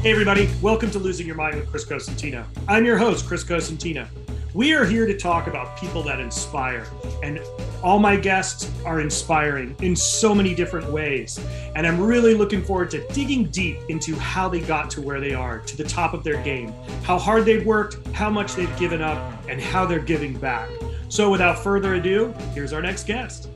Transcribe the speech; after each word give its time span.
Hey, 0.00 0.12
everybody, 0.12 0.48
welcome 0.62 0.92
to 0.92 1.00
Losing 1.00 1.26
Your 1.26 1.34
Mind 1.34 1.56
with 1.56 1.68
Chris 1.68 1.84
Cosentino. 1.84 2.44
I'm 2.68 2.84
your 2.84 2.96
host, 2.96 3.26
Chris 3.26 3.42
Cosentino. 3.42 4.06
We 4.54 4.72
are 4.72 4.84
here 4.84 5.06
to 5.06 5.18
talk 5.18 5.48
about 5.48 5.76
people 5.76 6.04
that 6.04 6.20
inspire, 6.20 6.86
and 7.24 7.40
all 7.82 7.98
my 7.98 8.14
guests 8.14 8.70
are 8.84 9.00
inspiring 9.00 9.74
in 9.82 9.96
so 9.96 10.36
many 10.36 10.54
different 10.54 10.88
ways. 10.92 11.44
And 11.74 11.84
I'm 11.84 12.00
really 12.00 12.34
looking 12.34 12.62
forward 12.62 12.92
to 12.92 13.04
digging 13.08 13.46
deep 13.46 13.76
into 13.88 14.14
how 14.14 14.48
they 14.48 14.60
got 14.60 14.88
to 14.90 15.02
where 15.02 15.18
they 15.18 15.34
are, 15.34 15.58
to 15.58 15.76
the 15.76 15.82
top 15.82 16.14
of 16.14 16.22
their 16.22 16.40
game, 16.44 16.72
how 17.02 17.18
hard 17.18 17.44
they've 17.44 17.66
worked, 17.66 18.06
how 18.14 18.30
much 18.30 18.54
they've 18.54 18.78
given 18.78 19.02
up, 19.02 19.18
and 19.48 19.60
how 19.60 19.84
they're 19.84 19.98
giving 19.98 20.38
back. 20.38 20.70
So, 21.08 21.28
without 21.28 21.58
further 21.58 21.94
ado, 21.94 22.32
here's 22.54 22.72
our 22.72 22.80
next 22.80 23.08
guest. 23.08 23.48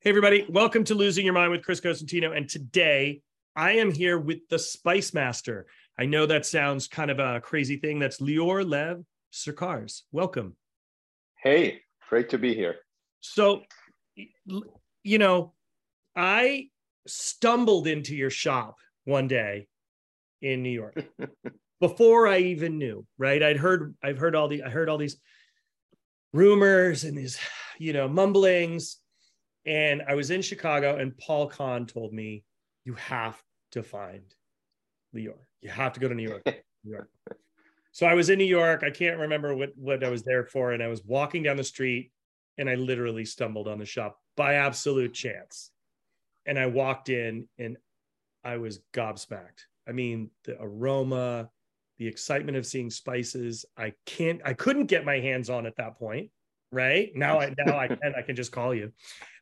Hey, 0.00 0.10
everybody, 0.10 0.44
welcome 0.50 0.84
to 0.84 0.94
Losing 0.94 1.24
Your 1.24 1.32
Mind 1.32 1.50
with 1.50 1.62
Chris 1.62 1.80
Cosentino. 1.80 2.36
And 2.36 2.46
today, 2.46 3.22
I 3.56 3.72
am 3.72 3.92
here 3.92 4.18
with 4.18 4.48
the 4.48 4.58
Spice 4.58 5.12
Master. 5.12 5.66
I 5.98 6.06
know 6.06 6.26
that 6.26 6.46
sounds 6.46 6.86
kind 6.86 7.10
of 7.10 7.18
a 7.18 7.40
crazy 7.40 7.76
thing. 7.76 7.98
That's 7.98 8.20
Lior 8.20 8.68
Lev 8.68 9.04
Sercarz. 9.32 10.02
Welcome. 10.12 10.56
Hey, 11.42 11.82
great 12.08 12.28
to 12.30 12.38
be 12.38 12.54
here. 12.54 12.76
So, 13.20 13.62
you 14.14 15.18
know, 15.18 15.52
I 16.14 16.68
stumbled 17.06 17.86
into 17.86 18.14
your 18.14 18.30
shop 18.30 18.76
one 19.04 19.26
day 19.26 19.66
in 20.40 20.62
New 20.62 20.70
York 20.70 21.04
before 21.80 22.28
I 22.28 22.38
even 22.38 22.78
knew, 22.78 23.04
right? 23.18 23.42
I'd 23.42 23.56
heard, 23.56 23.94
I've 24.02 24.18
heard 24.18 24.36
all 24.36 24.48
the, 24.48 24.62
I 24.62 24.70
heard 24.70 24.88
all 24.88 24.98
these 24.98 25.16
rumors 26.32 27.04
and 27.04 27.18
these, 27.18 27.38
you 27.78 27.92
know, 27.92 28.08
mumblings. 28.08 28.98
And 29.66 30.02
I 30.06 30.14
was 30.14 30.30
in 30.30 30.40
Chicago 30.40 30.96
and 30.96 31.16
Paul 31.18 31.50
Kahan 31.50 31.86
told 31.86 32.12
me, 32.12 32.44
you 32.84 32.94
have 32.94 33.40
to 33.72 33.82
find 33.82 34.22
Lior. 35.14 35.34
You 35.60 35.70
have 35.70 35.92
to 35.94 36.00
go 36.00 36.08
to 36.08 36.14
New 36.14 36.28
York. 36.28 36.42
New 36.84 36.92
York. 36.92 37.10
So 37.92 38.06
I 38.06 38.14
was 38.14 38.30
in 38.30 38.38
New 38.38 38.44
York. 38.44 38.82
I 38.84 38.90
can't 38.90 39.18
remember 39.18 39.54
what, 39.54 39.70
what 39.76 40.04
I 40.04 40.10
was 40.10 40.22
there 40.22 40.44
for. 40.44 40.72
And 40.72 40.82
I 40.82 40.88
was 40.88 41.04
walking 41.04 41.42
down 41.42 41.56
the 41.56 41.64
street 41.64 42.12
and 42.58 42.70
I 42.70 42.74
literally 42.76 43.24
stumbled 43.24 43.68
on 43.68 43.78
the 43.78 43.84
shop 43.84 44.18
by 44.36 44.54
absolute 44.54 45.12
chance. 45.12 45.70
And 46.46 46.58
I 46.58 46.66
walked 46.66 47.08
in 47.08 47.48
and 47.58 47.76
I 48.44 48.56
was 48.56 48.80
gobsmacked. 48.94 49.66
I 49.88 49.92
mean, 49.92 50.30
the 50.44 50.56
aroma, 50.60 51.50
the 51.98 52.06
excitement 52.06 52.56
of 52.56 52.64
seeing 52.64 52.90
spices. 52.90 53.64
I 53.76 53.92
can't, 54.06 54.40
I 54.44 54.54
couldn't 54.54 54.86
get 54.86 55.04
my 55.04 55.18
hands 55.18 55.50
on 55.50 55.66
at 55.66 55.76
that 55.76 55.98
point. 55.98 56.30
Right 56.72 57.10
now, 57.16 57.40
I 57.40 57.52
now 57.58 57.78
I 57.78 57.88
can 57.88 58.14
I 58.16 58.22
can 58.22 58.36
just 58.36 58.52
call 58.52 58.74
you. 58.74 58.92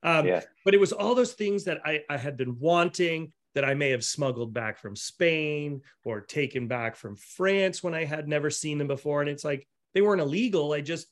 Um, 0.03 0.27
yeah. 0.27 0.41
But 0.65 0.75
it 0.75 0.81
was 0.81 0.93
all 0.93 1.15
those 1.15 1.35
things 1.35 1.65
that 1.65 1.81
I, 1.85 2.03
I 2.09 2.17
had 2.17 2.37
been 2.37 2.59
wanting 2.59 3.33
that 3.55 3.65
I 3.65 3.75
may 3.75 3.91
have 3.91 4.05
smuggled 4.05 4.55
back 4.55 4.79
from 4.79 4.97
Spain 4.97 5.83
or 6.05 6.21
taken 6.21 6.69
back 6.69 6.97
from 6.97 7.17
France 7.17 7.83
when 7.83 7.95
I 7.95 8.05
had 8.05 8.29
never 8.29 8.51
seen 8.51 8.79
them 8.79 8.87
before. 8.87 9.21
And 9.21 9.29
it's 9.29 9.45
like 9.45 9.67
they 9.95 10.01
weren't 10.01 10.21
illegal. 10.21 10.73
I 10.73 10.81
just 10.81 11.07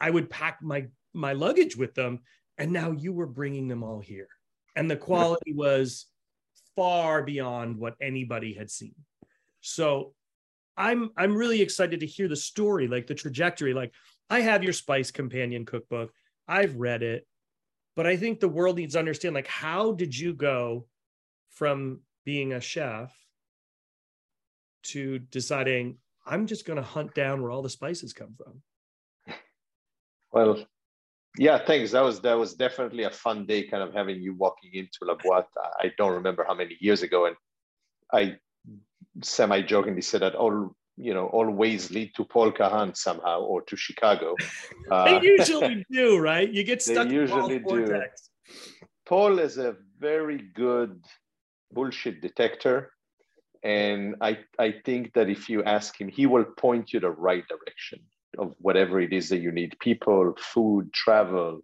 I 0.00 0.10
would 0.10 0.30
pack 0.30 0.58
my 0.62 0.86
my 1.14 1.32
luggage 1.32 1.76
with 1.76 1.94
them, 1.94 2.20
and 2.58 2.72
now 2.72 2.92
you 2.92 3.12
were 3.12 3.26
bringing 3.26 3.66
them 3.66 3.82
all 3.82 4.00
here, 4.00 4.28
and 4.76 4.90
the 4.90 4.96
quality 4.96 5.52
was 5.52 6.06
far 6.76 7.22
beyond 7.22 7.78
what 7.78 7.94
anybody 8.00 8.52
had 8.52 8.70
seen. 8.70 8.94
So 9.62 10.12
I'm 10.76 11.10
I'm 11.16 11.34
really 11.34 11.62
excited 11.62 12.00
to 12.00 12.06
hear 12.06 12.28
the 12.28 12.36
story, 12.36 12.86
like 12.86 13.06
the 13.06 13.14
trajectory. 13.14 13.72
Like 13.72 13.92
I 14.28 14.40
have 14.40 14.64
your 14.64 14.72
Spice 14.72 15.10
Companion 15.10 15.64
cookbook. 15.64 16.12
I've 16.48 16.76
read 16.76 17.02
it, 17.02 17.26
but 17.94 18.06
I 18.06 18.16
think 18.16 18.40
the 18.40 18.48
world 18.48 18.76
needs 18.76 18.94
to 18.94 18.98
understand 18.98 19.34
like 19.34 19.46
how 19.46 19.92
did 19.92 20.16
you 20.16 20.34
go 20.34 20.86
from 21.50 22.00
being 22.24 22.52
a 22.52 22.60
chef 22.60 23.14
to 24.84 25.18
deciding 25.18 25.98
I'm 26.26 26.46
just 26.46 26.66
going 26.66 26.76
to 26.76 26.82
hunt 26.82 27.14
down 27.14 27.40
where 27.40 27.50
all 27.50 27.62
the 27.62 27.70
spices 27.70 28.12
come 28.12 28.34
from? 28.36 29.36
Well, 30.32 30.66
yeah, 31.38 31.64
thanks. 31.64 31.92
That 31.92 32.02
was 32.02 32.20
that 32.20 32.34
was 32.34 32.54
definitely 32.54 33.04
a 33.04 33.10
fun 33.10 33.46
day, 33.46 33.64
kind 33.64 33.82
of 33.82 33.94
having 33.94 34.20
you 34.20 34.34
walking 34.34 34.74
into 34.74 34.98
La 35.02 35.14
Boite. 35.14 35.46
I 35.80 35.92
don't 35.96 36.14
remember 36.14 36.44
how 36.46 36.54
many 36.54 36.76
years 36.80 37.02
ago, 37.02 37.26
and 37.26 37.36
I 38.12 38.36
semi-jokingly 39.22 40.02
said 40.02 40.22
that 40.22 40.34
all 40.34 40.74
you 40.96 41.14
know 41.14 41.26
always 41.26 41.90
lead 41.90 42.14
to 42.16 42.24
Paul 42.24 42.52
Kahan 42.52 42.94
somehow 42.94 43.40
or 43.42 43.62
to 43.62 43.76
Chicago. 43.76 44.34
they 44.90 45.16
uh, 45.16 45.20
usually 45.20 45.84
do, 45.90 46.18
right? 46.18 46.50
You 46.50 46.64
get 46.64 46.82
stuck. 46.82 47.08
They 47.08 47.14
usually 47.14 47.58
do. 47.58 48.02
Paul 49.06 49.38
is 49.38 49.56
a 49.58 49.76
very 50.00 50.38
good 50.54 51.00
bullshit 51.72 52.20
detector. 52.20 52.92
And 53.62 54.16
I, 54.20 54.38
I 54.58 54.74
think 54.84 55.12
that 55.14 55.28
if 55.28 55.48
you 55.48 55.62
ask 55.64 56.00
him, 56.00 56.08
he 56.08 56.26
will 56.26 56.44
point 56.44 56.92
you 56.92 57.00
the 57.00 57.10
right 57.10 57.44
direction 57.48 58.00
of 58.38 58.54
whatever 58.58 59.00
it 59.00 59.12
is 59.12 59.28
that 59.30 59.38
you 59.38 59.50
need 59.50 59.76
people, 59.80 60.34
food, 60.38 60.92
travel. 60.92 61.60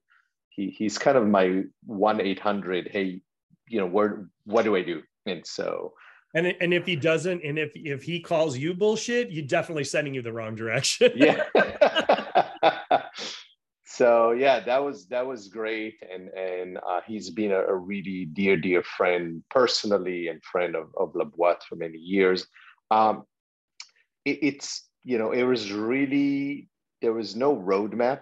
He, 0.49 0.71
he's 0.71 0.99
kind 0.99 1.17
of 1.17 1.27
my 1.27 1.63
1 1.87 2.21
800, 2.21 2.89
hey, 2.91 3.21
you 3.69 3.81
know, 3.81 3.87
where, 3.87 4.27
what 4.45 4.65
do 4.65 4.75
I 4.77 4.83
do? 4.83 5.03
And 5.27 5.47
so. 5.47 5.93
And, 6.35 6.47
and 6.47 6.73
if 6.73 6.87
he 6.87 6.97
doesn't, 6.97 7.45
and 7.45 7.59
if, 7.59 7.73
if 7.75 8.03
he 8.03 8.21
calls 8.21 8.57
you 8.57 8.73
bullshit, 8.73 9.31
you're 9.31 9.45
definitely 9.45 9.85
sending 9.85 10.15
you 10.15 10.23
the 10.23 10.33
wrong 10.33 10.55
direction. 10.55 11.13
yeah. 11.15 11.45
so 13.93 14.33
yeah 14.33 14.59
that 14.61 14.83
was 14.83 15.07
that 15.09 15.27
was 15.27 15.49
great 15.49 15.97
and 16.13 16.29
and 16.31 16.79
uh, 16.79 17.01
he's 17.07 17.29
been 17.31 17.53
a, 17.53 17.61
a, 17.61 17.75
really 17.75 18.25
dear 18.25 18.57
dear 18.57 18.83
friend 18.83 19.43
personally 19.51 20.29
and 20.29 20.43
friend 20.43 20.75
of, 20.75 20.89
of 20.97 21.15
La 21.15 21.25
Boite 21.25 21.63
for 21.69 21.77
many 21.77 21.99
years 21.99 22.47
um, 22.91 23.25
it, 24.25 24.39
it's 24.43 24.89
you 25.05 25.19
know 25.19 25.33
it 25.33 25.43
was 25.43 25.73
really 25.73 26.69
there 27.03 27.13
was 27.13 27.37
no 27.37 27.55
roadmap 27.55 28.21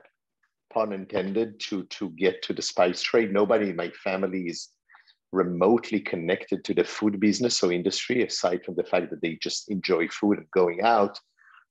pun 0.72 0.92
intended 0.92 1.60
to 1.60 1.84
to 1.84 2.10
get 2.10 2.42
to 2.42 2.52
the 2.52 2.62
spice 2.62 3.00
trade 3.00 3.32
nobody 3.32 3.70
in 3.70 3.76
my 3.76 3.90
family 3.90 4.48
is 4.48 4.70
remotely 5.32 6.00
connected 6.00 6.64
to 6.64 6.74
the 6.74 6.84
food 6.84 7.20
business 7.20 7.62
or 7.62 7.72
industry 7.72 8.24
aside 8.24 8.64
from 8.64 8.74
the 8.74 8.84
fact 8.84 9.10
that 9.10 9.22
they 9.22 9.38
just 9.40 9.70
enjoy 9.70 10.08
food 10.08 10.38
and 10.38 10.50
going 10.50 10.82
out 10.82 11.18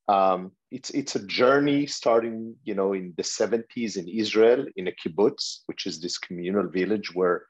um, 0.10 0.52
it's 0.72 0.90
it's 0.90 1.16
a 1.16 1.26
journey 1.28 1.86
starting, 1.86 2.56
you 2.64 2.74
know, 2.74 2.94
in 2.94 3.14
the 3.16 3.24
70s 3.24 3.96
in 3.96 4.08
Israel 4.08 4.66
in 4.76 4.88
a 4.88 4.92
kibbutz, 4.92 5.60
which 5.68 5.86
is 5.86 6.02
this 6.02 6.18
communal 6.18 6.68
village 6.68 7.14
where 7.14 7.46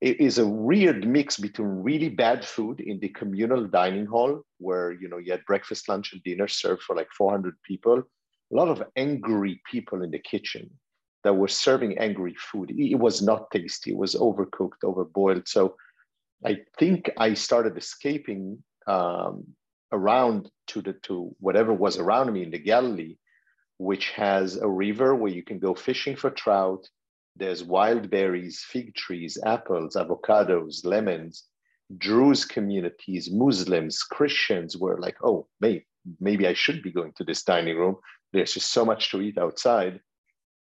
it 0.00 0.20
is 0.20 0.38
a 0.38 0.46
weird 0.46 1.06
mix 1.06 1.36
between 1.36 1.82
really 1.82 2.08
bad 2.08 2.44
food 2.44 2.80
in 2.80 3.00
the 3.00 3.08
communal 3.08 3.66
dining 3.66 4.06
hall, 4.06 4.42
where 4.58 4.92
you 4.92 5.08
know 5.08 5.18
you 5.18 5.32
had 5.32 5.44
breakfast, 5.46 5.88
lunch, 5.88 6.12
and 6.12 6.22
dinner 6.22 6.46
served 6.46 6.82
for 6.82 6.94
like 6.94 7.10
400 7.18 7.56
people. 7.64 7.98
A 8.52 8.54
lot 8.54 8.68
of 8.68 8.84
angry 8.94 9.60
people 9.68 10.02
in 10.02 10.12
the 10.12 10.20
kitchen 10.20 10.70
that 11.24 11.34
were 11.34 11.48
serving 11.48 11.98
angry 11.98 12.34
food. 12.34 12.70
It 12.70 12.98
was 12.98 13.22
not 13.22 13.50
tasty. 13.50 13.90
It 13.90 13.96
was 13.96 14.14
overcooked, 14.14 14.82
overboiled. 14.84 15.48
So 15.48 15.76
I 16.44 16.58
think 16.78 17.10
I 17.18 17.34
started 17.34 17.76
escaping 17.76 18.62
um, 18.86 19.44
around 19.92 20.50
to 20.68 20.80
the 20.80 20.94
to 21.04 21.34
whatever 21.40 21.72
was 21.74 21.98
around 21.98 22.32
me 22.32 22.42
in 22.42 22.50
the 22.50 22.58
Galilee, 22.58 23.16
which 23.78 24.10
has 24.10 24.56
a 24.56 24.68
river 24.68 25.14
where 25.14 25.32
you 25.32 25.42
can 25.42 25.58
go 25.58 25.74
fishing 25.74 26.16
for 26.16 26.30
trout. 26.30 26.88
There's 27.36 27.62
wild 27.62 28.10
berries, 28.10 28.64
fig 28.66 28.94
trees, 28.94 29.38
apples, 29.44 29.96
avocados, 29.96 30.84
lemons. 30.84 31.44
Druze 31.98 32.44
communities, 32.44 33.30
Muslims, 33.32 34.02
Christians 34.04 34.76
were 34.76 34.98
like, 35.00 35.16
oh, 35.24 35.48
maybe, 35.60 35.86
maybe 36.20 36.46
I 36.46 36.54
should 36.54 36.82
be 36.82 36.92
going 36.92 37.12
to 37.14 37.24
this 37.24 37.42
dining 37.42 37.76
room. 37.76 37.96
There's 38.32 38.54
just 38.54 38.72
so 38.72 38.84
much 38.84 39.10
to 39.10 39.20
eat 39.20 39.38
outside. 39.38 40.00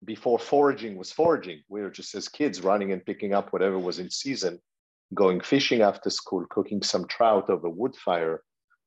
Before 0.03 0.39
foraging 0.39 0.97
was 0.97 1.11
foraging, 1.11 1.61
we 1.69 1.81
were 1.81 1.91
just 1.91 2.15
as 2.15 2.27
kids 2.27 2.61
running 2.61 2.91
and 2.91 3.05
picking 3.05 3.33
up 3.33 3.53
whatever 3.53 3.77
was 3.77 3.99
in 3.99 4.09
season, 4.09 4.59
going 5.13 5.41
fishing 5.41 5.81
after 5.81 6.09
school, 6.09 6.45
cooking 6.49 6.81
some 6.81 7.07
trout 7.07 7.49
over 7.49 7.69
wood 7.69 7.95
fire, 7.95 8.41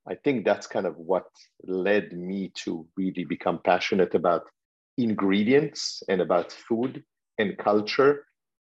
I 0.06 0.16
think 0.16 0.44
that's 0.44 0.66
kind 0.66 0.86
of 0.86 0.96
what 0.96 1.24
led 1.64 2.12
me 2.12 2.52
to 2.64 2.86
really 2.96 3.24
become 3.24 3.60
passionate 3.64 4.14
about 4.14 4.42
ingredients 4.98 6.02
and 6.08 6.20
about 6.20 6.52
food 6.52 7.02
and 7.38 7.56
culture. 7.56 8.26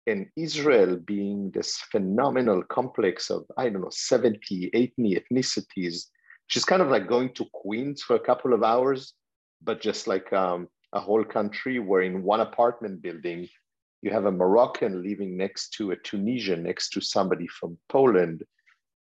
And 0.07 0.27
Israel 0.35 0.97
being 0.97 1.51
this 1.51 1.77
phenomenal 1.91 2.63
complex 2.63 3.29
of, 3.29 3.45
I 3.57 3.69
don't 3.69 3.81
know, 3.81 3.89
70, 3.91 4.71
80 4.73 4.93
ethnicities, 5.21 6.07
is 6.55 6.65
kind 6.65 6.81
of 6.81 6.89
like 6.89 7.07
going 7.07 7.33
to 7.35 7.45
Queens 7.53 8.01
for 8.01 8.15
a 8.17 8.19
couple 8.19 8.53
of 8.53 8.63
hours, 8.63 9.13
but 9.63 9.79
just 9.79 10.07
like 10.07 10.33
um, 10.33 10.67
a 10.93 10.99
whole 10.99 11.23
country 11.23 11.79
where 11.79 12.01
in 12.01 12.23
one 12.23 12.41
apartment 12.41 13.01
building, 13.01 13.47
you 14.01 14.11
have 14.11 14.25
a 14.25 14.31
Moroccan 14.31 15.03
living 15.03 15.37
next 15.37 15.73
to 15.73 15.91
a 15.91 15.95
Tunisian, 15.95 16.63
next 16.63 16.89
to 16.89 17.01
somebody 17.01 17.47
from 17.47 17.77
Poland, 17.87 18.43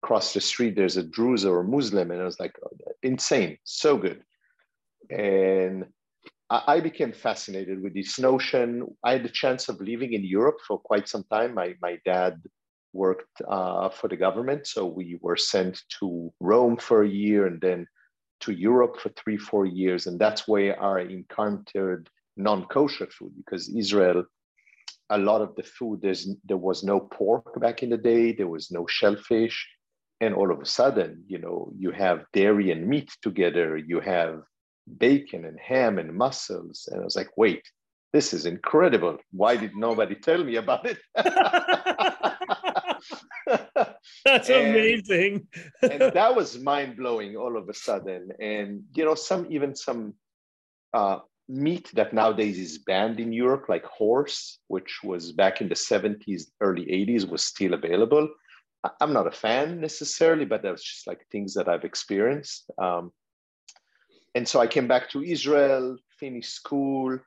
across 0.03 0.33
the 0.33 0.41
street 0.41 0.77
there's 0.77 0.97
a 0.97 1.03
Druze 1.03 1.45
or 1.45 1.61
a 1.61 1.65
Muslim, 1.65 2.11
and 2.11 2.21
I 2.21 2.25
was 2.25 2.41
like, 2.41 2.55
oh, 2.65 2.93
insane, 3.03 3.59
so 3.65 3.97
good. 3.97 4.23
And 5.11 5.87
I 6.51 6.81
became 6.81 7.13
fascinated 7.13 7.83
with 7.83 7.93
this 7.93 8.19
notion. 8.19 8.87
I 9.05 9.13
had 9.13 9.23
the 9.23 9.29
chance 9.29 9.69
of 9.69 9.81
living 9.83 10.15
in 10.15 10.25
Europe 10.25 10.59
for 10.67 10.79
quite 10.79 11.07
some 11.07 11.25
time. 11.31 11.55
My, 11.55 11.75
my 11.83 11.99
dad 12.07 12.41
worked 12.95 13.43
uh, 13.47 13.91
for 13.91 14.09
the 14.09 14.17
government. 14.17 14.67
So 14.67 14.87
we 14.87 15.19
were 15.21 15.37
sent 15.37 15.83
to 16.01 16.33
Rome 16.41 16.79
for 16.79 17.03
a 17.03 17.09
year 17.09 17.47
and 17.47 17.61
then 17.61 17.87
to 18.41 18.53
Europe 18.53 18.99
for 19.01 19.11
three, 19.11 19.37
four 19.37 19.67
years. 19.67 20.07
And 20.07 20.19
that's 20.19 20.47
where 20.47 20.81
I 20.83 21.03
encountered 21.03 22.09
non 22.37 22.67
kosher 22.67 23.07
food 23.07 23.33
because 23.37 23.69
Israel, 23.69 24.25
a 25.11 25.19
lot 25.19 25.41
of 25.41 25.55
the 25.57 25.63
food, 25.63 26.01
there's, 26.03 26.29
there 26.45 26.57
was 26.57 26.85
no 26.85 27.01
pork 27.01 27.61
back 27.61 27.83
in 27.83 27.91
the 27.91 27.97
day, 27.97 28.33
there 28.33 28.49
was 28.49 28.71
no 28.71 28.87
shellfish. 28.87 29.69
And 30.21 30.35
all 30.35 30.51
of 30.51 30.61
a 30.61 30.67
sudden, 30.67 31.25
you 31.29 31.39
know, 31.39 31.73
you 31.79 31.93
have 31.93 32.25
dairy 32.33 32.71
and 32.73 32.89
meat 32.89 33.11
together, 33.23 33.77
you 33.77 34.01
have 34.01 34.43
bacon 34.97 35.45
and 35.45 35.59
ham 35.61 35.99
and 35.99 36.13
mussels. 36.13 36.89
And 36.91 37.01
I 37.01 37.05
was 37.05 37.17
like, 37.17 37.31
wait, 37.37 37.63
this 38.13 38.33
is 38.33 38.47
incredible. 38.47 39.19
Why 39.31 39.57
did 39.57 39.77
nobody 39.77 40.17
tell 40.17 40.43
me 40.43 40.57
about 40.57 40.87
it? 40.87 40.99
That's 44.25 44.51
and, 44.51 44.69
amazing. 44.69 45.49
and 45.83 46.13
that 46.13 46.35
was 46.35 46.59
mind 46.59 46.97
blowing 46.97 47.37
all 47.37 47.57
of 47.57 47.69
a 47.69 47.75
sudden. 47.75 48.31
And, 48.41 48.85
you 48.95 49.05
know, 49.05 49.15
some, 49.15 49.47
even 49.51 49.75
some 49.75 50.15
uh, 50.93 51.19
meat 51.49 51.91
that 51.95 52.13
nowadays 52.13 52.59
is 52.59 52.79
banned 52.79 53.21
in 53.21 53.33
Europe, 53.33 53.67
like 53.69 53.85
horse, 53.85 54.59
which 54.69 55.01
was 55.03 55.33
back 55.33 55.61
in 55.61 55.69
the 55.69 55.75
70s, 55.75 56.45
early 56.61 56.85
80s, 56.87 57.29
was 57.29 57.43
still 57.43 57.75
available. 57.75 58.29
I'm 59.01 59.13
not 59.13 59.27
a 59.27 59.33
fan 59.33 59.81
necessarily, 59.81 60.45
but 60.45 60.63
that's 60.63 60.85
just 60.85 61.07
like 61.07 61.27
things 61.33 61.55
that 61.55 61.69
I've 61.69 61.85
experienced. 61.85 62.71
Um, 62.79 63.13
and 64.35 64.47
so 64.47 64.61
I 64.61 64.67
came 64.67 64.87
back 64.87 65.11
to 65.11 65.23
Israel, 65.23 65.97
finished 66.21 66.55
school, 66.55 67.19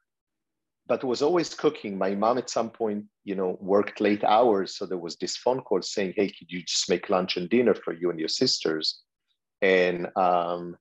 but 0.92 1.06
was 1.06 1.22
always 1.22 1.54
cooking. 1.54 1.98
My 1.98 2.16
mom 2.16 2.38
at 2.38 2.50
some 2.50 2.70
point, 2.70 3.06
you 3.24 3.34
know, 3.34 3.58
worked 3.62 4.02
late 4.02 4.26
hours. 4.26 4.76
So 4.76 4.86
there 4.86 4.98
was 4.98 5.16
this 5.16 5.38
phone 5.38 5.62
call 5.62 5.82
saying, 5.82 6.16
Hey, 6.18 6.28
could 6.28 6.52
you 6.52 6.62
just 6.64 6.90
make 6.90 7.10
lunch 7.10 7.38
and 7.38 7.50
dinner 7.50 7.74
for 7.74 7.94
you 7.94 8.10
and 8.10 8.20
your 8.20 8.28
sisters? 8.28 9.00
And 9.62 10.10
um, 10.18 10.76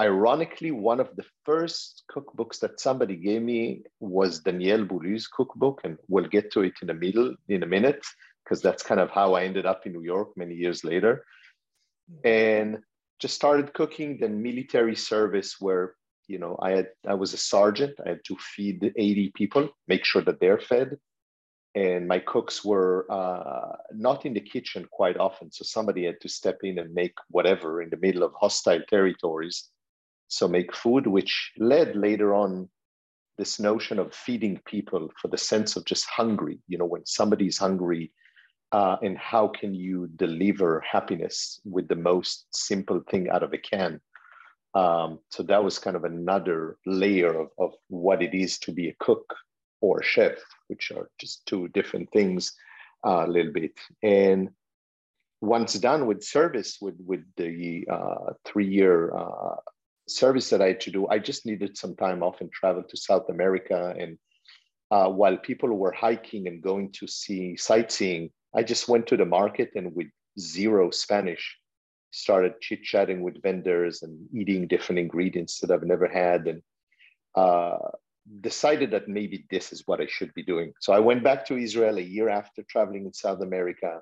ironically, 0.00 0.70
one 0.70 1.00
of 1.00 1.14
the 1.16 1.26
first 1.44 2.04
cookbooks 2.10 2.60
that 2.60 2.80
somebody 2.80 3.14
gave 3.14 3.42
me 3.42 3.82
was 4.00 4.40
Daniel 4.40 4.86
Boulud's 4.86 5.28
cookbook. 5.28 5.82
And 5.84 5.98
we'll 6.08 6.28
get 6.28 6.50
to 6.52 6.62
it 6.62 6.72
in 6.80 6.88
the 6.88 6.94
middle 6.94 7.34
in 7.50 7.62
a 7.62 7.66
minute, 7.66 8.02
because 8.42 8.62
that's 8.62 8.82
kind 8.82 9.00
of 9.00 9.10
how 9.10 9.34
I 9.34 9.44
ended 9.44 9.66
up 9.66 9.84
in 9.84 9.92
New 9.92 10.02
York 10.14 10.30
many 10.34 10.54
years 10.54 10.82
later. 10.82 11.26
And 12.24 12.78
just 13.20 13.34
started 13.34 13.74
cooking, 13.74 14.16
then 14.18 14.40
military 14.40 14.96
service, 14.96 15.56
where 15.60 15.96
you 16.28 16.38
know 16.38 16.58
i 16.62 16.70
had 16.70 16.88
i 17.06 17.14
was 17.14 17.32
a 17.32 17.38
sergeant. 17.38 17.94
I 18.04 18.10
had 18.10 18.24
to 18.24 18.36
feed 18.36 18.92
80 18.96 19.32
people 19.34 19.68
make 19.88 20.04
sure 20.04 20.22
that 20.22 20.40
they're 20.40 20.60
fed. 20.60 20.96
And 21.74 22.06
my 22.06 22.18
cooks 22.18 22.62
were 22.62 23.06
uh, 23.10 23.76
not 23.94 24.26
in 24.26 24.34
the 24.34 24.40
kitchen 24.40 24.86
quite 24.90 25.16
often. 25.16 25.50
So 25.50 25.64
somebody 25.64 26.04
had 26.04 26.20
to 26.20 26.28
step 26.28 26.58
in 26.62 26.78
and 26.78 26.92
make 26.92 27.14
whatever 27.28 27.80
in 27.80 27.88
the 27.88 27.96
middle 27.96 28.22
of 28.24 28.34
hostile 28.38 28.82
territories. 28.90 29.70
So 30.28 30.46
make 30.46 30.76
food 30.76 31.06
which 31.06 31.52
led 31.56 31.96
later 31.96 32.34
on 32.34 32.68
this 33.38 33.58
notion 33.58 33.98
of 33.98 34.14
feeding 34.14 34.60
people 34.66 35.08
for 35.18 35.28
the 35.28 35.38
sense 35.38 35.76
of 35.76 35.86
just 35.86 36.04
hungry. 36.04 36.58
You 36.68 36.76
know 36.78 36.90
when 36.94 37.06
somebody's 37.06 37.56
hungry 37.56 38.12
uh, 38.72 38.96
and 39.02 39.16
how 39.16 39.48
can 39.48 39.74
you 39.74 40.08
deliver 40.16 40.80
happiness 40.80 41.60
with 41.64 41.88
the 41.88 41.96
most 41.96 42.46
simple 42.52 43.00
thing 43.10 43.28
out 43.30 43.42
of 43.42 43.52
a 43.52 43.58
can 43.58 44.00
um, 44.74 45.18
so 45.30 45.42
that 45.44 45.62
was 45.62 45.78
kind 45.78 45.96
of 45.96 46.04
another 46.04 46.76
layer 46.86 47.38
of, 47.38 47.48
of 47.58 47.74
what 47.88 48.22
it 48.22 48.34
is 48.34 48.58
to 48.60 48.72
be 48.72 48.88
a 48.88 48.96
cook 49.00 49.34
or 49.80 50.00
a 50.00 50.04
chef, 50.04 50.38
which 50.68 50.90
are 50.92 51.10
just 51.20 51.44
two 51.46 51.68
different 51.68 52.10
things 52.10 52.54
uh, 53.06 53.24
a 53.26 53.30
little 53.30 53.52
bit. 53.52 53.78
And 54.02 54.50
once 55.40 55.74
done 55.74 56.06
with 56.06 56.22
service, 56.22 56.78
with, 56.80 56.96
with 57.04 57.24
the 57.36 57.86
uh, 57.90 58.32
three 58.44 58.68
year 58.68 59.14
uh, 59.14 59.56
service 60.08 60.48
that 60.50 60.62
I 60.62 60.68
had 60.68 60.80
to 60.82 60.90
do, 60.90 61.08
I 61.08 61.18
just 61.18 61.44
needed 61.44 61.76
some 61.76 61.96
time 61.96 62.22
off 62.22 62.40
and 62.40 62.50
travel 62.50 62.82
to 62.82 62.96
South 62.96 63.28
America. 63.28 63.94
And 63.98 64.18
uh, 64.90 65.08
while 65.08 65.36
people 65.36 65.70
were 65.70 65.92
hiking 65.92 66.46
and 66.46 66.62
going 66.62 66.92
to 66.92 67.06
see 67.06 67.56
sightseeing, 67.56 68.30
I 68.54 68.62
just 68.62 68.88
went 68.88 69.06
to 69.08 69.16
the 69.16 69.26
market 69.26 69.70
and 69.74 69.94
with 69.94 70.08
zero 70.38 70.90
Spanish, 70.90 71.58
started 72.12 72.60
chit 72.60 72.82
chatting 72.84 73.20
with 73.22 73.42
vendors 73.42 74.02
and 74.02 74.28
eating 74.32 74.68
different 74.68 75.00
ingredients 75.00 75.58
that 75.60 75.70
I've 75.70 75.82
never 75.82 76.06
had, 76.06 76.46
and 76.46 76.62
uh, 77.34 77.78
decided 78.40 78.90
that 78.92 79.08
maybe 79.08 79.46
this 79.50 79.72
is 79.72 79.82
what 79.86 80.00
I 80.00 80.06
should 80.06 80.32
be 80.34 80.44
doing. 80.44 80.72
So 80.80 80.92
I 80.92 81.00
went 81.00 81.24
back 81.24 81.46
to 81.46 81.56
Israel 81.56 81.98
a 81.98 82.02
year 82.02 82.28
after 82.28 82.62
traveling 82.62 83.06
in 83.06 83.12
South 83.12 83.40
America, 83.40 84.00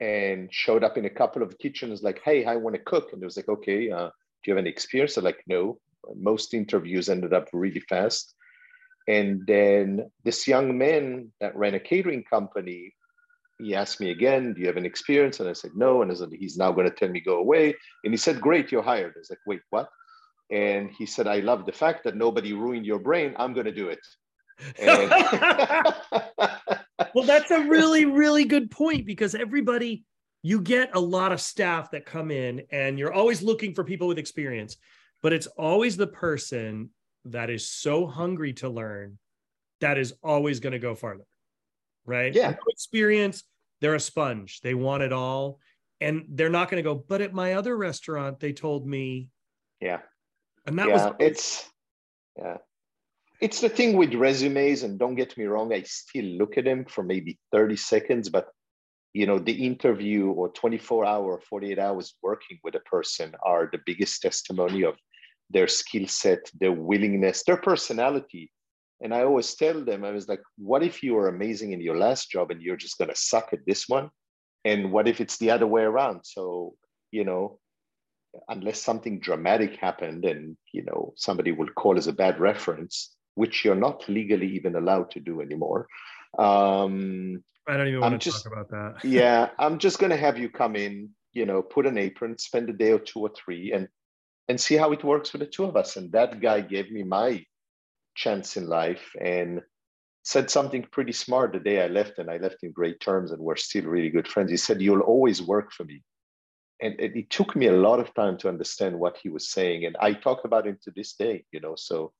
and 0.00 0.48
showed 0.52 0.84
up 0.84 0.96
in 0.98 1.06
a 1.06 1.10
couple 1.20 1.42
of 1.42 1.58
kitchens. 1.58 2.02
Like, 2.02 2.20
hey, 2.24 2.44
I 2.44 2.56
want 2.56 2.76
to 2.76 2.82
cook, 2.82 3.12
and 3.12 3.22
it 3.22 3.24
was 3.24 3.36
like, 3.36 3.48
okay, 3.48 3.90
uh, 3.90 4.08
do 4.08 4.44
you 4.46 4.54
have 4.54 4.62
any 4.62 4.70
experience? 4.70 5.16
I'm 5.16 5.24
like, 5.24 5.42
no. 5.46 5.78
Most 6.14 6.54
interviews 6.54 7.08
ended 7.08 7.32
up 7.34 7.48
really 7.52 7.80
fast. 7.80 8.34
And 9.08 9.46
then 9.46 10.10
this 10.24 10.46
young 10.46 10.78
man 10.78 11.32
that 11.40 11.56
ran 11.56 11.74
a 11.74 11.80
catering 11.80 12.24
company 12.24 12.94
he 13.58 13.74
asked 13.74 14.00
me 14.00 14.10
again, 14.10 14.54
do 14.54 14.60
you 14.60 14.66
have 14.68 14.76
an 14.76 14.86
experience? 14.86 15.40
And 15.40 15.48
I 15.48 15.52
said, 15.52 15.72
no. 15.74 16.02
And 16.02 16.10
I 16.10 16.14
said, 16.14 16.30
he's 16.32 16.56
now 16.56 16.72
going 16.72 16.88
to 16.88 16.94
tell 16.94 17.08
me 17.08 17.20
go 17.20 17.38
away. 17.38 17.74
And 18.04 18.12
he 18.12 18.16
said, 18.16 18.40
great, 18.40 18.70
you're 18.70 18.82
hired. 18.82 19.14
I 19.16 19.18
was 19.18 19.30
like, 19.30 19.40
wait, 19.46 19.60
what? 19.70 19.88
And 20.50 20.90
he 20.90 21.06
said, 21.06 21.26
I 21.26 21.40
love 21.40 21.66
the 21.66 21.72
fact 21.72 22.04
that 22.04 22.16
nobody 22.16 22.52
ruined 22.52 22.86
your 22.86 23.00
brain. 23.00 23.34
I'm 23.36 23.52
going 23.52 23.66
to 23.66 23.72
do 23.72 23.88
it. 23.88 23.98
And... 24.80 25.10
well, 27.14 27.24
that's 27.24 27.50
a 27.50 27.60
really, 27.68 28.04
really 28.04 28.44
good 28.44 28.70
point 28.70 29.06
because 29.06 29.34
everybody, 29.34 30.04
you 30.42 30.60
get 30.60 30.90
a 30.94 31.00
lot 31.00 31.32
of 31.32 31.40
staff 31.40 31.90
that 31.90 32.06
come 32.06 32.30
in 32.30 32.62
and 32.70 32.98
you're 32.98 33.12
always 33.12 33.42
looking 33.42 33.74
for 33.74 33.82
people 33.82 34.06
with 34.06 34.18
experience, 34.18 34.76
but 35.20 35.32
it's 35.32 35.48
always 35.48 35.96
the 35.96 36.06
person 36.06 36.90
that 37.24 37.50
is 37.50 37.68
so 37.68 38.06
hungry 38.06 38.52
to 38.54 38.68
learn 38.68 39.18
that 39.80 39.98
is 39.98 40.14
always 40.22 40.60
going 40.60 40.72
to 40.72 40.78
go 40.78 40.94
farther 40.94 41.24
right? 42.08 42.34
Yeah. 42.34 42.50
No 42.50 42.56
experience. 42.68 43.44
They're 43.80 43.94
a 43.94 44.00
sponge. 44.00 44.60
They 44.62 44.74
want 44.74 45.02
it 45.02 45.12
all. 45.12 45.60
And 46.00 46.24
they're 46.30 46.48
not 46.48 46.70
going 46.70 46.82
to 46.82 46.88
go, 46.88 46.94
but 46.94 47.20
at 47.20 47.32
my 47.32 47.54
other 47.54 47.76
restaurant, 47.76 48.40
they 48.40 48.52
told 48.52 48.86
me. 48.86 49.28
Yeah. 49.80 49.98
And 50.66 50.78
that 50.78 50.88
yeah, 50.88 51.06
was 51.06 51.14
it's 51.18 51.70
yeah. 52.36 52.56
It's 53.40 53.60
the 53.60 53.68
thing 53.68 53.96
with 53.96 54.14
resumes, 54.14 54.82
and 54.82 54.98
don't 54.98 55.14
get 55.14 55.36
me 55.36 55.44
wrong, 55.44 55.72
I 55.72 55.82
still 55.82 56.24
look 56.24 56.58
at 56.58 56.64
them 56.64 56.84
for 56.84 57.04
maybe 57.04 57.38
30 57.52 57.76
seconds, 57.76 58.28
but 58.28 58.48
you 59.12 59.26
know, 59.26 59.38
the 59.38 59.64
interview 59.64 60.30
or 60.30 60.48
24 60.50 61.06
hour, 61.06 61.40
48 61.48 61.78
hours 61.78 62.14
working 62.22 62.58
with 62.62 62.74
a 62.74 62.80
person 62.80 63.34
are 63.44 63.68
the 63.70 63.80
biggest 63.86 64.20
testimony 64.20 64.84
of 64.84 64.96
their 65.50 65.68
skill 65.68 66.06
set, 66.06 66.50
their 66.60 66.72
willingness, 66.72 67.44
their 67.44 67.56
personality 67.56 68.50
and 69.00 69.14
I 69.14 69.22
always 69.22 69.54
tell 69.54 69.84
them, 69.84 70.04
I 70.04 70.10
was 70.10 70.28
like, 70.28 70.42
what 70.56 70.82
if 70.82 71.02
you 71.02 71.14
were 71.14 71.28
amazing 71.28 71.72
in 71.72 71.80
your 71.80 71.96
last 71.96 72.30
job 72.30 72.50
and 72.50 72.60
you're 72.60 72.76
just 72.76 72.98
going 72.98 73.10
to 73.10 73.16
suck 73.16 73.50
at 73.52 73.64
this 73.66 73.88
one? 73.88 74.10
And 74.64 74.90
what 74.90 75.06
if 75.06 75.20
it's 75.20 75.38
the 75.38 75.50
other 75.50 75.66
way 75.66 75.82
around? 75.82 76.22
So, 76.24 76.74
you 77.12 77.24
know, 77.24 77.60
unless 78.48 78.82
something 78.82 79.20
dramatic 79.20 79.76
happened 79.76 80.24
and, 80.24 80.56
you 80.72 80.84
know, 80.84 81.14
somebody 81.16 81.52
will 81.52 81.68
call 81.68 81.96
as 81.96 82.08
a 82.08 82.12
bad 82.12 82.40
reference, 82.40 83.14
which 83.36 83.64
you're 83.64 83.76
not 83.76 84.08
legally 84.08 84.48
even 84.48 84.74
allowed 84.74 85.12
to 85.12 85.20
do 85.20 85.40
anymore. 85.40 85.86
Um, 86.36 87.44
I 87.68 87.76
don't 87.76 87.88
even 87.88 88.00
want 88.00 88.14
I'm 88.14 88.18
to 88.18 88.24
just, 88.24 88.44
talk 88.44 88.52
about 88.52 88.70
that. 88.70 89.04
yeah, 89.08 89.50
I'm 89.58 89.78
just 89.78 90.00
going 90.00 90.10
to 90.10 90.16
have 90.16 90.38
you 90.38 90.48
come 90.48 90.74
in, 90.74 91.10
you 91.34 91.46
know, 91.46 91.62
put 91.62 91.86
an 91.86 91.98
apron, 91.98 92.36
spend 92.38 92.68
a 92.68 92.72
day 92.72 92.90
or 92.90 92.98
two 92.98 93.20
or 93.20 93.30
three, 93.30 93.72
and 93.72 93.88
and 94.48 94.58
see 94.58 94.76
how 94.76 94.92
it 94.92 95.04
works 95.04 95.28
for 95.28 95.36
the 95.36 95.46
two 95.46 95.64
of 95.64 95.76
us. 95.76 95.96
And 95.96 96.10
that 96.12 96.40
guy 96.40 96.62
gave 96.62 96.90
me 96.90 97.02
my 97.02 97.44
chance 98.18 98.56
in 98.56 98.66
life 98.66 99.12
and 99.20 99.62
said 100.24 100.50
something 100.50 100.82
pretty 100.90 101.12
smart 101.12 101.52
the 101.52 101.60
day 101.60 101.82
I 101.82 101.86
left, 101.86 102.18
and 102.18 102.28
I 102.28 102.36
left 102.36 102.62
in 102.62 102.72
great 102.72 103.00
terms, 103.00 103.30
and 103.30 103.40
we're 103.40 103.56
still 103.56 103.84
really 103.84 104.10
good 104.10 104.28
friends. 104.28 104.50
He 104.50 104.56
said, 104.56 104.82
You'll 104.82 105.00
always 105.14 105.40
work 105.40 105.72
for 105.72 105.84
me. 105.84 106.02
And 106.80 106.94
it, 107.00 107.30
took 107.30 107.56
me 107.56 107.66
a 107.66 107.80
lot 107.88 107.98
of 107.98 108.14
time 108.14 108.36
to 108.38 108.48
understand 108.48 108.98
what 108.98 109.16
he 109.20 109.28
was 109.28 109.50
saying. 109.50 109.84
And 109.84 109.96
I 109.98 110.12
talk 110.12 110.44
about 110.44 110.66
him 110.66 110.78
to 110.84 110.92
this 110.94 111.14
day, 111.14 111.44
you 111.50 111.60
know, 111.60 111.74
so 111.76 112.12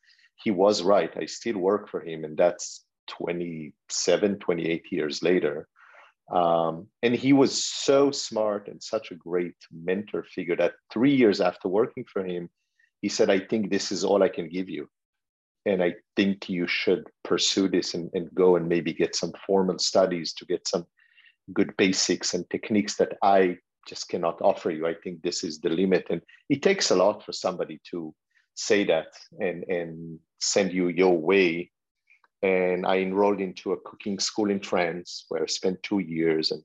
he 0.43 0.51
was 0.51 0.83
right. 0.83 1.13
I 1.17 1.27
still 1.27 1.59
work 1.59 1.89
for 1.89 2.01
him, 2.01 2.25
and 2.25 2.37
that's 2.37 2.85
27, 3.09 4.39
28 4.39 4.85
years 4.91 5.23
later. 5.23 5.69
Um, 6.33 6.89
and 7.03 7.15
he 7.15 7.33
was 7.33 7.65
so 7.65 8.11
smart 8.11 8.69
and 8.69 8.83
such 8.83 9.11
a 9.11 9.21
great 9.29 9.59
mentor 9.73 10.25
figure 10.25 10.57
that 10.57 10.75
three 10.93 11.15
years 11.15 11.41
after 11.41 11.69
working 11.69 12.05
for 12.13 12.25
him, 12.25 12.51
he 13.01 13.09
said, 13.09 13.31
I 13.31 13.41
think 13.41 13.71
this 13.71 13.93
is 13.93 14.05
all 14.05 14.23
I 14.23 14.29
can 14.29 14.49
give 14.49 14.69
you 14.69 14.89
and 15.69 15.83
I 15.83 15.95
think 16.17 16.49
you 16.49 16.67
should 16.67 17.09
pursue 17.25 17.69
this 17.69 17.93
and, 17.93 18.11
and 18.15 18.35
go 18.35 18.57
and 18.57 18.69
maybe 18.69 18.95
get 18.95 19.15
some 19.15 19.33
formal 19.47 19.79
studies 19.79 20.33
to 20.35 20.47
get 20.47 20.67
some 20.67 20.87
good 21.53 21.77
basics 21.77 22.33
and 22.33 22.49
techniques 22.49 22.97
that 22.97 23.19
I 23.23 23.59
just 23.87 24.09
cannot 24.09 24.41
offer 24.41 24.71
you. 24.71 24.87
I 24.87 24.95
think 24.95 25.23
this 25.23 25.45
is 25.45 25.61
the 25.61 25.69
limit. 25.69 26.07
And 26.09 26.23
it 26.49 26.63
takes 26.63 26.91
a 26.91 26.97
lot 26.97 27.25
for 27.25 27.33
somebody 27.33 27.81
to 27.91 28.15
say 28.55 28.85
that 28.85 29.09
and, 29.41 29.65
and 29.69 30.19
send 30.41 30.73
you 30.73 30.89
your 30.89 31.19
way. 31.19 31.71
And 32.43 32.87
I 32.87 32.99
enrolled 32.99 33.41
into 33.41 33.73
a 33.73 33.81
cooking 33.81 34.19
school 34.19 34.51
in 34.51 34.61
France 34.61 35.27
where 35.29 35.43
I 35.43 35.47
spent 35.47 35.83
two 35.83 35.99
years 35.99 36.51
and 36.51 36.63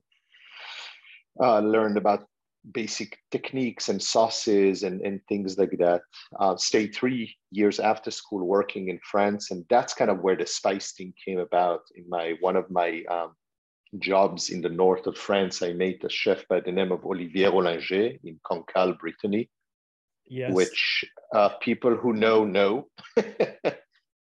uh, 1.42 1.60
learned 1.60 1.98
about 1.98 2.26
basic 2.72 3.18
techniques 3.32 3.90
and 3.90 4.02
sauces 4.02 4.84
and, 4.84 5.02
and 5.02 5.20
things 5.28 5.58
like 5.58 5.76
that. 5.80 6.02
Uh, 6.40 6.56
stayed 6.56 6.96
three 6.96 7.36
years 7.52 7.80
after 7.80 8.12
school 8.12 8.46
working 8.46 8.90
in 8.90 9.00
France, 9.04 9.52
and 9.52 9.66
that's 9.70 9.94
kind 9.94 10.10
of 10.10 10.22
where 10.22 10.36
the 10.36 10.46
spice 10.46 10.94
thing 10.94 11.14
came 11.24 11.40
about. 11.40 11.82
In 11.96 12.08
my 12.10 12.36
one 12.40 12.56
of 12.56 12.70
my 12.72 13.04
um, 13.10 13.36
jobs 14.00 14.50
in 14.50 14.62
the 14.62 14.70
north 14.70 15.08
of 15.08 15.18
France, 15.18 15.62
I 15.62 15.74
met 15.74 16.04
a 16.04 16.10
chef 16.10 16.48
by 16.48 16.62
the 16.62 16.72
name 16.72 16.92
of 16.92 17.06
Olivier 17.06 17.48
Roellinger 17.48 18.20
in 18.24 18.40
Cancale, 18.50 18.98
Brittany, 18.98 19.50
yes. 20.26 20.54
which 20.54 21.06
uh, 21.34 21.50
people 21.62 21.96
who 21.96 22.14
know 22.14 22.46
know. 22.46 22.88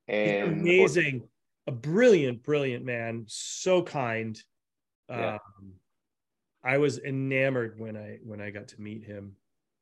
and 0.09 0.61
amazing, 0.61 1.29
a 1.67 1.73
brilliant, 1.73 2.43
brilliant 2.43 2.85
man, 2.85 3.25
so 3.29 3.83
kind. 3.83 4.41
Yeah. 5.09 5.35
Um, 5.35 5.75
I 6.65 6.79
was 6.79 6.99
enamored 6.99 7.79
when 7.79 7.97
I 7.97 8.19
when 8.25 8.41
I 8.41 8.51
got 8.51 8.69
to 8.69 8.81
meet 8.81 9.05
him 9.05 9.37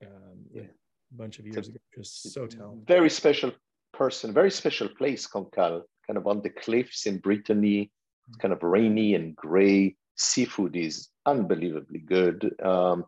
um, 0.04 0.38
yeah. 0.52 0.62
a 0.62 1.16
bunch 1.16 1.38
of 1.38 1.46
years 1.46 1.68
ago. 1.68 1.78
Just 1.94 2.32
so 2.32 2.46
talented. 2.46 2.87
Very 2.87 3.10
special 3.10 3.52
person, 3.92 4.32
very 4.32 4.50
special 4.50 4.88
place, 4.88 5.26
Cancale, 5.26 5.82
kind 6.06 6.16
of 6.16 6.26
on 6.26 6.42
the 6.42 6.50
cliffs 6.50 7.06
in 7.06 7.18
Brittany. 7.18 7.90
It's 8.28 8.37
kind 8.38 8.54
of 8.54 8.62
rainy 8.62 9.14
and 9.14 9.37
gray. 9.37 9.96
Seafood 10.16 10.76
is 10.76 11.08
unbelievably 11.26 12.00
good. 12.00 12.54
Um, 12.62 13.04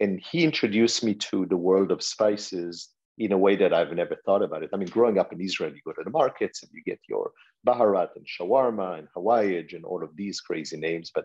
and 0.00 0.20
he 0.30 0.44
introduced 0.44 1.02
me 1.02 1.14
to 1.14 1.46
the 1.46 1.56
world 1.56 1.90
of 1.90 2.02
spices 2.02 2.90
in 3.18 3.32
a 3.32 3.38
way 3.38 3.56
that 3.56 3.74
I've 3.74 3.92
never 3.92 4.16
thought 4.24 4.42
about 4.42 4.62
it. 4.62 4.70
I 4.72 4.76
mean, 4.76 4.88
growing 4.88 5.18
up 5.18 5.32
in 5.32 5.40
Israel, 5.40 5.72
you 5.72 5.80
go 5.84 5.92
to 5.92 6.04
the 6.04 6.10
markets 6.10 6.62
and 6.62 6.70
you 6.72 6.82
get 6.84 7.00
your 7.08 7.32
baharat 7.66 8.10
and 8.14 8.24
shawarma 8.26 8.98
and 8.98 9.08
hawaij 9.16 9.74
and 9.74 9.84
all 9.84 10.04
of 10.04 10.14
these 10.14 10.40
crazy 10.40 10.76
names. 10.76 11.10
But 11.12 11.24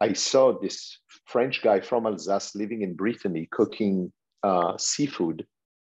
I 0.00 0.14
saw 0.14 0.58
this 0.58 0.98
French 1.26 1.62
guy 1.62 1.80
from 1.80 2.06
Alsace 2.06 2.54
living 2.54 2.82
in 2.82 2.94
Brittany 2.94 3.48
cooking 3.50 4.12
uh, 4.42 4.76
seafood 4.78 5.46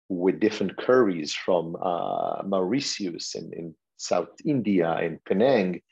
with 0.09 0.40
different 0.40 0.76
curries 0.78 1.35
from 1.35 1.76
uh, 1.80 2.42
Mauritius 2.45 3.35
and 3.35 3.52
in 3.52 3.75
South 3.99 4.30
India 4.45 4.90
and 4.92 5.23
Penang 5.25 5.83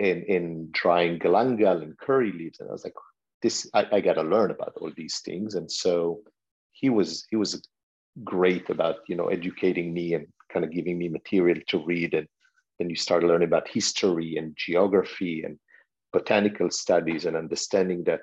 and 0.00 0.24
in 0.24 0.68
drying 0.72 1.18
galangal 1.18 1.82
and 1.82 1.96
curry 1.98 2.32
leaves. 2.32 2.58
And 2.58 2.68
I 2.68 2.72
was 2.72 2.84
like, 2.84 2.94
this, 3.42 3.70
I, 3.72 3.86
I 3.92 4.00
got 4.00 4.14
to 4.14 4.22
learn 4.22 4.50
about 4.50 4.74
all 4.80 4.90
these 4.96 5.20
things. 5.24 5.54
And 5.54 5.70
so 5.70 6.20
he 6.72 6.90
was, 6.90 7.26
he 7.30 7.36
was 7.36 7.62
great 8.24 8.68
about, 8.68 8.96
you 9.08 9.16
know, 9.16 9.28
educating 9.28 9.94
me 9.94 10.14
and 10.14 10.26
kind 10.52 10.64
of 10.64 10.72
giving 10.72 10.98
me 10.98 11.08
material 11.08 11.60
to 11.68 11.84
read. 11.84 12.12
And 12.14 12.26
then 12.78 12.90
you 12.90 12.96
start 12.96 13.22
learning 13.22 13.48
about 13.48 13.68
history 13.68 14.36
and 14.36 14.56
geography 14.56 15.44
and 15.44 15.58
botanical 16.12 16.70
studies 16.70 17.24
and 17.24 17.36
understanding 17.36 18.04
that 18.04 18.20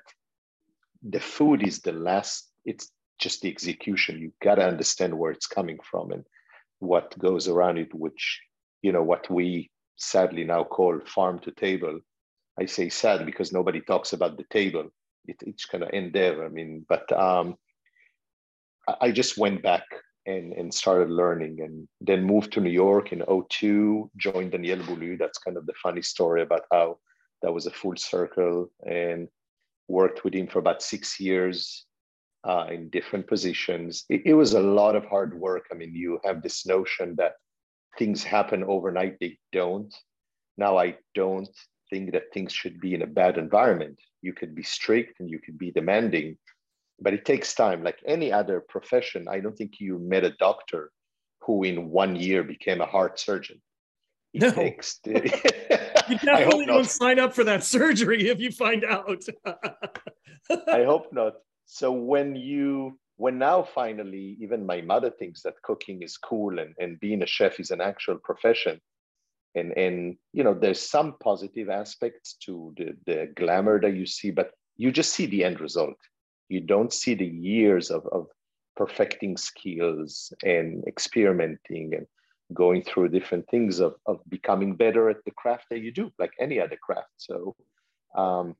the 1.02 1.20
food 1.20 1.66
is 1.66 1.80
the 1.80 1.92
last, 1.92 2.50
it's 2.64 2.90
just 3.18 3.42
the 3.42 3.48
execution. 3.48 4.20
You 4.20 4.32
got 4.42 4.56
to 4.56 4.66
understand 4.66 5.16
where 5.16 5.30
it's 5.30 5.46
coming 5.46 5.78
from 5.88 6.12
and 6.12 6.24
what 6.78 7.18
goes 7.18 7.48
around 7.48 7.78
it, 7.78 7.92
which, 7.94 8.40
you 8.82 8.92
know, 8.92 9.02
what 9.02 9.30
we 9.30 9.70
sadly 9.96 10.44
now 10.44 10.64
call 10.64 11.00
farm 11.06 11.38
to 11.40 11.50
table. 11.52 12.00
I 12.60 12.66
say 12.66 12.88
sad 12.88 13.26
because 13.26 13.52
nobody 13.52 13.80
talks 13.80 14.12
about 14.12 14.36
the 14.36 14.44
table. 14.50 14.88
It, 15.26 15.36
it's 15.42 15.64
kind 15.64 15.84
of 15.84 15.90
end 15.92 16.12
there. 16.12 16.44
I 16.44 16.48
mean, 16.48 16.84
but 16.88 17.10
um, 17.12 17.56
I 19.00 19.10
just 19.10 19.36
went 19.36 19.62
back 19.62 19.84
and, 20.26 20.52
and 20.52 20.72
started 20.72 21.10
learning 21.10 21.60
and 21.60 21.88
then 22.00 22.24
moved 22.24 22.52
to 22.52 22.60
New 22.60 22.70
York 22.70 23.12
in 23.12 23.22
02, 23.50 24.10
joined 24.16 24.52
Daniel 24.52 24.78
Boulud. 24.78 25.18
That's 25.18 25.38
kind 25.38 25.56
of 25.56 25.66
the 25.66 25.74
funny 25.82 26.02
story 26.02 26.42
about 26.42 26.62
how 26.72 26.98
that 27.42 27.52
was 27.52 27.66
a 27.66 27.70
full 27.70 27.96
circle 27.96 28.70
and 28.86 29.28
worked 29.88 30.24
with 30.24 30.34
him 30.34 30.46
for 30.46 30.58
about 30.58 30.82
six 30.82 31.18
years 31.18 31.86
uh, 32.44 32.66
in 32.70 32.88
different 32.90 33.26
positions. 33.26 34.04
It, 34.08 34.22
it, 34.26 34.34
was 34.34 34.54
a 34.54 34.60
lot 34.60 34.96
of 34.96 35.04
hard 35.04 35.38
work. 35.38 35.66
I 35.72 35.74
mean, 35.74 35.94
you 35.94 36.20
have 36.24 36.42
this 36.42 36.66
notion 36.66 37.14
that 37.16 37.32
things 37.98 38.22
happen 38.22 38.62
overnight, 38.64 39.16
they 39.20 39.38
don't. 39.52 39.94
Now, 40.56 40.78
I 40.78 40.96
don't 41.14 41.48
think 41.90 42.12
that 42.12 42.32
things 42.32 42.52
should 42.52 42.80
be 42.80 42.94
in 42.94 43.02
a 43.02 43.06
bad 43.06 43.38
environment. 43.38 43.98
You 44.22 44.32
could 44.32 44.54
be 44.54 44.62
strict 44.62 45.20
and 45.20 45.30
you 45.30 45.38
could 45.38 45.58
be 45.58 45.70
demanding, 45.70 46.36
but 47.00 47.14
it 47.14 47.24
takes 47.24 47.54
time. 47.54 47.82
Like 47.82 47.98
any 48.06 48.32
other 48.32 48.62
profession, 48.68 49.26
I 49.28 49.40
don't 49.40 49.56
think 49.56 49.80
you 49.80 49.98
met 49.98 50.24
a 50.24 50.36
doctor 50.38 50.90
who 51.42 51.64
in 51.64 51.90
one 51.90 52.14
year 52.16 52.42
became 52.42 52.80
a 52.80 52.86
heart 52.86 53.18
surgeon. 53.18 53.60
It 54.34 54.42
no. 54.42 54.50
takes. 54.50 55.00
you 56.10 56.18
definitely 56.24 56.66
don't 56.66 56.86
sign 56.86 57.18
up 57.18 57.34
for 57.34 57.44
that 57.44 57.64
surgery 57.64 58.28
if 58.28 58.40
you 58.40 58.50
find 58.50 58.84
out. 58.84 59.22
I 59.46 60.84
hope 60.84 61.12
not. 61.12 61.34
So 61.66 61.92
when 61.92 62.36
you 62.36 62.98
when 63.16 63.38
now 63.38 63.62
finally 63.62 64.36
even 64.40 64.64
my 64.64 64.80
mother 64.80 65.10
thinks 65.10 65.42
that 65.42 65.60
cooking 65.62 66.02
is 66.02 66.16
cool 66.16 66.58
and, 66.58 66.74
and 66.78 67.00
being 67.00 67.22
a 67.22 67.26
chef 67.26 67.60
is 67.60 67.70
an 67.70 67.80
actual 67.80 68.16
profession 68.22 68.80
and 69.54 69.76
and 69.76 70.16
you 70.32 70.44
know 70.44 70.54
there's 70.54 70.80
some 70.80 71.16
positive 71.20 71.68
aspects 71.68 72.36
to 72.44 72.72
the, 72.76 72.96
the 73.06 73.32
glamour 73.36 73.80
that 73.80 73.94
you 73.94 74.06
see 74.06 74.30
but 74.30 74.50
you 74.76 74.92
just 74.92 75.12
see 75.12 75.26
the 75.26 75.44
end 75.44 75.60
result 75.60 75.96
you 76.48 76.60
don't 76.60 76.92
see 76.92 77.14
the 77.14 77.26
years 77.26 77.90
of, 77.90 78.06
of 78.12 78.26
perfecting 78.76 79.36
skills 79.36 80.32
and 80.44 80.84
experimenting 80.86 81.94
and 81.94 82.06
going 82.52 82.82
through 82.82 83.08
different 83.08 83.48
things 83.50 83.80
of, 83.80 83.94
of 84.06 84.20
becoming 84.28 84.74
better 84.74 85.10
at 85.10 85.24
the 85.24 85.30
craft 85.32 85.66
that 85.70 85.80
you 85.80 85.92
do, 85.92 86.10
like 86.18 86.32
any 86.40 86.60
other 86.60 86.78
craft. 86.80 87.10
So 87.18 87.54
um, 88.16 88.56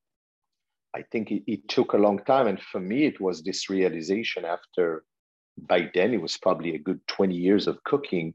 I 0.95 1.03
think 1.11 1.31
it, 1.31 1.43
it, 1.47 1.69
took 1.69 1.93
a 1.93 1.99
long 1.99 2.19
time. 2.19 2.47
And 2.47 2.61
for 2.61 2.81
me, 2.81 3.07
it 3.07 3.21
was 3.21 3.43
this 3.43 3.71
realization 3.71 4.45
after, 4.45 5.05
by 5.57 5.91
then, 5.95 6.13
it 6.13 6.21
was 6.21 6.37
probably 6.37 6.75
a 6.75 6.79
good 6.79 7.01
20 7.09 7.35
years 7.35 7.67
of 7.67 7.83
cooking, 7.85 8.35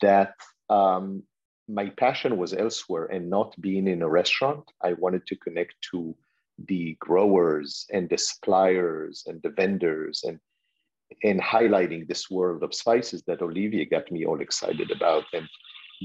that 0.00 0.34
um, 0.70 1.24
my 1.68 1.90
passion 1.90 2.38
was 2.38 2.54
elsewhere 2.54 3.06
and 3.06 3.28
not 3.28 3.60
being 3.60 3.88
in 3.88 4.02
a 4.02 4.08
restaurant. 4.08 4.64
I 4.82 4.94
wanted 4.94 5.26
to 5.26 5.36
connect 5.36 5.74
to 5.90 6.16
the 6.66 6.96
growers 6.98 7.86
and 7.92 8.08
the 8.08 8.18
suppliers 8.18 9.24
and 9.26 9.40
the 9.42 9.50
vendors 9.50 10.24
and 10.24 10.40
and 11.22 11.40
highlighting 11.40 12.06
this 12.06 12.30
world 12.30 12.62
of 12.62 12.74
spices 12.74 13.22
that 13.26 13.42
Olivier 13.42 13.84
got 13.86 14.10
me 14.10 14.24
all 14.24 14.40
excited 14.40 14.90
about. 14.90 15.24
And 15.32 15.48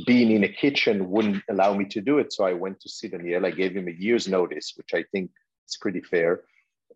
being 0.06 0.32
in 0.32 0.44
a 0.44 0.50
kitchen 0.50 1.10
wouldn't 1.10 1.44
allow 1.50 1.74
me 1.74 1.86
to 1.86 2.02
do 2.02 2.18
it. 2.18 2.34
So 2.34 2.46
I 2.46 2.54
went 2.54 2.80
to 2.82 2.90
see 2.90 3.08
Daniel. 3.10 3.46
I 3.46 3.52
gave 3.52 3.76
him 3.76 3.88
a 3.88 3.92
year's 3.92 4.28
notice, 4.28 4.74
which 4.76 4.94
I 4.94 5.04
think 5.12 5.32
is 5.68 5.78
pretty 5.80 6.02
fair. 6.02 6.44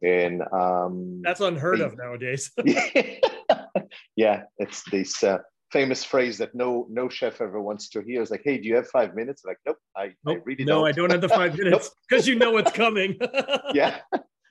And 0.01 0.41
um, 0.51 1.21
that's 1.23 1.41
unheard 1.41 1.81
of 1.81 1.97
nowadays. 1.97 2.51
yeah, 4.15 4.43
it's 4.57 4.83
this 4.91 5.23
uh, 5.23 5.39
famous 5.71 6.03
phrase 6.03 6.37
that 6.37 6.53
no 6.53 6.85
no 6.89 7.09
chef 7.09 7.41
ever 7.41 7.59
wants 7.59 7.89
to 7.89 8.01
hear. 8.01 8.21
It's 8.21 8.29
like, 8.29 8.43
hey, 8.43 8.59
do 8.59 8.67
you 8.67 8.75
have 8.75 8.87
five 8.89 9.15
minutes? 9.15 9.43
Like, 9.43 9.57
nope, 9.65 9.77
I, 9.95 10.11
nope, 10.23 10.39
I 10.39 10.41
really 10.45 10.65
no, 10.65 10.79
don't. 10.79 10.87
I 10.87 10.91
don't 10.91 11.11
have 11.11 11.21
the 11.21 11.29
five 11.29 11.57
minutes 11.57 11.89
because 12.07 12.27
you 12.27 12.35
know 12.35 12.51
what's 12.51 12.71
coming. 12.71 13.17
yeah 13.73 14.01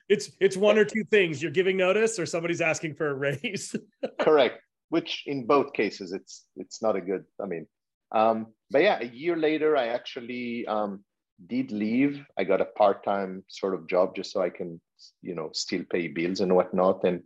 it's 0.09 0.31
it's 0.39 0.57
one 0.57 0.77
or 0.77 0.85
two 0.85 1.03
things. 1.05 1.41
You're 1.41 1.51
giving 1.51 1.77
notice 1.77 2.19
or 2.19 2.25
somebody's 2.25 2.61
asking 2.61 2.95
for 2.95 3.09
a 3.09 3.13
raise. 3.13 3.75
Correct. 4.19 4.61
Which 4.89 5.23
in 5.25 5.45
both 5.45 5.73
cases 5.73 6.13
it's 6.13 6.45
it's 6.55 6.81
not 6.81 6.95
a 6.95 7.01
good 7.01 7.25
i 7.43 7.45
mean 7.45 7.67
um 8.15 8.47
but 8.71 8.83
yeah 8.83 8.99
a 9.01 9.05
year 9.05 9.35
later 9.35 9.75
i 9.75 9.87
actually 9.87 10.65
um 10.65 11.03
did 11.45 11.71
leave. 11.71 12.25
I 12.37 12.45
got 12.45 12.61
a 12.61 12.65
part-time 12.65 13.43
sort 13.47 13.75
of 13.75 13.87
job 13.87 14.15
just 14.15 14.31
so 14.31 14.41
i 14.41 14.49
can 14.49 14.79
you 15.21 15.35
know 15.35 15.49
still 15.53 15.83
pay 15.91 16.07
bills 16.07 16.39
and 16.39 16.55
whatnot 16.55 17.03
and 17.03 17.21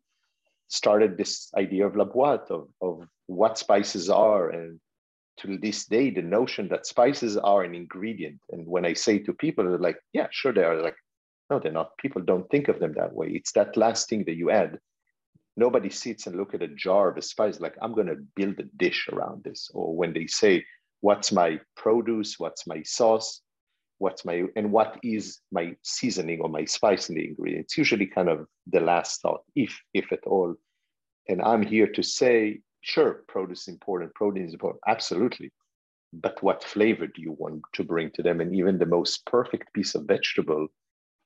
started 0.67 1.17
this 1.17 1.49
idea 1.55 1.85
of 1.85 1.95
la 1.95 2.05
boite 2.05 2.49
of, 2.49 2.67
of 2.81 3.07
what 3.27 3.57
spices 3.57 4.09
are. 4.09 4.49
And 4.49 4.79
to 5.37 5.57
this 5.57 5.85
day 5.85 6.09
the 6.09 6.21
notion 6.21 6.67
that 6.69 6.87
spices 6.87 7.37
are 7.37 7.63
an 7.63 7.75
ingredient. 7.75 8.39
And 8.51 8.67
when 8.67 8.85
i 8.85 8.93
say 8.93 9.19
to 9.19 9.33
people 9.33 9.77
like 9.79 9.99
yeah 10.13 10.27
sure 10.31 10.51
they 10.51 10.63
are. 10.63 10.81
Like 10.81 10.97
no, 11.51 11.59
they're 11.59 11.71
not. 11.71 11.97
People 11.97 12.21
don't 12.21 12.49
think 12.49 12.69
of 12.69 12.79
them 12.79 12.93
that 12.95 13.13
way. 13.13 13.27
It's 13.27 13.51
that 13.51 13.75
last 13.75 14.09
thing 14.09 14.23
that 14.25 14.37
you 14.37 14.49
add. 14.49 14.79
Nobody 15.57 15.89
sits 15.89 16.25
and 16.25 16.37
look 16.37 16.53
at 16.53 16.61
a 16.61 16.69
jar 16.69 17.09
of 17.09 17.23
spice 17.23 17.59
like 17.59 17.75
I'm 17.81 17.93
going 17.93 18.07
to 18.07 18.25
build 18.37 18.57
a 18.59 18.63
dish 18.77 19.09
around 19.11 19.43
this. 19.43 19.69
Or 19.73 19.93
when 19.93 20.13
they 20.13 20.27
say, 20.27 20.65
"What's 21.01 21.31
my 21.31 21.59
produce? 21.75 22.39
What's 22.39 22.65
my 22.65 22.81
sauce? 22.83 23.41
What's 23.97 24.23
my 24.23 24.45
and 24.55 24.71
what 24.71 24.97
is 25.03 25.39
my 25.51 25.75
seasoning 25.83 26.39
or 26.41 26.49
my 26.49 26.63
spice 26.63 27.09
in 27.09 27.15
the 27.15 27.27
ingredient?" 27.27 27.65
It's 27.65 27.77
usually 27.77 28.07
kind 28.07 28.29
of 28.29 28.47
the 28.65 28.79
last 28.79 29.21
thought, 29.21 29.43
if 29.55 29.77
if 29.93 30.11
at 30.13 30.25
all. 30.25 30.55
And 31.27 31.41
I'm 31.41 31.63
here 31.63 31.87
to 31.87 32.01
say, 32.01 32.61
sure, 32.81 33.23
produce 33.27 33.63
is 33.63 33.67
important, 33.67 34.15
protein 34.15 34.45
is 34.45 34.53
important, 34.53 34.81
absolutely. 34.87 35.51
But 36.13 36.41
what 36.41 36.63
flavor 36.63 37.07
do 37.07 37.21
you 37.21 37.33
want 37.33 37.61
to 37.73 37.83
bring 37.83 38.09
to 38.11 38.23
them? 38.23 38.41
And 38.41 38.55
even 38.55 38.77
the 38.77 38.85
most 38.97 39.25
perfect 39.25 39.71
piece 39.73 39.95
of 39.95 40.05
vegetable 40.05 40.67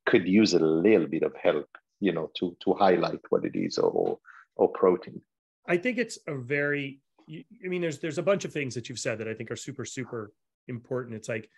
could 0.06 0.28
use 0.28 0.54
a 0.54 0.60
little 0.60 1.08
bit 1.08 1.24
of 1.24 1.34
help, 1.36 1.70
you 2.00 2.12
know, 2.12 2.32
to 2.38 2.56
to 2.64 2.74
highlight 2.74 3.22
what 3.30 3.46
it 3.46 3.56
is 3.56 3.78
or 3.78 4.20
or 4.56 4.70
protein. 4.70 5.22
I 5.68 5.78
think 5.78 5.98
it's 5.98 6.20
a 6.28 6.36
very 6.36 7.02
I 7.30 7.68
mean 7.68 7.82
there's 7.82 8.00
there's 8.00 8.18
a 8.18 8.24
bunch 8.24 8.46
of 8.46 8.54
things 8.54 8.76
that 8.76 8.90
you've 8.90 9.00
said 9.00 9.18
that 9.20 9.28
I 9.28 9.34
think 9.34 9.52
are 9.52 9.56
super 9.56 9.86
super 9.86 10.32
important. 10.68 11.16
It's 11.16 11.30
like 11.30 11.50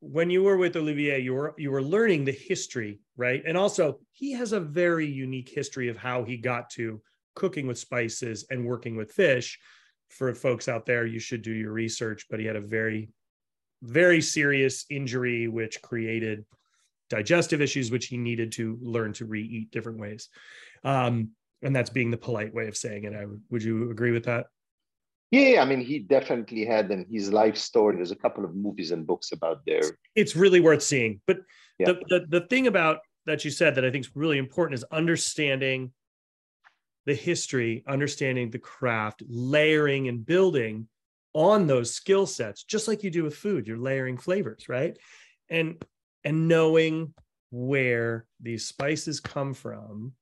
when 0.00 0.30
you 0.30 0.42
were 0.42 0.56
with 0.56 0.76
Olivier, 0.76 1.20
you 1.20 1.34
were 1.34 1.54
you 1.58 1.70
were 1.70 1.82
learning 1.82 2.24
the 2.24 2.32
history, 2.32 3.00
right? 3.16 3.42
And 3.46 3.56
also, 3.56 4.00
he 4.12 4.32
has 4.32 4.52
a 4.52 4.60
very 4.60 5.06
unique 5.06 5.48
history 5.48 5.88
of 5.88 5.96
how 5.96 6.24
he 6.24 6.36
got 6.36 6.70
to 6.70 7.00
cooking 7.34 7.66
with 7.66 7.78
spices 7.78 8.46
and 8.50 8.66
working 8.66 8.96
with 8.96 9.12
fish. 9.12 9.58
For 10.08 10.34
folks 10.34 10.68
out 10.68 10.86
there, 10.86 11.06
you 11.06 11.20
should 11.20 11.42
do 11.42 11.52
your 11.52 11.72
research. 11.72 12.26
But 12.28 12.40
he 12.40 12.46
had 12.46 12.56
a 12.56 12.60
very, 12.60 13.10
very 13.82 14.20
serious 14.20 14.86
injury 14.90 15.46
which 15.48 15.82
created 15.82 16.44
digestive 17.10 17.60
issues, 17.60 17.90
which 17.90 18.06
he 18.06 18.16
needed 18.16 18.52
to 18.52 18.78
learn 18.80 19.12
to 19.14 19.26
re-eat 19.26 19.70
different 19.70 19.98
ways. 19.98 20.28
Um, 20.84 21.30
and 21.62 21.76
that's 21.76 21.90
being 21.90 22.10
the 22.10 22.16
polite 22.16 22.54
way 22.54 22.68
of 22.68 22.76
saying 22.76 23.04
it. 23.04 23.14
I 23.14 23.26
would, 23.26 23.42
would 23.50 23.62
you 23.62 23.90
agree 23.90 24.12
with 24.12 24.24
that? 24.24 24.46
Yeah, 25.30 25.62
I 25.62 25.64
mean, 25.64 25.80
he 25.80 25.98
definitely 25.98 26.64
had 26.64 26.90
in 26.90 27.06
his 27.10 27.32
life 27.32 27.56
story. 27.56 27.96
There's 27.96 28.10
a 28.10 28.16
couple 28.16 28.44
of 28.44 28.54
movies 28.54 28.90
and 28.90 29.06
books 29.06 29.32
about 29.32 29.60
there. 29.66 29.82
It's 30.16 30.34
really 30.34 30.60
worth 30.60 30.82
seeing. 30.82 31.20
But 31.26 31.38
yeah. 31.78 31.88
the, 31.88 32.02
the 32.08 32.40
the 32.40 32.46
thing 32.46 32.66
about 32.66 32.98
that 33.26 33.44
you 33.44 33.50
said 33.50 33.74
that 33.74 33.84
I 33.84 33.90
think 33.90 34.06
is 34.06 34.16
really 34.16 34.38
important 34.38 34.78
is 34.78 34.84
understanding 34.90 35.92
the 37.06 37.14
history, 37.14 37.84
understanding 37.86 38.50
the 38.50 38.58
craft, 38.58 39.22
layering 39.28 40.08
and 40.08 40.26
building 40.26 40.88
on 41.32 41.66
those 41.66 41.94
skill 41.94 42.26
sets, 42.26 42.64
just 42.64 42.88
like 42.88 43.04
you 43.04 43.10
do 43.10 43.22
with 43.22 43.36
food. 43.36 43.68
You're 43.68 43.78
layering 43.78 44.16
flavors, 44.16 44.68
right? 44.68 44.96
And 45.48 45.80
and 46.24 46.48
knowing 46.48 47.14
where 47.50 48.26
these 48.40 48.66
spices 48.66 49.20
come 49.20 49.54
from 49.54 50.12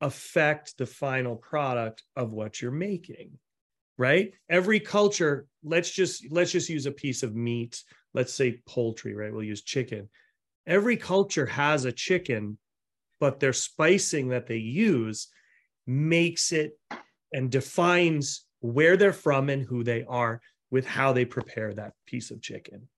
affect 0.00 0.76
the 0.76 0.86
final 0.86 1.36
product 1.36 2.02
of 2.16 2.32
what 2.32 2.60
you're 2.60 2.70
making 2.70 3.38
right? 3.98 4.32
Every 4.48 4.80
culture 4.80 5.46
let's 5.62 5.90
just 5.90 6.26
let's 6.30 6.52
just 6.52 6.68
use 6.68 6.86
a 6.86 6.92
piece 6.92 7.22
of 7.22 7.34
meat. 7.34 7.82
Let's 8.12 8.34
say 8.34 8.60
poultry 8.66 9.14
right? 9.14 9.32
We'll 9.32 9.44
use 9.44 9.62
chicken. 9.62 10.08
Every 10.66 10.96
culture 10.96 11.46
has 11.46 11.84
a 11.84 11.92
chicken 11.92 12.58
but 13.20 13.40
their 13.40 13.52
spicing 13.52 14.28
that 14.28 14.46
they 14.46 14.56
use 14.56 15.28
makes 15.86 16.52
it 16.52 16.78
and 17.32 17.50
defines 17.50 18.44
where 18.60 18.96
they're 18.96 19.12
from 19.12 19.48
and 19.48 19.62
who 19.62 19.84
they 19.84 20.04
are 20.08 20.40
with 20.70 20.86
how 20.86 21.12
they 21.12 21.24
prepare 21.24 21.72
that 21.74 21.92
piece 22.06 22.30
of 22.30 22.42
chicken 22.42 22.88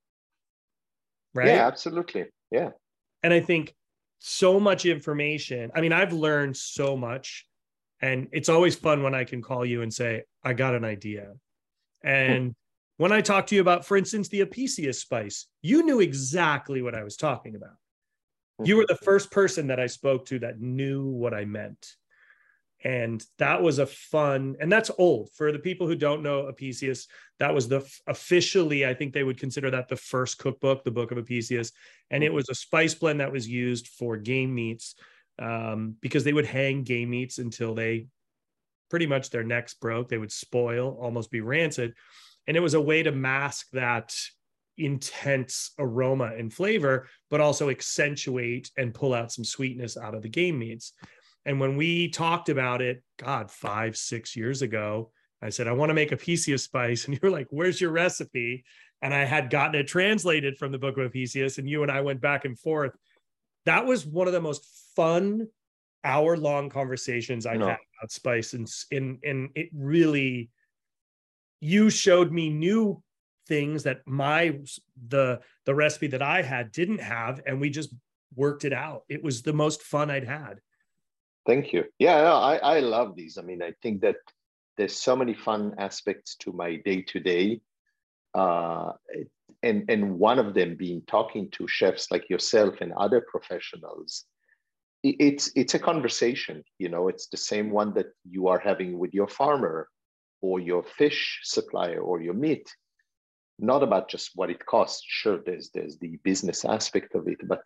right? 1.35 1.49
Yeah 1.49 1.67
absolutely 1.67 2.27
yeah 2.51 2.71
and 3.23 3.33
i 3.33 3.41
think 3.41 3.75
so 4.19 4.59
much 4.59 4.87
information 4.87 5.71
i 5.75 5.81
mean 5.81 5.93
i've 5.93 6.13
learned 6.13 6.57
so 6.57 6.97
much 6.97 7.47
and 8.01 8.29
it's 8.33 8.49
always 8.49 8.77
fun 8.77 9.03
when 9.03 9.15
I 9.15 9.25
can 9.25 9.43
call 9.43 9.65
you 9.65 9.83
and 9.83 9.93
say, 9.93 10.23
I 10.45 10.53
got 10.53 10.75
an 10.75 10.85
idea. 10.85 11.33
And 12.03 12.55
when 12.99 13.13
I 13.13 13.21
talked 13.21 13.49
to 13.51 13.55
you 13.55 13.61
about, 13.61 13.87
for 13.87 13.97
instance, 13.97 14.29
the 14.29 14.43
Apicius 14.43 15.01
spice, 15.01 15.47
you 15.63 15.83
knew 15.83 16.01
exactly 16.01 16.83
what 16.83 16.95
I 16.95 17.03
was 17.03 17.17
talking 17.17 17.55
about. 17.55 17.77
You 18.65 18.77
were 18.77 18.87
the 18.87 18.97
first 18.97 19.31
person 19.31 19.67
that 19.67 19.81
I 19.81 19.87
spoke 19.87 20.27
to 20.27 20.39
that 20.39 20.61
knew 20.61 21.09
what 21.09 21.35
I 21.35 21.45
meant. 21.45 21.95
And 22.85 23.25
that 23.39 23.63
was 23.63 23.79
a 23.79 23.87
fun, 23.87 24.57
and 24.61 24.71
that's 24.71 24.91
old 24.99 25.31
for 25.35 25.51
the 25.51 25.59
people 25.59 25.87
who 25.87 25.97
don't 25.97 26.23
know 26.23 26.47
Apicius. 26.47 27.07
That 27.39 27.55
was 27.55 27.69
the 27.69 27.87
officially, 28.07 28.87
I 28.87 28.95
think 28.95 29.13
they 29.13 29.25
would 29.25 29.41
consider 29.41 29.71
that 29.71 29.89
the 29.89 29.97
first 29.97 30.39
cookbook, 30.39 30.85
the 30.85 30.91
Book 30.91 31.11
of 31.11 31.19
Apicius. 31.19 31.73
And 32.11 32.23
it 32.23 32.33
was 32.33 32.49
a 32.49 32.55
spice 32.55 32.95
blend 32.95 33.21
that 33.21 33.33
was 33.33 33.49
used 33.49 33.89
for 33.89 34.17
game 34.17 34.55
meats 34.55 34.95
um, 35.39 35.97
because 36.01 36.23
they 36.23 36.33
would 36.33 36.47
hang 36.47 36.83
game 36.83 37.11
meats 37.11 37.39
until 37.39 37.75
they 37.75 38.09
pretty 38.91 39.07
much 39.07 39.31
their 39.31 39.45
necks 39.45 39.75
broke. 39.75 40.09
They 40.09 40.19
would 40.19 40.33
spoil, 40.33 40.97
almost 41.01 41.31
be 41.31 41.41
rancid. 41.41 41.95
And 42.47 42.57
it 42.57 42.61
was 42.61 42.75
a 42.75 42.81
way 42.81 43.03
to 43.03 43.11
mask 43.11 43.69
that 43.73 44.15
intense 44.79 45.73
aroma 45.79 46.33
and 46.37 46.53
flavor, 46.53 47.09
but 47.31 47.41
also 47.41 47.71
accentuate 47.71 48.71
and 48.77 48.95
pull 48.95 49.15
out 49.15 49.33
some 49.33 49.45
sweetness 49.45 49.97
out 49.97 50.15
of 50.15 50.23
the 50.23 50.29
game 50.29 50.59
meats. 50.59 50.93
And 51.47 51.61
when 51.61 51.77
we 51.77 52.09
talked 52.09 52.49
about 52.49 52.83
it, 52.83 53.03
God, 53.19 53.51
five, 53.51 53.97
six 53.97 54.35
years 54.35 54.63
ago, 54.63 55.13
I 55.41 55.49
said, 55.49 55.69
I 55.69 55.73
want 55.73 55.91
to 55.91 55.95
make 55.95 56.11
a 56.11 56.17
Apicius 56.17 56.65
spice. 56.65 57.05
And 57.09 57.19
you're 57.23 57.31
like, 57.31 57.47
where's 57.51 57.81
your 57.81 57.93
recipe? 57.93 58.65
And 59.01 59.15
I 59.15 59.25
had 59.25 59.49
gotten 59.49 59.81
it 59.81 59.87
translated 59.87 60.59
from 60.59 60.73
the 60.73 60.79
book 60.79 60.99
of 60.99 61.13
Apicius, 61.13 61.59
and 61.59 61.71
you 61.71 61.83
and 61.83 61.93
I 61.93 62.01
went 62.01 62.21
back 62.21 62.45
and 62.45 62.59
forth. 62.59 62.93
That 63.65 63.87
was 63.87 64.05
one 64.05 64.27
of 64.27 64.33
the 64.33 64.41
most 64.41 64.67
fun 64.97 65.47
hour 66.03 66.37
long 66.37 66.69
conversations 66.69 67.47
I've 67.47 67.59
no. 67.59 67.67
had 67.67 67.79
about 68.01 68.13
spice 68.13 68.53
and 68.53 68.69
in 68.93 69.19
and 69.25 69.51
it 69.57 69.69
really 69.75 70.51
you 71.61 71.91
showed 71.91 72.31
me 72.31 72.49
new 72.49 73.03
things 73.49 73.83
that 73.83 74.03
my 74.07 74.61
the 75.09 75.41
the 75.65 75.75
recipe 75.75 76.07
that 76.09 76.23
I 76.23 76.43
had 76.43 76.71
didn't 76.71 77.01
have 77.01 77.41
and 77.45 77.61
we 77.61 77.71
just 77.71 77.93
worked 78.37 78.65
it 78.65 78.73
out. 78.73 79.03
It 79.09 79.23
was 79.23 79.43
the 79.43 79.53
most 79.53 79.83
fun 79.83 80.11
I'd 80.11 80.25
had. 80.25 80.61
Thank 81.47 81.73
you. 81.73 81.85
Yeah, 81.99 82.23
no, 82.23 82.35
I 82.37 82.57
I 82.57 82.81
love 82.81 83.15
these. 83.15 83.39
I 83.39 83.43
mean, 83.43 83.63
I 83.63 83.73
think 83.83 84.03
that 84.03 84.17
there's 84.77 84.97
so 84.97 85.17
many 85.17 85.35
fun 85.35 85.75
aspects 85.79 86.37
to 86.41 86.53
my 86.53 86.77
day 86.85 87.03
to 87.03 87.21
day. 87.21 87.61
And 89.63 89.89
and 89.89 90.19
one 90.19 90.39
of 90.39 90.55
them 90.55 90.77
being 90.77 91.03
talking 91.07 91.51
to 91.53 91.67
chefs 91.67 92.11
like 92.11 92.29
yourself 92.29 92.81
and 92.81 92.93
other 92.93 93.25
professionals 93.31 94.25
it's 95.03 95.51
it's 95.55 95.75
a 95.75 95.79
conversation 95.79 96.63
you 96.79 96.89
know 96.89 97.09
it's 97.09 97.29
the 97.29 97.37
same 97.37 97.71
one 97.71 97.95
that 97.95 98.07
you 98.29 98.49
are 98.49 98.59
having 98.59 98.99
with 98.99 99.13
your 99.15 99.29
farmer 99.29 99.89
or 100.41 100.59
your 100.61 100.83
fish 100.83 101.41
supplier 101.43 102.01
or 102.01 102.21
your 102.21 102.35
meat 102.35 102.69
not 103.59 103.83
about 103.83 104.09
just 104.09 104.31
what 104.35 104.51
it 104.51 104.65
costs 104.67 105.03
sure 105.07 105.39
there's 105.45 105.71
there's 105.73 105.97
the 105.99 106.19
business 106.25 106.65
aspect 106.65 107.15
of 107.15 107.29
it 107.29 107.39
but 107.47 107.63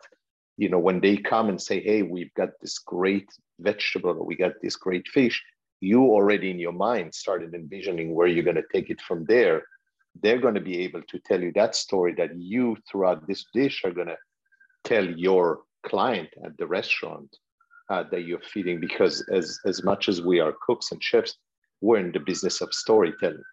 you 0.57 0.69
know 0.69 0.79
when 0.79 0.99
they 0.99 1.17
come 1.17 1.49
and 1.49 1.61
say 1.61 1.81
hey 1.81 2.01
we've 2.01 2.33
got 2.35 2.49
this 2.61 2.79
great 2.79 3.29
vegetable 3.59 4.25
we 4.25 4.35
got 4.35 4.53
this 4.61 4.75
great 4.75 5.07
fish 5.07 5.41
you 5.81 6.03
already 6.03 6.51
in 6.51 6.59
your 6.59 6.71
mind 6.71 7.13
started 7.13 7.53
envisioning 7.53 8.13
where 8.13 8.27
you're 8.27 8.43
going 8.43 8.55
to 8.55 8.71
take 8.71 8.89
it 8.89 9.01
from 9.01 9.25
there. 9.25 9.63
They're 10.21 10.39
going 10.39 10.53
to 10.53 10.61
be 10.61 10.79
able 10.83 11.01
to 11.01 11.19
tell 11.19 11.41
you 11.41 11.51
that 11.53 11.75
story 11.75 12.13
that 12.17 12.37
you 12.37 12.77
throughout 12.89 13.27
this 13.27 13.45
dish 13.53 13.81
are 13.83 13.91
going 13.91 14.07
to 14.07 14.17
tell 14.83 15.05
your 15.05 15.61
client 15.83 16.29
at 16.45 16.55
the 16.57 16.67
restaurant 16.67 17.35
uh, 17.89 18.03
that 18.11 18.21
you're 18.21 18.41
feeding 18.41 18.79
because 18.79 19.25
as 19.31 19.59
as 19.65 19.83
much 19.83 20.07
as 20.07 20.21
we 20.21 20.39
are 20.39 20.53
cooks 20.65 20.91
and 20.91 21.03
chefs 21.03 21.35
we're 21.81 21.97
in 21.97 22.11
the 22.11 22.19
business 22.19 22.61
of 22.61 22.71
storytelling 22.71 23.43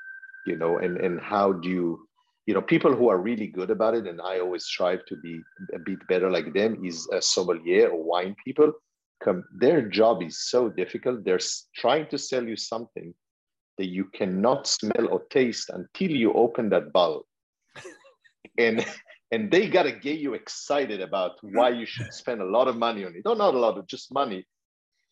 you 0.46 0.56
know 0.56 0.78
and 0.78 0.98
and 0.98 1.18
how 1.20 1.52
do 1.52 1.68
you 1.68 2.07
you 2.48 2.54
know 2.54 2.62
people 2.62 2.94
who 2.96 3.10
are 3.10 3.18
really 3.18 3.46
good 3.46 3.70
about 3.70 3.94
it 3.94 4.06
and 4.06 4.22
i 4.22 4.40
always 4.40 4.64
strive 4.64 5.04
to 5.04 5.16
be 5.16 5.38
a 5.74 5.78
bit 5.78 5.98
better 6.08 6.30
like 6.30 6.54
them 6.54 6.82
is 6.82 7.06
a 7.12 7.20
sommelier 7.20 7.90
or 7.90 8.02
wine 8.02 8.34
people. 8.42 8.72
Come 9.22 9.44
their 9.64 9.82
job 9.82 10.22
is 10.22 10.48
so 10.52 10.70
difficult. 10.70 11.24
They're 11.24 11.46
trying 11.76 12.06
to 12.12 12.16
sell 12.16 12.44
you 12.52 12.56
something 12.56 13.12
that 13.76 13.88
you 13.96 14.04
cannot 14.18 14.66
smell 14.66 15.08
or 15.10 15.20
taste 15.38 15.68
until 15.68 16.10
you 16.22 16.32
open 16.32 16.70
that 16.70 16.92
bottle. 16.92 17.26
And 18.66 18.76
and 19.32 19.50
they 19.50 19.68
got 19.68 19.84
to 19.84 19.92
get 19.92 20.18
you 20.18 20.32
excited 20.34 21.00
about 21.02 21.32
why 21.42 21.68
you 21.80 21.86
should 21.92 22.12
spend 22.22 22.40
a 22.40 22.50
lot 22.56 22.66
of 22.66 22.76
money 22.76 23.04
on 23.04 23.14
it. 23.14 23.28
Or 23.30 23.36
not 23.36 23.54
a 23.54 23.62
lot 23.66 23.76
of 23.78 23.86
just 23.86 24.10
money 24.10 24.46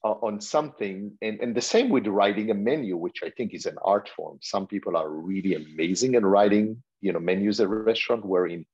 uh, 0.03 0.17
on 0.29 0.41
something. 0.41 0.97
And, 1.21 1.39
and 1.43 1.55
the 1.55 1.69
same 1.75 1.91
with 1.91 2.07
writing 2.07 2.51
a 2.51 2.55
menu 2.55 2.97
which 2.97 3.19
i 3.29 3.31
think 3.37 3.53
is 3.53 3.67
an 3.67 3.79
art 3.95 4.09
form. 4.17 4.39
Some 4.41 4.67
people 4.67 4.97
are 4.97 5.11
really 5.11 5.55
amazing 5.55 6.15
at 6.15 6.25
writing 6.35 6.83
you 7.01 7.13
know 7.13 7.21
menus 7.21 7.61
at 7.61 7.67
a 7.67 7.69
restaurant 7.69 8.25
where 8.25 8.47
in 8.47 8.65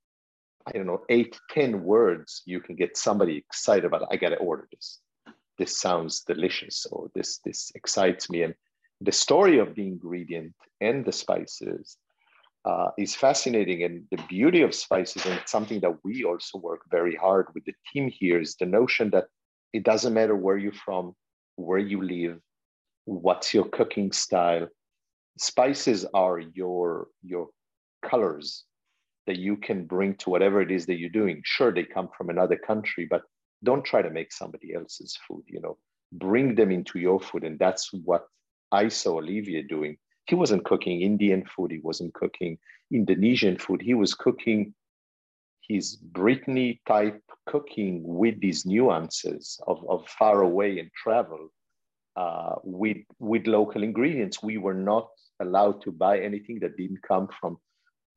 i 0.67 0.73
don't 0.73 0.87
know 0.87 1.03
eight 1.09 1.39
ten 1.51 1.83
words 1.83 2.43
you 2.47 2.61
can 2.61 2.77
get 2.77 2.97
somebody 2.97 3.37
excited 3.37 3.85
about 3.85 4.07
i 4.11 4.17
gotta 4.17 4.37
order 4.37 4.69
this 4.73 5.01
this 5.59 5.79
sounds 5.79 6.21
delicious 6.21 6.87
or 6.91 7.11
this 7.15 7.39
this 7.45 7.73
excites 7.75 8.31
me 8.31 8.43
and 8.43 8.55
the 9.01 9.13
story 9.13 9.59
of 9.59 9.75
the 9.75 9.87
ingredient 9.87 10.55
and 10.81 11.05
the 11.05 11.13
spices 11.13 11.97
uh, 12.65 12.91
is 12.99 13.15
fascinating. 13.15 13.83
And 13.83 14.05
the 14.11 14.23
beauty 14.29 14.63
of 14.63 14.75
spices, 14.75 15.27
and 15.27 15.41
something 15.47 15.81
that 15.81 16.05
we 16.05 16.25
also 16.25 16.59
work 16.59 16.83
very 16.91 17.17
hard 17.17 17.47
with 17.55 17.65
the 17.65 17.75
team 17.93 18.09
here, 18.09 18.41
is 18.41 18.57
the 18.57 18.67
notion 18.67 19.11
that 19.11 19.27
it 19.73 19.85
doesn't 19.85 20.15
matter 20.15 20.37
where 20.37 20.57
you're 20.57 20.73
from, 20.73 21.15
where 21.57 21.79
you 21.79 22.03
live, 22.03 22.39
what's 23.05 23.53
your 23.53 23.65
cooking 23.65 24.13
style. 24.13 24.69
Spices 25.39 26.05
are 26.15 26.39
your 26.39 27.09
your 27.23 27.49
colors 28.03 28.65
that 29.27 29.39
you 29.39 29.57
can 29.57 29.87
bring 29.87 30.15
to 30.17 30.31
whatever 30.31 30.61
it 30.61 30.71
is 30.71 30.87
that 30.87 30.99
you're 30.99 31.11
doing. 31.11 31.41
Sure, 31.45 31.73
they 31.73 31.85
come 31.85 32.09
from 32.17 32.29
another 32.29 32.57
country, 32.57 33.07
but 33.09 33.23
don't 33.63 33.85
try 33.85 34.03
to 34.03 34.11
make 34.11 34.33
somebody 34.33 34.75
else's 34.75 35.17
food. 35.27 35.45
You 35.47 35.61
know, 35.61 35.79
bring 36.13 36.55
them 36.55 36.71
into 36.71 36.99
your 36.99 37.21
food, 37.21 37.45
and 37.45 37.59
that's 37.59 37.93
what 37.93 38.27
I 38.73 38.89
saw 38.89 39.19
Olivier 39.19 39.63
doing 39.63 39.97
he 40.27 40.35
wasn't 40.35 40.65
cooking 40.65 41.03
Indian 41.03 41.45
food, 41.45 41.71
he 41.71 41.81
wasn't 41.83 42.15
cooking 42.15 42.59
Indonesian 42.93 43.59
food, 43.59 43.83
he 43.83 43.95
was 43.95 44.15
cooking 44.15 44.75
his 45.69 45.97
Brittany 45.97 46.81
type 46.87 47.23
cooking 47.47 48.03
with 48.05 48.41
these 48.41 48.67
nuances 48.67 49.61
of, 49.67 49.85
of 49.89 50.07
far 50.09 50.43
away 50.43 50.79
and 50.79 50.91
travel 50.93 51.49
uh, 52.17 52.57
with, 52.65 52.99
with 53.19 53.47
local 53.47 53.83
ingredients. 53.83 54.43
We 54.43 54.59
were 54.59 54.75
not 54.75 55.09
allowed 55.41 55.83
to 55.83 55.93
buy 55.93 56.21
anything 56.21 56.61
that 56.61 56.77
didn't 56.77 57.03
come 57.07 57.29
from 57.41 57.59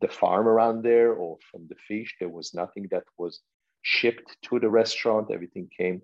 the 0.02 0.08
farm 0.08 0.48
around 0.48 0.84
there 0.84 1.14
or 1.14 1.38
from 1.52 1.68
the 1.68 1.76
fish. 1.88 2.16
There 2.20 2.30
was 2.30 2.54
nothing 2.54 2.88
that 2.92 3.04
was 3.18 3.42
shipped 3.82 4.38
to 4.44 4.60
the 4.60 4.70
restaurant. 4.70 5.32
Everything 5.32 5.70
came, 5.76 6.02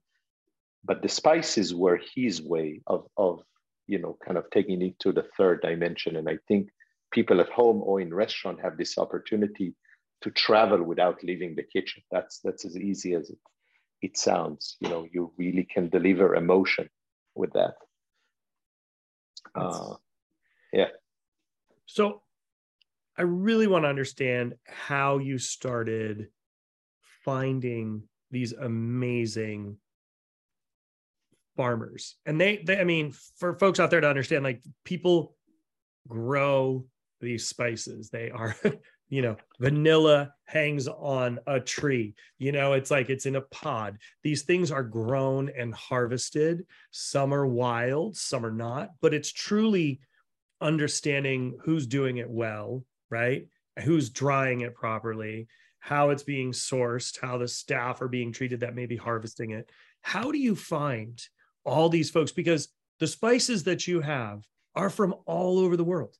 but 0.83 1.01
the 1.01 1.09
spices 1.09 1.73
were 1.73 1.99
his 2.15 2.41
way 2.41 2.81
of 2.87 3.07
of 3.17 3.41
you 3.87 3.99
know 3.99 4.17
kind 4.25 4.37
of 4.37 4.49
taking 4.51 4.81
it 4.81 4.99
to 4.99 5.11
the 5.11 5.27
third 5.37 5.61
dimension. 5.61 6.15
And 6.15 6.29
I 6.29 6.37
think 6.47 6.69
people 7.11 7.41
at 7.41 7.49
home 7.49 7.81
or 7.83 7.99
in 7.99 8.13
restaurant 8.13 8.61
have 8.61 8.77
this 8.77 8.97
opportunity 8.97 9.75
to 10.21 10.31
travel 10.31 10.81
without 10.83 11.23
leaving 11.23 11.55
the 11.55 11.63
kitchen. 11.63 12.03
That's 12.11 12.39
that's 12.39 12.65
as 12.65 12.77
easy 12.77 13.13
as 13.13 13.29
it 13.29 13.39
it 14.01 14.17
sounds. 14.17 14.77
You 14.79 14.89
know, 14.89 15.07
you 15.11 15.31
really 15.37 15.63
can 15.63 15.89
deliver 15.89 16.35
emotion 16.35 16.89
with 17.35 17.53
that. 17.53 17.75
Uh, 19.55 19.95
yeah. 20.73 20.89
So 21.85 22.21
I 23.17 23.23
really 23.23 23.67
want 23.67 23.85
to 23.85 23.89
understand 23.89 24.55
how 24.65 25.17
you 25.17 25.37
started 25.37 26.27
finding 27.23 28.03
these 28.31 28.53
amazing 28.53 29.77
farmers. 31.55 32.15
And 32.25 32.39
they, 32.39 32.63
they, 32.65 32.79
I 32.79 32.83
mean, 32.83 33.13
for 33.37 33.57
folks 33.59 33.79
out 33.79 33.91
there 33.91 34.01
to 34.01 34.09
understand, 34.09 34.43
like 34.43 34.63
people 34.85 35.35
grow 36.07 36.85
these 37.19 37.47
spices. 37.47 38.09
They 38.09 38.31
are, 38.31 38.55
you 39.09 39.21
know, 39.21 39.35
vanilla 39.59 40.33
hangs 40.45 40.87
on 40.87 41.39
a 41.45 41.59
tree. 41.59 42.15
You 42.39 42.51
know, 42.51 42.73
it's 42.73 42.89
like 42.89 43.09
it's 43.09 43.25
in 43.25 43.35
a 43.35 43.41
pod. 43.41 43.97
These 44.23 44.43
things 44.43 44.71
are 44.71 44.83
grown 44.83 45.51
and 45.55 45.73
harvested. 45.73 46.65
Some 46.91 47.33
are 47.33 47.45
wild, 47.45 48.15
some 48.15 48.45
are 48.45 48.51
not, 48.51 48.89
but 49.01 49.13
it's 49.13 49.31
truly 49.31 49.99
understanding 50.61 51.57
who's 51.63 51.87
doing 51.87 52.17
it 52.17 52.29
well, 52.29 52.83
right? 53.11 53.47
Who's 53.83 54.09
drying 54.09 54.61
it 54.61 54.73
properly, 54.73 55.47
how 55.79 56.11
it's 56.11 56.23
being 56.23 56.51
sourced, 56.51 57.19
how 57.21 57.37
the 57.37 57.47
staff 57.47 58.01
are 58.01 58.07
being 58.07 58.31
treated 58.31 58.61
that 58.61 58.75
may 58.75 58.85
be 58.85 58.95
harvesting 58.95 59.51
it. 59.51 59.69
How 60.01 60.31
do 60.31 60.37
you 60.37 60.55
find 60.55 61.21
all 61.65 61.89
these 61.89 62.09
folks? 62.09 62.31
Because 62.31 62.69
the 62.99 63.07
spices 63.07 63.63
that 63.65 63.87
you 63.87 63.99
have 64.01 64.43
are 64.75 64.89
from 64.89 65.15
all 65.25 65.59
over 65.59 65.75
the 65.75 65.83
world. 65.83 66.15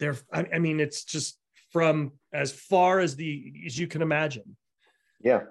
They're, 0.00 0.16
I, 0.32 0.58
mean, 0.58 0.80
it's 0.80 1.04
just 1.04 1.38
from 1.72 2.12
as 2.32 2.52
far 2.52 3.00
as 3.00 3.16
the 3.16 3.52
as 3.66 3.78
you 3.78 3.86
can 3.86 4.02
imagine. 4.02 4.56
Yeah. 5.20 5.42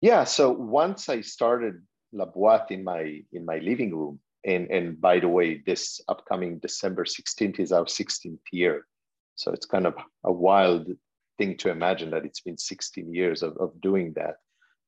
Yeah. 0.00 0.24
So 0.24 0.50
once 0.50 1.08
I 1.08 1.20
started 1.20 1.82
La 2.12 2.26
Boite 2.26 2.70
in 2.70 2.84
my 2.84 3.20
in 3.32 3.44
my 3.44 3.58
living 3.58 3.94
room, 3.94 4.20
and 4.44 4.70
and 4.70 5.00
by 5.00 5.20
the 5.20 5.28
way, 5.28 5.62
this 5.66 6.00
upcoming 6.08 6.58
December 6.58 7.04
16th 7.04 7.58
is 7.58 7.72
our 7.72 7.84
16th 7.84 8.38
year. 8.52 8.86
So 9.38 9.52
it's 9.52 9.66
kind 9.66 9.86
of 9.86 9.94
a 10.24 10.32
wild 10.32 10.88
thing 11.38 11.56
to 11.58 11.70
imagine 11.70 12.10
that 12.10 12.24
it's 12.24 12.40
been 12.40 12.58
16 12.58 13.14
years 13.14 13.44
of, 13.44 13.56
of 13.58 13.80
doing 13.80 14.14
that. 14.16 14.36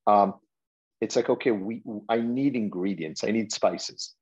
Um, 0.05 0.33
it's 0.99 1.15
like, 1.15 1.29
okay, 1.29 1.51
we 1.51 1.81
I 2.09 2.17
need 2.17 2.55
ingredients, 2.55 3.23
I 3.23 3.31
need 3.31 3.53
spices. 3.53 4.13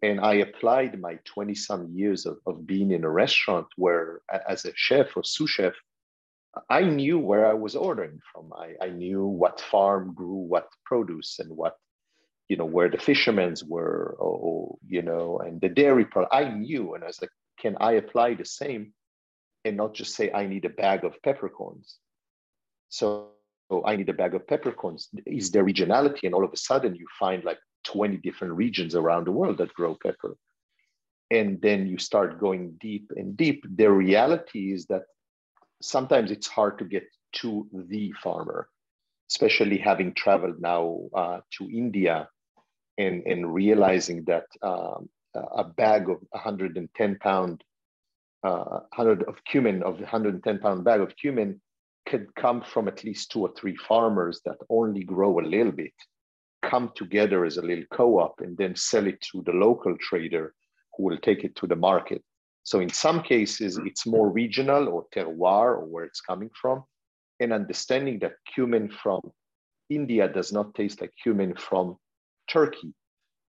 And 0.00 0.20
I 0.20 0.34
applied 0.34 1.00
my 1.00 1.18
20 1.24 1.56
some 1.56 1.88
years 1.92 2.24
of, 2.24 2.38
of 2.46 2.64
being 2.68 2.92
in 2.92 3.02
a 3.02 3.10
restaurant 3.10 3.66
where 3.76 4.20
as 4.48 4.64
a 4.64 4.70
chef 4.76 5.16
or 5.16 5.24
sous 5.24 5.50
chef, 5.50 5.74
I 6.70 6.82
knew 6.82 7.18
where 7.18 7.44
I 7.44 7.54
was 7.54 7.74
ordering 7.74 8.20
from. 8.32 8.52
I, 8.52 8.74
I 8.80 8.90
knew 8.90 9.26
what 9.26 9.60
farm 9.60 10.14
grew 10.14 10.36
what 10.36 10.68
produce 10.84 11.40
and 11.40 11.50
what, 11.50 11.74
you 12.48 12.56
know, 12.56 12.64
where 12.64 12.88
the 12.88 12.98
fishermen's 12.98 13.64
were, 13.64 14.14
or, 14.20 14.36
or 14.38 14.78
you 14.86 15.02
know, 15.02 15.40
and 15.44 15.60
the 15.60 15.68
dairy 15.68 16.04
product. 16.04 16.32
I 16.32 16.48
knew, 16.48 16.94
and 16.94 17.02
I 17.02 17.08
was 17.08 17.20
like, 17.20 17.30
can 17.58 17.76
I 17.80 17.92
apply 17.94 18.34
the 18.34 18.44
same 18.44 18.92
and 19.64 19.76
not 19.76 19.94
just 19.94 20.14
say 20.14 20.30
I 20.32 20.46
need 20.46 20.64
a 20.64 20.70
bag 20.70 21.04
of 21.04 21.20
peppercorns. 21.22 21.96
So, 22.88 23.28
I 23.84 23.96
need 23.96 24.08
a 24.08 24.14
bag 24.14 24.34
of 24.34 24.46
peppercorns. 24.46 25.08
Is 25.26 25.50
there 25.50 25.64
regionality? 25.64 26.22
And 26.22 26.34
all 26.34 26.44
of 26.44 26.52
a 26.52 26.56
sudden 26.56 26.94
you 26.94 27.06
find 27.18 27.44
like 27.44 27.58
20 27.84 28.16
different 28.18 28.54
regions 28.54 28.94
around 28.94 29.26
the 29.26 29.32
world 29.32 29.58
that 29.58 29.74
grow 29.74 29.96
pepper. 30.02 30.36
And 31.30 31.60
then 31.60 31.86
you 31.86 31.98
start 31.98 32.40
going 32.40 32.78
deep 32.80 33.12
and 33.14 33.36
deep. 33.36 33.64
The 33.76 33.90
reality 33.90 34.72
is 34.72 34.86
that 34.86 35.02
sometimes 35.82 36.30
it's 36.30 36.46
hard 36.46 36.78
to 36.78 36.84
get 36.84 37.04
to 37.40 37.68
the 37.72 38.12
farmer, 38.22 38.68
especially 39.30 39.76
having 39.76 40.14
traveled 40.14 40.60
now 40.60 41.00
uh, 41.14 41.40
to 41.58 41.64
India 41.64 42.28
and, 42.96 43.22
and 43.26 43.52
realizing 43.52 44.24
that 44.24 44.46
um, 44.62 45.08
a 45.34 45.64
bag 45.64 46.08
of 46.08 46.18
110 46.30 47.18
pound 47.20 47.62
uh, 48.44 48.80
100 48.94 49.24
of 49.24 49.42
cumin, 49.44 49.82
of 49.82 49.98
110 49.98 50.58
pound 50.58 50.84
bag 50.84 51.00
of 51.00 51.14
cumin, 51.16 51.60
could 52.06 52.34
come 52.34 52.62
from 52.62 52.88
at 52.88 53.04
least 53.04 53.30
two 53.30 53.40
or 53.42 53.52
three 53.56 53.76
farmers 53.76 54.40
that 54.44 54.56
only 54.70 55.04
grow 55.04 55.38
a 55.38 55.42
little 55.42 55.72
bit, 55.72 55.92
come 56.62 56.90
together 56.94 57.44
as 57.44 57.56
a 57.56 57.62
little 57.62 57.84
co-op, 57.92 58.40
and 58.40 58.56
then 58.56 58.74
sell 58.74 59.06
it 59.06 59.20
to 59.20 59.42
the 59.44 59.52
local 59.52 59.96
trader 59.98 60.54
who 60.96 61.04
will 61.04 61.18
take 61.18 61.44
it 61.44 61.54
to 61.56 61.66
the 61.66 61.76
market. 61.76 62.22
So 62.62 62.80
in 62.80 62.90
some 62.90 63.22
cases, 63.22 63.78
it's 63.84 64.06
more 64.06 64.30
regional 64.30 64.88
or 64.88 65.06
terroir 65.14 65.78
or 65.78 65.86
where 65.86 66.04
it's 66.04 66.20
coming 66.20 66.50
from, 66.60 66.84
and 67.40 67.52
understanding 67.52 68.18
that 68.20 68.34
cumin 68.54 68.90
from 68.90 69.20
India 69.90 70.28
does 70.28 70.52
not 70.52 70.74
taste 70.74 71.00
like 71.00 71.12
cumin 71.22 71.54
from 71.56 71.96
Turkey 72.48 72.94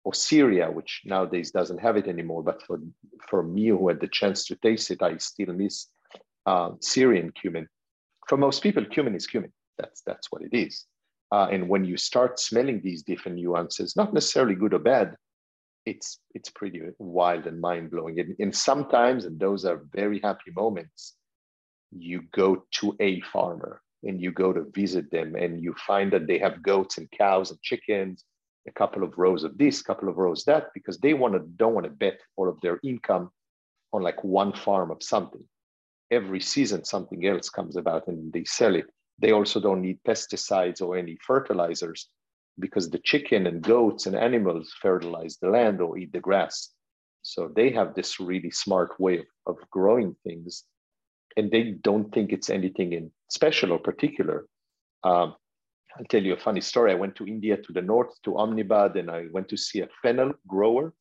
or 0.06 0.14
Syria, 0.14 0.70
which 0.70 1.02
nowadays 1.04 1.50
doesn't 1.50 1.78
have 1.78 1.96
it 1.96 2.06
anymore. 2.06 2.40
But 2.40 2.62
for, 2.62 2.78
for 3.28 3.42
me, 3.42 3.66
who 3.66 3.88
had 3.88 3.98
the 3.98 4.06
chance 4.06 4.44
to 4.44 4.54
taste 4.54 4.92
it, 4.92 5.02
I 5.02 5.16
still 5.16 5.52
miss 5.52 5.88
uh, 6.46 6.70
Syrian 6.80 7.32
cumin. 7.32 7.66
For 8.28 8.38
most 8.38 8.62
people, 8.62 8.84
cumin 8.84 9.16
is 9.16 9.26
cumin. 9.26 9.52
That's, 9.78 10.02
that's 10.06 10.28
what 10.30 10.42
it 10.42 10.56
is. 10.56 10.84
Uh, 11.32 11.48
and 11.50 11.68
when 11.68 11.84
you 11.84 11.96
start 11.96 12.38
smelling 12.38 12.80
these 12.80 13.02
different 13.02 13.36
nuances, 13.36 13.96
not 13.96 14.14
necessarily 14.14 14.54
good 14.54 14.74
or 14.74 14.78
bad, 14.78 15.16
it's, 15.84 16.20
it's 16.36 16.50
pretty 16.50 16.82
wild 17.00 17.48
and 17.48 17.60
mind 17.60 17.90
blowing. 17.90 18.20
And, 18.20 18.36
and 18.38 18.54
sometimes, 18.54 19.24
and 19.24 19.40
those 19.40 19.64
are 19.64 19.86
very 19.92 20.20
happy 20.22 20.52
moments, 20.54 21.16
you 21.90 22.22
go 22.32 22.64
to 22.74 22.96
a 23.00 23.20
farmer 23.32 23.82
and 24.04 24.22
you 24.22 24.30
go 24.30 24.52
to 24.52 24.70
visit 24.72 25.10
them 25.10 25.34
and 25.34 25.60
you 25.60 25.74
find 25.84 26.12
that 26.12 26.28
they 26.28 26.38
have 26.38 26.62
goats 26.62 26.96
and 26.96 27.10
cows 27.10 27.50
and 27.50 27.60
chickens 27.60 28.24
a 28.66 28.72
couple 28.72 29.02
of 29.02 29.16
rows 29.16 29.44
of 29.44 29.56
this, 29.58 29.82
couple 29.82 30.08
of 30.08 30.16
rows 30.16 30.44
that, 30.44 30.68
because 30.74 30.98
they 30.98 31.14
want 31.14 31.34
to 31.34 31.40
don't 31.40 31.74
want 31.74 31.84
to 31.84 31.90
bet 31.90 32.20
all 32.36 32.48
of 32.48 32.60
their 32.60 32.78
income 32.82 33.30
on 33.92 34.02
like 34.02 34.22
one 34.24 34.52
farm 34.52 34.90
of 34.90 35.02
something. 35.02 35.44
Every 36.10 36.40
season, 36.40 36.84
something 36.84 37.26
else 37.26 37.48
comes 37.48 37.76
about 37.76 38.06
and 38.08 38.32
they 38.32 38.44
sell 38.44 38.74
it. 38.74 38.86
They 39.18 39.32
also 39.32 39.60
don't 39.60 39.82
need 39.82 39.98
pesticides 40.06 40.80
or 40.80 40.96
any 40.96 41.16
fertilizers 41.26 42.08
because 42.58 42.90
the 42.90 42.98
chicken 42.98 43.46
and 43.46 43.62
goats 43.62 44.06
and 44.06 44.16
animals 44.16 44.72
fertilize 44.80 45.36
the 45.40 45.48
land 45.48 45.80
or 45.80 45.98
eat 45.98 46.12
the 46.12 46.20
grass. 46.20 46.70
So 47.22 47.50
they 47.54 47.70
have 47.70 47.94
this 47.94 48.20
really 48.20 48.50
smart 48.50 48.98
way 49.00 49.18
of, 49.18 49.26
of 49.46 49.56
growing 49.70 50.16
things 50.24 50.64
and 51.36 51.50
they 51.50 51.62
don't 51.82 52.12
think 52.12 52.32
it's 52.32 52.50
anything 52.50 52.92
in 52.92 53.10
special 53.30 53.72
or 53.72 53.78
particular. 53.78 54.46
Um, 55.04 55.34
I'll 55.98 56.04
tell 56.04 56.22
you 56.22 56.34
a 56.34 56.38
funny 56.38 56.60
story. 56.60 56.92
I 56.92 56.96
went 56.96 57.16
to 57.16 57.26
India 57.26 57.56
to 57.56 57.72
the 57.72 57.80
north 57.80 58.20
to 58.24 58.36
Ahmedabad 58.36 58.96
and 58.96 59.10
I 59.10 59.26
went 59.32 59.48
to 59.48 59.56
see 59.56 59.80
a 59.80 59.88
fennel 60.02 60.32
grower 60.46 60.92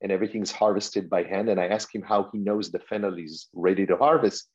and 0.00 0.10
everything's 0.10 0.50
harvested 0.50 1.08
by 1.08 1.22
hand. 1.22 1.48
And 1.48 1.60
I 1.60 1.68
asked 1.68 1.94
him 1.94 2.02
how 2.02 2.28
he 2.32 2.38
knows 2.38 2.70
the 2.70 2.80
fennel 2.80 3.18
is 3.18 3.48
ready 3.54 3.86
to 3.86 3.96
harvest. 3.96 4.48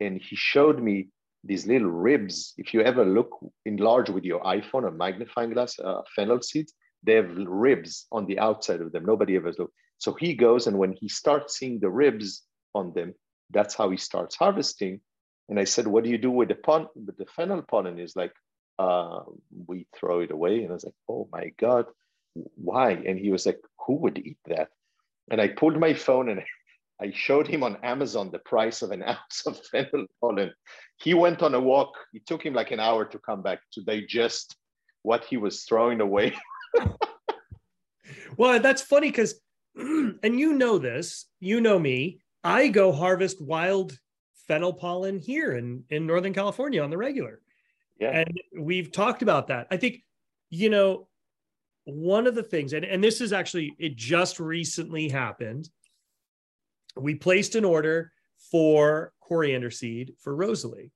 And 0.00 0.20
he 0.22 0.36
showed 0.36 0.82
me 0.82 1.08
these 1.44 1.66
little 1.66 1.90
ribs. 1.90 2.54
If 2.56 2.72
you 2.72 2.80
ever 2.80 3.04
look 3.04 3.30
enlarge 3.66 4.08
with 4.08 4.24
your 4.24 4.40
iPhone 4.40 4.84
or 4.84 4.90
magnifying 4.90 5.50
glass, 5.50 5.78
uh, 5.78 6.00
fennel 6.14 6.40
seeds, 6.40 6.72
they 7.02 7.14
have 7.14 7.30
ribs 7.36 8.06
on 8.10 8.24
the 8.24 8.38
outside 8.38 8.80
of 8.80 8.92
them. 8.92 9.04
Nobody 9.04 9.36
ever 9.36 9.52
looked. 9.58 9.74
So 9.98 10.14
he 10.14 10.34
goes 10.34 10.66
and 10.66 10.78
when 10.78 10.94
he 10.98 11.08
starts 11.10 11.58
seeing 11.58 11.78
the 11.78 11.90
ribs 11.90 12.42
on 12.74 12.94
them, 12.94 13.14
that's 13.50 13.74
how 13.74 13.90
he 13.90 13.98
starts 13.98 14.34
harvesting. 14.34 15.00
And 15.50 15.60
I 15.60 15.64
said, 15.64 15.86
what 15.86 16.04
do 16.04 16.10
you 16.10 16.18
do 16.18 16.30
with 16.30 16.48
the 16.48 16.54
pollen, 16.54 16.88
with 16.94 17.18
the 17.18 17.26
fennel 17.36 17.62
pollen? 17.62 18.00
Is 18.00 18.16
like, 18.16 18.32
uh, 18.78 19.20
we 19.66 19.86
throw 19.94 20.20
it 20.20 20.30
away. 20.30 20.62
And 20.62 20.70
I 20.70 20.74
was 20.74 20.84
like, 20.84 20.94
oh 21.08 21.28
my 21.32 21.52
God, 21.58 21.86
why? 22.54 22.92
And 22.92 23.18
he 23.18 23.30
was 23.30 23.46
like, 23.46 23.60
who 23.86 23.94
would 23.96 24.18
eat 24.18 24.38
that? 24.46 24.68
And 25.30 25.40
I 25.40 25.48
pulled 25.48 25.78
my 25.78 25.94
phone 25.94 26.28
and 26.28 26.42
I 27.00 27.12
showed 27.14 27.46
him 27.46 27.62
on 27.62 27.76
Amazon 27.82 28.30
the 28.30 28.38
price 28.38 28.80
of 28.82 28.90
an 28.90 29.02
ounce 29.06 29.46
of 29.46 29.58
fennel 29.66 30.06
pollen. 30.20 30.52
He 30.98 31.14
went 31.14 31.42
on 31.42 31.54
a 31.54 31.60
walk. 31.60 31.94
It 32.14 32.26
took 32.26 32.44
him 32.44 32.54
like 32.54 32.70
an 32.70 32.80
hour 32.80 33.04
to 33.04 33.18
come 33.18 33.42
back 33.42 33.60
to 33.72 33.82
digest 33.82 34.56
what 35.02 35.24
he 35.24 35.36
was 35.36 35.64
throwing 35.64 36.00
away. 36.00 36.34
well, 38.36 38.58
that's 38.60 38.82
funny 38.82 39.08
because, 39.08 39.40
and 39.76 40.40
you 40.40 40.54
know 40.54 40.78
this, 40.78 41.26
you 41.38 41.60
know 41.60 41.78
me, 41.78 42.20
I 42.42 42.68
go 42.68 42.92
harvest 42.92 43.40
wild 43.40 43.98
fennel 44.48 44.72
pollen 44.72 45.18
here 45.18 45.52
in, 45.54 45.84
in 45.90 46.06
Northern 46.06 46.32
California 46.32 46.82
on 46.82 46.90
the 46.90 46.96
regular. 46.96 47.40
Yeah. 47.98 48.10
And 48.10 48.40
we've 48.58 48.92
talked 48.92 49.22
about 49.22 49.48
that. 49.48 49.66
I 49.70 49.76
think, 49.76 50.02
you 50.50 50.70
know, 50.70 51.08
one 51.84 52.26
of 52.26 52.34
the 52.34 52.42
things, 52.42 52.72
and, 52.72 52.84
and 52.84 53.02
this 53.02 53.20
is 53.20 53.32
actually, 53.32 53.74
it 53.78 53.96
just 53.96 54.40
recently 54.40 55.08
happened. 55.08 55.68
We 56.96 57.14
placed 57.14 57.54
an 57.54 57.64
order 57.64 58.12
for 58.50 59.12
coriander 59.20 59.70
seed 59.70 60.14
for 60.20 60.34
Rosalie. 60.34 60.92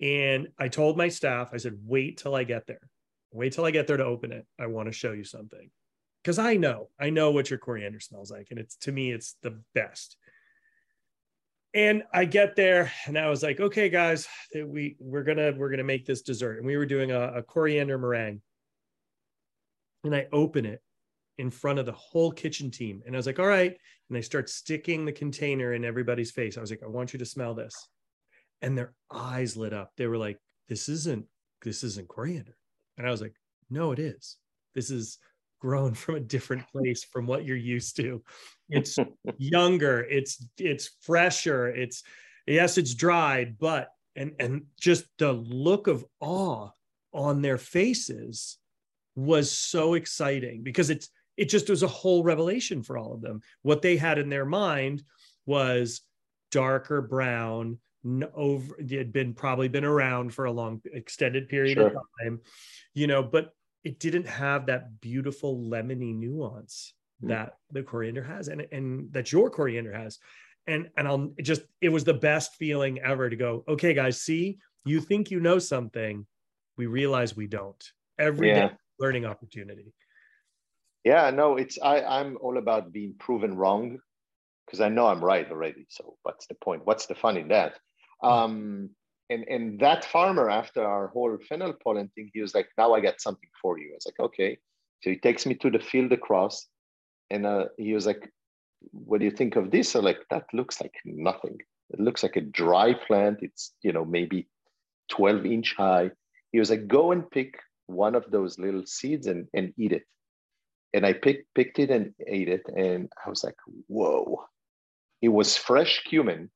And 0.00 0.48
I 0.58 0.68
told 0.68 0.96
my 0.96 1.08
staff, 1.08 1.50
I 1.52 1.58
said, 1.58 1.78
wait 1.84 2.16
till 2.16 2.34
I 2.34 2.44
get 2.44 2.66
there. 2.66 2.88
Wait 3.32 3.52
till 3.52 3.64
I 3.64 3.70
get 3.70 3.86
there 3.86 3.98
to 3.98 4.04
open 4.04 4.32
it. 4.32 4.46
I 4.58 4.66
want 4.66 4.88
to 4.88 4.92
show 4.92 5.12
you 5.12 5.24
something. 5.24 5.70
Because 6.22 6.38
I 6.38 6.56
know, 6.56 6.88
I 6.98 7.10
know 7.10 7.30
what 7.30 7.48
your 7.48 7.58
coriander 7.58 8.00
smells 8.00 8.30
like. 8.30 8.48
And 8.50 8.58
it's 8.58 8.76
to 8.76 8.92
me, 8.92 9.10
it's 9.12 9.36
the 9.42 9.60
best. 9.74 10.16
And 11.72 12.02
I 12.12 12.24
get 12.24 12.56
there 12.56 12.90
and 13.06 13.16
I 13.16 13.28
was 13.28 13.42
like, 13.42 13.60
okay, 13.60 13.88
guys, 13.88 14.26
we 14.54 14.96
we're 14.98 15.22
gonna 15.22 15.52
we're 15.56 15.70
gonna 15.70 15.84
make 15.84 16.04
this 16.04 16.22
dessert. 16.22 16.58
And 16.58 16.66
we 16.66 16.76
were 16.76 16.86
doing 16.86 17.12
a, 17.12 17.34
a 17.34 17.42
coriander 17.42 17.96
meringue. 17.96 18.40
And 20.02 20.14
I 20.14 20.26
open 20.32 20.66
it 20.66 20.82
in 21.38 21.50
front 21.50 21.78
of 21.78 21.86
the 21.86 21.92
whole 21.92 22.32
kitchen 22.32 22.70
team. 22.70 23.02
And 23.06 23.14
I 23.14 23.18
was 23.18 23.26
like, 23.26 23.38
all 23.38 23.46
right. 23.46 23.76
And 24.08 24.18
I 24.18 24.20
start 24.20 24.50
sticking 24.50 25.04
the 25.04 25.12
container 25.12 25.74
in 25.74 25.84
everybody's 25.84 26.32
face. 26.32 26.58
I 26.58 26.60
was 26.60 26.70
like, 26.70 26.82
I 26.82 26.88
want 26.88 27.12
you 27.12 27.18
to 27.18 27.24
smell 27.24 27.54
this. 27.54 27.74
And 28.62 28.76
their 28.76 28.92
eyes 29.10 29.56
lit 29.56 29.72
up. 29.72 29.92
They 29.96 30.06
were 30.06 30.18
like, 30.18 30.38
this 30.68 30.88
isn't, 30.88 31.24
this 31.62 31.82
isn't 31.84 32.08
coriander. 32.08 32.56
And 32.98 33.06
I 33.06 33.10
was 33.10 33.22
like, 33.22 33.34
no, 33.70 33.92
it 33.92 33.98
is. 33.98 34.36
This 34.74 34.90
is 34.90 35.18
grown 35.60 35.94
from 35.94 36.16
a 36.16 36.20
different 36.20 36.66
place 36.68 37.04
from 37.04 37.26
what 37.26 37.44
you're 37.44 37.56
used 37.56 37.96
to. 37.96 38.22
It's 38.68 38.98
younger, 39.38 40.00
it's 40.00 40.44
it's 40.58 40.90
fresher, 41.02 41.68
it's 41.68 42.02
yes, 42.46 42.78
it's 42.78 42.94
dried, 42.94 43.58
but 43.58 43.88
and 44.16 44.32
and 44.40 44.62
just 44.80 45.04
the 45.18 45.32
look 45.32 45.86
of 45.86 46.04
awe 46.20 46.70
on 47.12 47.42
their 47.42 47.58
faces 47.58 48.58
was 49.16 49.50
so 49.50 49.94
exciting 49.94 50.62
because 50.62 50.90
it's 50.90 51.10
it 51.36 51.48
just 51.48 51.70
was 51.70 51.82
a 51.82 51.88
whole 51.88 52.22
revelation 52.22 52.82
for 52.82 52.98
all 52.98 53.14
of 53.14 53.20
them. 53.20 53.40
What 53.62 53.82
they 53.82 53.96
had 53.96 54.18
in 54.18 54.28
their 54.28 54.44
mind 54.44 55.02
was 55.46 56.02
darker 56.50 57.00
brown, 57.00 57.78
over 58.34 58.76
it 58.78 58.90
had 58.90 59.12
been 59.12 59.34
probably 59.34 59.68
been 59.68 59.84
around 59.84 60.34
for 60.34 60.46
a 60.46 60.52
long 60.52 60.80
extended 60.92 61.48
period 61.48 61.76
sure. 61.76 61.88
of 61.88 61.92
time, 62.22 62.40
you 62.94 63.06
know, 63.06 63.22
but 63.22 63.52
it 63.84 63.98
didn't 63.98 64.26
have 64.26 64.66
that 64.66 65.00
beautiful 65.00 65.58
lemony 65.58 66.14
nuance 66.14 66.94
mm. 67.22 67.28
that 67.28 67.56
the 67.70 67.82
coriander 67.82 68.22
has 68.22 68.48
and 68.48 68.66
and 68.72 69.12
that 69.12 69.32
your 69.32 69.50
coriander 69.50 69.92
has. 69.92 70.18
And 70.66 70.90
and 70.96 71.08
I'll 71.08 71.32
just 71.40 71.62
it 71.80 71.88
was 71.88 72.04
the 72.04 72.14
best 72.14 72.54
feeling 72.56 73.00
ever 73.00 73.30
to 73.30 73.36
go, 73.36 73.64
okay, 73.66 73.94
guys, 73.94 74.20
see, 74.20 74.58
you 74.84 75.00
think 75.00 75.30
you 75.30 75.40
know 75.40 75.58
something, 75.58 76.26
we 76.76 76.86
realize 76.86 77.36
we 77.36 77.46
don't. 77.46 77.82
Every 78.18 78.48
yeah. 78.48 78.68
day, 78.68 78.74
learning 78.98 79.24
opportunity. 79.24 79.92
Yeah, 81.04 81.30
no, 81.30 81.56
it's 81.56 81.78
I, 81.82 82.02
I'm 82.02 82.36
all 82.42 82.58
about 82.58 82.92
being 82.92 83.14
proven 83.18 83.56
wrong 83.56 83.98
because 84.66 84.80
I 84.80 84.88
know 84.90 85.06
I'm 85.06 85.24
right 85.24 85.50
already. 85.50 85.86
So 85.88 86.16
what's 86.22 86.46
the 86.46 86.54
point? 86.54 86.82
What's 86.84 87.06
the 87.06 87.14
fun 87.14 87.36
in 87.36 87.48
that? 87.48 87.78
Hmm. 88.22 88.28
Um, 88.28 88.90
and 89.30 89.44
and 89.48 89.80
that 89.80 90.04
farmer, 90.04 90.50
after 90.50 90.84
our 90.84 91.08
whole 91.08 91.38
fennel 91.48 91.72
pollen 91.72 92.08
thing, 92.14 92.30
he 92.34 92.40
was 92.40 92.54
like, 92.54 92.68
"Now 92.76 92.94
I 92.94 93.00
got 93.00 93.20
something 93.20 93.48
for 93.62 93.78
you." 93.78 93.92
I 93.92 93.94
was 93.94 94.06
like, 94.06 94.20
"Okay." 94.20 94.58
So 95.02 95.10
he 95.10 95.16
takes 95.16 95.46
me 95.46 95.54
to 95.56 95.70
the 95.70 95.78
field 95.78 96.12
across, 96.12 96.66
and 97.30 97.46
uh, 97.46 97.66
he 97.78 97.94
was 97.94 98.06
like, 98.06 98.30
"What 98.92 99.18
do 99.18 99.24
you 99.24 99.30
think 99.30 99.56
of 99.56 99.70
this?" 99.70 99.94
I'm 99.94 100.04
like, 100.04 100.20
"That 100.30 100.46
looks 100.52 100.80
like 100.80 100.94
nothing. 101.04 101.58
It 101.90 102.00
looks 102.00 102.22
like 102.22 102.36
a 102.36 102.42
dry 102.42 102.94
plant. 102.94 103.38
It's 103.42 103.72
you 103.82 103.92
know 103.92 104.04
maybe 104.04 104.48
12 105.10 105.46
inch 105.46 105.74
high." 105.76 106.10
He 106.52 106.58
was 106.58 106.70
like, 106.70 106.88
"Go 106.88 107.12
and 107.12 107.30
pick 107.30 107.54
one 107.86 108.14
of 108.14 108.30
those 108.30 108.58
little 108.58 108.84
seeds 108.86 109.26
and 109.26 109.48
and 109.54 109.72
eat 109.78 109.92
it." 109.92 110.04
and 110.92 111.06
I 111.06 111.12
picked 111.12 111.54
picked 111.54 111.78
it 111.78 111.90
and 111.90 112.14
ate 112.26 112.48
it, 112.48 112.62
and 112.76 113.10
I 113.24 113.30
was 113.30 113.44
like, 113.44 113.56
"Whoa!" 113.86 114.44
It 115.22 115.28
was 115.28 115.56
fresh 115.56 116.02
cumin, 116.04 116.50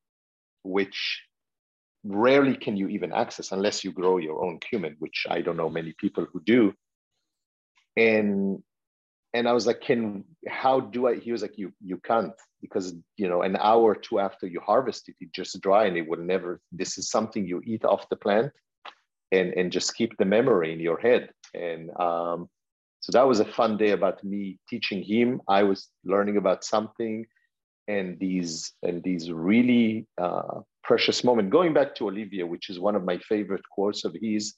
which 0.62 1.22
rarely 2.04 2.56
can 2.56 2.76
you 2.76 2.88
even 2.88 3.12
access 3.12 3.52
unless 3.52 3.82
you 3.82 3.90
grow 3.90 4.18
your 4.18 4.44
own 4.44 4.60
cumin, 4.60 4.96
which 4.98 5.26
I 5.28 5.40
don't 5.40 5.56
know 5.56 5.70
many 5.70 5.94
people 5.98 6.26
who 6.30 6.40
do. 6.44 6.74
And 7.96 8.62
and 9.32 9.48
I 9.48 9.52
was 9.52 9.66
like, 9.66 9.80
"Can 9.80 10.24
how 10.48 10.80
do 10.80 11.08
I?" 11.08 11.16
He 11.16 11.32
was 11.32 11.42
like, 11.42 11.58
"You 11.58 11.72
you 11.80 11.98
can't 11.98 12.32
because 12.60 12.94
you 13.16 13.28
know 13.28 13.42
an 13.42 13.56
hour 13.56 13.82
or 13.82 13.96
two 13.96 14.18
after 14.20 14.46
you 14.46 14.60
harvest 14.60 15.08
it, 15.08 15.16
it 15.20 15.32
just 15.32 15.60
dry 15.60 15.86
and 15.86 15.96
it 15.96 16.08
would 16.08 16.20
never. 16.20 16.60
This 16.70 16.98
is 16.98 17.10
something 17.10 17.46
you 17.46 17.60
eat 17.64 17.84
off 17.84 18.08
the 18.08 18.16
plant, 18.16 18.52
and 19.32 19.52
and 19.54 19.72
just 19.72 19.96
keep 19.96 20.16
the 20.16 20.24
memory 20.24 20.72
in 20.72 20.80
your 20.80 20.98
head." 20.98 21.30
And 21.54 21.90
um, 21.98 22.48
so 23.00 23.12
that 23.12 23.26
was 23.26 23.40
a 23.40 23.44
fun 23.44 23.76
day 23.76 23.90
about 23.90 24.22
me 24.24 24.58
teaching 24.68 25.02
him. 25.02 25.40
I 25.48 25.62
was 25.62 25.88
learning 26.04 26.36
about 26.36 26.64
something, 26.64 27.26
and 27.88 28.18
these 28.18 28.72
and 28.82 29.02
these 29.02 29.30
really 29.30 30.06
uh, 30.18 30.60
precious 30.82 31.24
moment. 31.24 31.50
Going 31.50 31.72
back 31.72 31.94
to 31.96 32.08
Olivier, 32.08 32.44
which 32.44 32.70
is 32.70 32.78
one 32.78 32.96
of 32.96 33.04
my 33.04 33.18
favorite 33.18 33.62
quotes 33.70 34.04
of 34.04 34.14
his, 34.20 34.54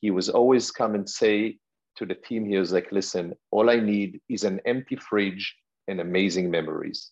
he 0.00 0.10
was 0.10 0.28
always 0.28 0.70
come 0.70 0.94
and 0.94 1.08
say 1.08 1.58
to 1.96 2.06
the 2.06 2.14
team, 2.14 2.44
he 2.44 2.56
was 2.56 2.72
like, 2.72 2.92
"Listen, 2.92 3.34
all 3.50 3.70
I 3.70 3.76
need 3.76 4.20
is 4.28 4.44
an 4.44 4.60
empty 4.64 4.96
fridge 4.96 5.54
and 5.88 6.00
amazing 6.00 6.50
memories." 6.50 7.10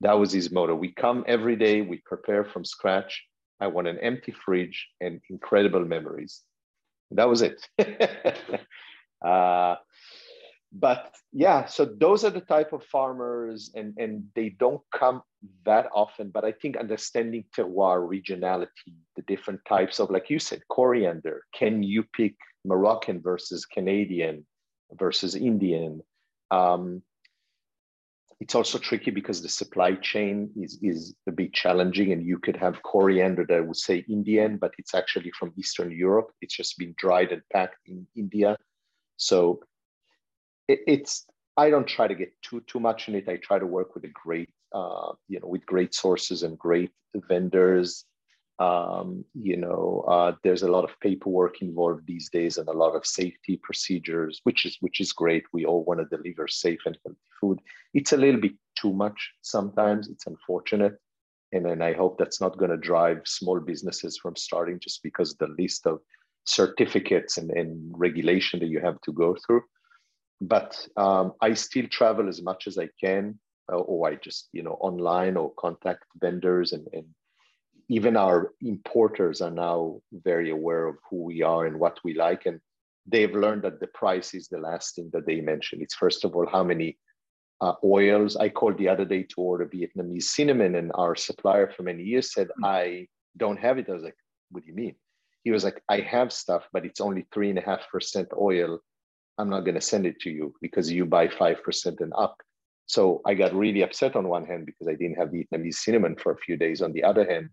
That 0.00 0.18
was 0.18 0.32
his 0.32 0.50
motto. 0.50 0.74
We 0.74 0.92
come 0.92 1.24
every 1.26 1.56
day, 1.56 1.80
we 1.80 2.02
prepare 2.04 2.44
from 2.44 2.64
scratch. 2.64 3.24
I 3.60 3.68
want 3.68 3.88
an 3.88 3.98
empty 4.00 4.32
fridge 4.32 4.86
and 5.00 5.20
incredible 5.30 5.84
memories. 5.84 6.42
That 7.10 7.28
was 7.28 7.42
it. 7.42 7.66
Uh, 9.24 9.76
but 10.78 11.14
yeah, 11.32 11.64
so 11.64 11.84
those 11.84 12.24
are 12.24 12.30
the 12.30 12.40
type 12.40 12.72
of 12.72 12.84
farmers, 12.84 13.70
and 13.74 13.94
and 13.96 14.24
they 14.34 14.50
don't 14.50 14.82
come 14.94 15.22
that 15.64 15.88
often. 15.94 16.30
But 16.30 16.44
I 16.44 16.52
think 16.52 16.76
understanding 16.76 17.44
terroir, 17.56 18.06
regionality, 18.06 18.94
the 19.16 19.22
different 19.22 19.60
types 19.66 19.98
of, 19.98 20.10
like 20.10 20.28
you 20.28 20.38
said, 20.38 20.62
coriander. 20.68 21.42
Can 21.54 21.82
you 21.82 22.04
pick 22.12 22.34
Moroccan 22.64 23.22
versus 23.22 23.64
Canadian 23.64 24.46
versus 24.92 25.34
Indian? 25.34 26.02
Um, 26.50 27.02
it's 28.38 28.54
also 28.54 28.78
tricky 28.78 29.10
because 29.10 29.40
the 29.40 29.48
supply 29.48 29.94
chain 29.94 30.50
is, 30.60 30.78
is 30.82 31.14
a 31.26 31.32
bit 31.32 31.54
challenging 31.54 32.12
and 32.12 32.22
you 32.22 32.38
could 32.38 32.56
have 32.56 32.82
coriander 32.82 33.46
that 33.48 33.66
would 33.66 33.78
say 33.78 34.04
Indian, 34.10 34.58
but 34.58 34.72
it's 34.76 34.94
actually 34.94 35.30
from 35.30 35.54
Eastern 35.56 35.90
Europe. 35.90 36.32
It's 36.42 36.54
just 36.54 36.76
been 36.76 36.94
dried 36.98 37.32
and 37.32 37.40
packed 37.50 37.78
in 37.86 38.06
India. 38.14 38.58
So 39.16 39.60
it, 40.68 40.80
it's 40.86 41.26
I 41.56 41.70
don't 41.70 41.86
try 41.86 42.06
to 42.08 42.14
get 42.14 42.32
too 42.42 42.60
too 42.66 42.80
much 42.80 43.08
in 43.08 43.14
it. 43.14 43.28
I 43.28 43.36
try 43.36 43.58
to 43.58 43.66
work 43.66 43.94
with 43.94 44.04
a 44.04 44.08
great 44.08 44.50
uh, 44.72 45.12
you 45.28 45.40
know 45.40 45.48
with 45.48 45.64
great 45.66 45.94
sources 45.94 46.42
and 46.42 46.58
great 46.58 46.92
vendors. 47.28 48.04
Um, 48.58 49.22
you 49.34 49.58
know, 49.58 50.02
uh, 50.08 50.32
there's 50.42 50.62
a 50.62 50.70
lot 50.70 50.84
of 50.84 50.98
paperwork 51.00 51.60
involved 51.60 52.06
these 52.06 52.30
days 52.30 52.56
and 52.56 52.68
a 52.68 52.72
lot 52.72 52.94
of 52.94 53.04
safety 53.04 53.60
procedures, 53.62 54.40
which 54.44 54.64
is 54.64 54.76
which 54.80 55.00
is 55.00 55.12
great. 55.12 55.44
We 55.52 55.66
all 55.66 55.84
want 55.84 56.00
to 56.00 56.16
deliver 56.16 56.48
safe 56.48 56.80
and 56.86 56.98
healthy 57.04 57.20
food. 57.40 57.58
It's 57.92 58.12
a 58.12 58.16
little 58.16 58.40
bit 58.40 58.54
too 58.78 58.94
much 58.94 59.32
sometimes. 59.42 60.08
It's 60.08 60.26
unfortunate, 60.26 60.96
and 61.52 61.66
then 61.66 61.82
I 61.82 61.92
hope 61.92 62.18
that's 62.18 62.40
not 62.40 62.58
going 62.58 62.70
to 62.70 62.76
drive 62.78 63.20
small 63.24 63.60
businesses 63.60 64.18
from 64.18 64.36
starting 64.36 64.80
just 64.80 65.02
because 65.02 65.34
the 65.34 65.54
list 65.58 65.86
of 65.86 66.00
certificates 66.44 67.38
and, 67.38 67.50
and 67.50 67.92
regulation 67.96 68.60
that 68.60 68.68
you 68.68 68.80
have 68.80 69.00
to 69.02 69.12
go 69.12 69.36
through. 69.46 69.62
But 70.40 70.86
um, 70.96 71.32
I 71.40 71.54
still 71.54 71.86
travel 71.88 72.28
as 72.28 72.42
much 72.42 72.66
as 72.66 72.78
I 72.78 72.88
can, 73.02 73.38
uh, 73.72 73.76
or 73.76 74.08
I 74.08 74.16
just, 74.16 74.48
you 74.52 74.62
know, 74.62 74.76
online 74.80 75.36
or 75.36 75.52
contact 75.58 76.04
vendors 76.20 76.72
and, 76.72 76.86
and 76.92 77.06
even 77.88 78.16
our 78.16 78.52
importers 78.60 79.40
are 79.40 79.50
now 79.50 80.00
very 80.12 80.50
aware 80.50 80.86
of 80.86 80.96
who 81.08 81.22
we 81.24 81.42
are 81.42 81.66
and 81.66 81.78
what 81.78 81.98
we 82.04 82.14
like. 82.14 82.44
And 82.46 82.60
they've 83.06 83.34
learned 83.34 83.62
that 83.62 83.80
the 83.80 83.86
price 83.88 84.34
is 84.34 84.48
the 84.48 84.58
last 84.58 84.96
thing 84.96 85.10
that 85.12 85.26
they 85.26 85.40
mention. 85.40 85.80
It's 85.80 85.94
first 85.94 86.24
of 86.24 86.34
all, 86.34 86.46
how 86.46 86.64
many 86.64 86.98
uh, 87.60 87.74
oils. 87.82 88.36
I 88.36 88.50
called 88.50 88.76
the 88.76 88.88
other 88.88 89.06
day 89.06 89.22
to 89.22 89.40
order 89.40 89.66
Vietnamese 89.66 90.24
cinnamon, 90.24 90.74
and 90.74 90.90
our 90.94 91.16
supplier 91.16 91.70
for 91.70 91.84
many 91.84 92.02
years 92.02 92.34
said, 92.34 92.48
mm-hmm. 92.48 92.64
I 92.66 93.06
don't 93.38 93.58
have 93.58 93.78
it. 93.78 93.88
I 93.88 93.92
was 93.92 94.02
like, 94.02 94.16
what 94.50 94.62
do 94.62 94.68
you 94.68 94.74
mean? 94.74 94.94
he 95.46 95.52
was 95.52 95.62
like, 95.62 95.80
I 95.88 96.00
have 96.00 96.32
stuff, 96.32 96.64
but 96.72 96.84
it's 96.84 97.00
only 97.00 97.24
three 97.32 97.50
and 97.50 97.58
a 97.60 97.62
half 97.62 97.88
percent 97.88 98.26
oil. 98.36 98.80
I'm 99.38 99.50
not 99.50 99.60
going 99.60 99.74
to 99.74 99.80
send 99.80 100.06
it 100.06 100.20
to 100.20 100.30
you 100.30 100.54
because 100.62 100.90
you 100.90 101.04
buy 101.04 101.28
5% 101.28 102.00
and 102.00 102.12
up. 102.16 102.40
So 102.86 103.20
I 103.26 103.34
got 103.34 103.54
really 103.54 103.82
upset 103.82 104.16
on 104.16 104.28
one 104.28 104.46
hand 104.46 104.66
because 104.66 104.88
I 104.88 104.94
didn't 104.94 105.18
have 105.18 105.30
Vietnamese 105.30 105.74
cinnamon 105.74 106.16
for 106.16 106.32
a 106.32 106.38
few 106.38 106.56
days. 106.56 106.82
On 106.82 106.92
the 106.92 107.04
other 107.04 107.28
hand, 107.28 107.50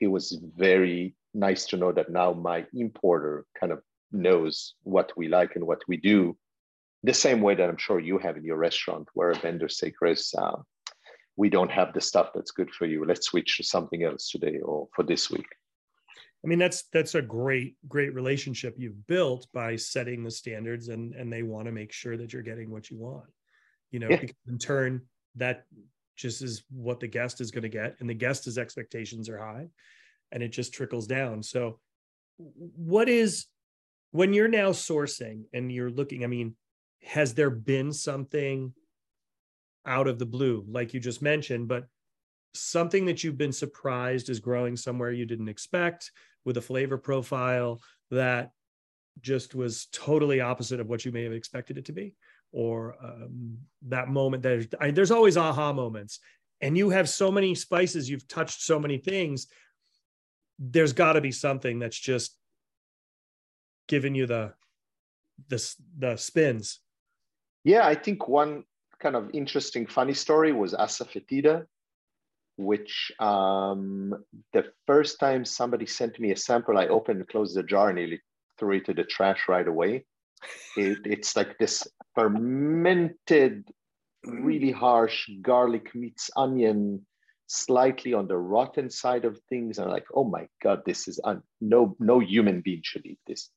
it 0.00 0.08
was 0.08 0.38
very 0.56 1.14
nice 1.34 1.66
to 1.66 1.76
know 1.76 1.92
that 1.92 2.10
now 2.10 2.32
my 2.32 2.66
importer 2.74 3.46
kind 3.58 3.72
of 3.72 3.80
knows 4.12 4.74
what 4.82 5.12
we 5.16 5.28
like 5.28 5.56
and 5.56 5.66
what 5.66 5.82
we 5.86 5.96
do. 5.96 6.36
The 7.02 7.14
same 7.14 7.40
way 7.40 7.54
that 7.54 7.68
I'm 7.68 7.78
sure 7.78 8.00
you 8.00 8.18
have 8.18 8.36
in 8.36 8.44
your 8.44 8.56
restaurant, 8.56 9.08
where 9.14 9.30
a 9.30 9.38
vendor 9.38 9.68
say, 9.68 9.90
Chris, 9.90 10.34
uh, 10.34 10.56
we 11.36 11.48
don't 11.48 11.70
have 11.70 11.94
the 11.94 12.00
stuff 12.00 12.30
that's 12.34 12.50
good 12.50 12.70
for 12.70 12.86
you. 12.86 13.06
Let's 13.06 13.28
switch 13.28 13.56
to 13.56 13.62
something 13.62 14.02
else 14.02 14.28
today 14.28 14.58
or 14.58 14.88
for 14.94 15.02
this 15.02 15.30
week. 15.30 15.46
I 16.44 16.48
mean, 16.48 16.58
that's 16.58 16.84
that's 16.92 17.14
a 17.14 17.22
great 17.22 17.76
great 17.86 18.14
relationship 18.14 18.74
you've 18.78 19.06
built 19.06 19.46
by 19.52 19.76
setting 19.76 20.24
the 20.24 20.30
standards, 20.30 20.88
and 20.88 21.14
and 21.14 21.32
they 21.32 21.42
want 21.42 21.66
to 21.66 21.72
make 21.72 21.92
sure 21.92 22.16
that 22.16 22.32
you're 22.32 22.42
getting 22.42 22.70
what 22.70 22.90
you 22.90 22.98
want. 22.98 23.28
You 23.90 24.00
know, 24.00 24.08
yeah. 24.08 24.22
in 24.48 24.58
turn, 24.58 25.02
that 25.36 25.64
just 26.20 26.42
is 26.42 26.64
what 26.70 27.00
the 27.00 27.06
guest 27.06 27.40
is 27.40 27.50
going 27.50 27.62
to 27.62 27.68
get 27.68 27.96
and 28.00 28.08
the 28.08 28.14
guest's 28.14 28.58
expectations 28.58 29.28
are 29.28 29.38
high 29.38 29.66
and 30.32 30.42
it 30.42 30.48
just 30.48 30.74
trickles 30.74 31.06
down 31.06 31.42
so 31.42 31.78
what 32.36 33.08
is 33.08 33.46
when 34.12 34.32
you're 34.32 34.48
now 34.48 34.70
sourcing 34.70 35.44
and 35.54 35.72
you're 35.72 35.90
looking 35.90 36.22
i 36.22 36.26
mean 36.26 36.54
has 37.02 37.34
there 37.34 37.50
been 37.50 37.92
something 37.92 38.72
out 39.86 40.06
of 40.06 40.18
the 40.18 40.26
blue 40.26 40.64
like 40.68 40.92
you 40.92 41.00
just 41.00 41.22
mentioned 41.22 41.66
but 41.66 41.86
something 42.54 43.06
that 43.06 43.22
you've 43.22 43.38
been 43.38 43.52
surprised 43.52 44.28
is 44.28 44.40
growing 44.40 44.76
somewhere 44.76 45.12
you 45.12 45.26
didn't 45.26 45.48
expect 45.48 46.10
with 46.44 46.56
a 46.56 46.62
flavor 46.62 46.98
profile 46.98 47.80
that 48.10 48.50
just 49.20 49.54
was 49.54 49.86
totally 49.92 50.40
opposite 50.40 50.80
of 50.80 50.88
what 50.88 51.04
you 51.04 51.12
may 51.12 51.24
have 51.24 51.32
expected 51.32 51.78
it 51.78 51.84
to 51.86 51.92
be? 51.92 52.14
Or 52.52 52.96
um, 53.02 53.58
that 53.82 54.08
moment 54.08 54.42
that 54.42 54.74
I, 54.80 54.90
there's 54.90 55.10
always 55.10 55.36
aha 55.36 55.72
moments. 55.72 56.18
And 56.60 56.76
you 56.76 56.90
have 56.90 57.08
so 57.08 57.30
many 57.30 57.54
spices 57.54 58.08
you've 58.08 58.28
touched 58.28 58.60
so 58.62 58.78
many 58.78 58.98
things. 58.98 59.46
There's 60.58 60.92
got 60.92 61.14
to 61.14 61.20
be 61.20 61.32
something 61.32 61.78
that's 61.78 61.98
just 61.98 62.36
giving 63.88 64.14
you 64.14 64.26
the 64.26 64.52
the 65.48 65.74
the 65.98 66.16
spins. 66.16 66.80
Yeah 67.64 67.86
i 67.86 67.94
think 67.94 68.28
one 68.28 68.64
kind 69.00 69.16
of 69.16 69.30
interesting 69.32 69.86
funny 69.86 70.14
story 70.14 70.52
was 70.52 70.74
asafoetida 70.74 71.66
which 72.60 73.10
um, 73.18 74.14
the 74.52 74.64
first 74.86 75.18
time 75.18 75.44
somebody 75.44 75.86
sent 75.86 76.18
me 76.20 76.30
a 76.32 76.36
sample 76.36 76.78
i 76.78 76.86
opened 76.86 77.18
and 77.18 77.28
closed 77.28 77.56
the 77.56 77.62
jar 77.62 77.88
and 77.88 77.96
nearly 77.96 78.20
threw 78.58 78.76
it 78.76 78.84
to 78.86 78.94
the 78.94 79.04
trash 79.04 79.48
right 79.48 79.68
away 79.68 80.04
it, 80.76 80.98
it's 81.04 81.36
like 81.36 81.58
this 81.58 81.86
fermented, 82.14 83.68
really 84.24 84.70
harsh 84.70 85.28
garlic 85.42 85.94
meets 85.94 86.30
onion, 86.36 87.06
slightly 87.46 88.14
on 88.14 88.28
the 88.28 88.36
rotten 88.36 88.90
side 88.90 89.24
of 89.24 89.40
things. 89.48 89.78
And 89.78 89.86
I'm 89.86 89.92
like, 89.92 90.06
oh 90.14 90.24
my 90.24 90.48
God, 90.62 90.82
this 90.86 91.08
is 91.08 91.20
un- 91.24 91.42
no 91.60 91.96
no 91.98 92.20
human 92.20 92.60
being 92.60 92.82
should 92.84 93.06
eat 93.06 93.20
this. 93.26 93.50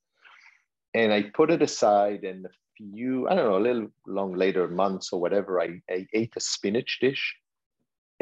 And 0.93 1.11
I 1.11 1.23
put 1.23 1.49
it 1.49 1.61
aside, 1.61 2.23
and 2.23 2.45
a 2.45 2.49
few, 2.77 3.27
I 3.27 3.35
don't 3.35 3.49
know, 3.49 3.57
a 3.57 3.67
little 3.67 3.87
long 4.05 4.33
later, 4.33 4.67
months 4.67 5.11
or 5.11 5.19
whatever, 5.19 5.59
I, 5.59 5.81
I 5.89 6.05
ate 6.13 6.33
a 6.35 6.39
spinach 6.39 6.99
dish. 7.01 7.35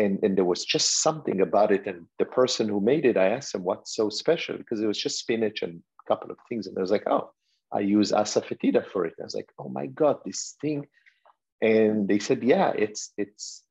And, 0.03 0.13
and 0.23 0.33
there 0.35 0.51
was 0.53 0.63
just 0.75 0.89
something 1.05 1.39
about 1.41 1.71
it. 1.71 1.83
And 1.89 1.99
the 2.21 2.29
person 2.39 2.65
who 2.67 2.89
made 2.91 3.05
it, 3.05 3.17
I 3.17 3.29
asked 3.35 3.53
him, 3.55 3.63
what's 3.63 3.95
so 3.99 4.05
special? 4.09 4.55
Because 4.57 4.79
it 4.81 4.87
was 4.91 5.01
just 5.05 5.19
spinach 5.23 5.59
and 5.65 5.75
a 6.01 6.05
couple 6.09 6.31
of 6.31 6.37
things. 6.47 6.65
And 6.65 6.75
I 6.77 6.81
was 6.81 6.95
like, 6.97 7.07
oh, 7.15 7.25
I 7.71 7.81
use 7.97 8.11
asafoetida 8.11 8.81
for 8.91 9.01
it. 9.05 9.15
I 9.21 9.23
was 9.23 9.35
like, 9.35 9.51
oh 9.59 9.69
my 9.69 9.87
God, 10.01 10.17
this 10.25 10.55
thing. 10.61 10.87
And 11.61 12.07
they 12.09 12.19
said, 12.19 12.39
yeah, 12.53 12.69
it's 12.85 13.13
it's 13.23 13.63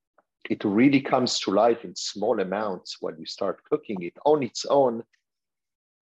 it 0.55 0.65
really 0.65 1.03
comes 1.13 1.41
to 1.41 1.51
life 1.65 1.85
in 1.85 1.95
small 1.97 2.37
amounts 2.41 2.91
when 3.01 3.15
you 3.19 3.27
start 3.27 3.65
cooking 3.71 4.03
it 4.03 4.17
on 4.25 4.43
its 4.43 4.65
own. 4.67 5.03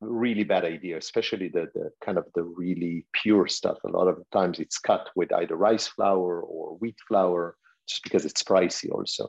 Really 0.00 0.44
bad 0.44 0.64
idea, 0.64 0.96
especially 0.96 1.48
the, 1.48 1.64
the 1.74 1.90
kind 2.04 2.18
of 2.18 2.26
the 2.34 2.44
really 2.44 2.96
pure 3.20 3.48
stuff. 3.48 3.78
A 3.84 3.96
lot 3.98 4.08
of 4.12 4.18
times 4.30 4.60
it's 4.60 4.78
cut 4.78 5.04
with 5.16 5.32
either 5.32 5.56
rice 5.56 5.88
flour 5.88 6.40
or 6.54 6.76
wheat 6.80 6.98
flour, 7.08 7.56
just 7.88 8.02
because 8.04 8.24
it's 8.24 8.42
pricey 8.42 8.90
also. 8.96 9.24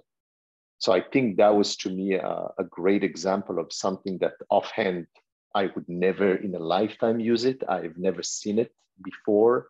So 0.80 0.94
I 0.94 1.02
think 1.02 1.38
that 1.38 1.56
was 1.56 1.76
to 1.78 1.90
me 1.90 2.14
a, 2.14 2.48
a 2.58 2.64
great 2.64 3.04
example 3.04 3.60
of 3.60 3.72
something 3.72 4.18
that 4.20 4.34
offhand 4.50 5.08
I 5.56 5.66
would 5.76 5.90
never 5.90 6.36
in 6.36 6.56
a 6.56 6.60
lifetime 6.60 7.20
use 7.20 7.44
it. 7.44 7.64
I've 7.68 7.98
never 7.98 8.24
seen 8.24 8.60
it 8.60 8.72
before, 9.04 9.68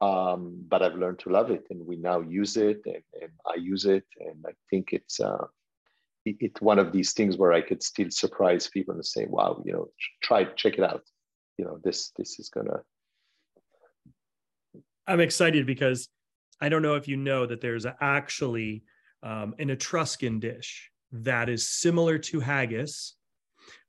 um, 0.00 0.64
but 0.68 0.82
I've 0.82 0.96
learned 0.96 1.20
to 1.20 1.30
love 1.30 1.50
it, 1.50 1.64
and 1.70 1.86
we 1.86 1.96
now 1.96 2.20
use 2.20 2.56
it, 2.56 2.82
and, 2.86 3.02
and 3.20 3.30
I 3.46 3.54
use 3.54 3.84
it, 3.84 4.04
and 4.18 4.44
I 4.46 4.52
think 4.68 4.92
it's 4.92 5.20
uh, 5.20 5.46
it, 6.24 6.36
it's 6.40 6.60
one 6.60 6.78
of 6.78 6.92
these 6.92 7.12
things 7.12 7.36
where 7.36 7.52
I 7.52 7.60
could 7.60 7.82
still 7.82 8.10
surprise 8.10 8.68
people 8.68 8.94
and 8.94 9.06
say, 9.06 9.26
"Wow, 9.26 9.62
you 9.64 9.72
know, 9.72 9.90
try 10.22 10.44
check 10.44 10.74
it 10.74 10.84
out. 10.84 11.02
You 11.56 11.66
know, 11.66 11.78
this 11.84 12.12
this 12.18 12.38
is 12.40 12.48
gonna." 12.48 12.82
I'm 15.06 15.20
excited 15.20 15.66
because 15.66 16.08
I 16.60 16.68
don't 16.68 16.82
know 16.82 16.96
if 16.96 17.06
you 17.06 17.16
know 17.16 17.46
that 17.46 17.60
there's 17.60 17.86
actually 18.00 18.82
um, 19.22 19.54
an 19.58 19.70
Etruscan 19.70 20.40
dish 20.40 20.90
that 21.12 21.48
is 21.48 21.68
similar 21.68 22.18
to 22.18 22.40
haggis 22.40 23.14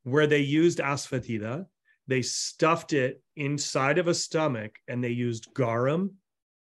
where 0.04 0.28
they 0.28 0.40
used 0.40 0.80
asafoetida. 0.80 1.66
They 2.08 2.22
stuffed 2.22 2.94
it 2.94 3.22
inside 3.36 3.98
of 3.98 4.08
a 4.08 4.14
stomach 4.14 4.76
and 4.88 5.04
they 5.04 5.10
used 5.10 5.54
garum, 5.54 6.12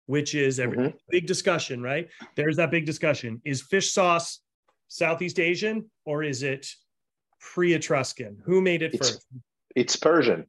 which 0.07 0.33
is 0.33 0.59
a 0.59 0.65
mm-hmm. 0.65 0.87
big 1.09 1.27
discussion, 1.27 1.81
right? 1.81 2.07
There's 2.35 2.57
that 2.57 2.71
big 2.71 2.85
discussion. 2.85 3.41
Is 3.45 3.61
fish 3.61 3.91
sauce 3.91 4.39
Southeast 4.87 5.39
Asian 5.39 5.89
or 6.05 6.23
is 6.23 6.43
it 6.43 6.67
pre 7.39 7.73
Etruscan? 7.73 8.37
Who 8.45 8.61
made 8.61 8.81
it 8.81 8.93
it's, 8.95 9.09
first? 9.09 9.25
It's 9.75 9.95
Persian. 9.95 10.47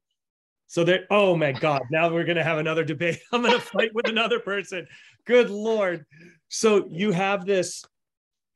So 0.69 0.85
there, 0.85 1.07
oh 1.11 1.35
my 1.35 1.53
God, 1.53 1.83
now 1.91 2.13
we're 2.13 2.25
gonna 2.25 2.45
have 2.45 2.59
another 2.59 2.85
debate. 2.85 3.19
I'm 3.33 3.43
gonna 3.43 3.59
fight 3.59 3.95
with 3.95 4.09
another 4.09 4.39
person. 4.39 4.87
Good 5.25 5.51
Lord. 5.51 6.05
So 6.49 6.87
you 6.91 7.13
have 7.13 7.45
this. 7.45 7.85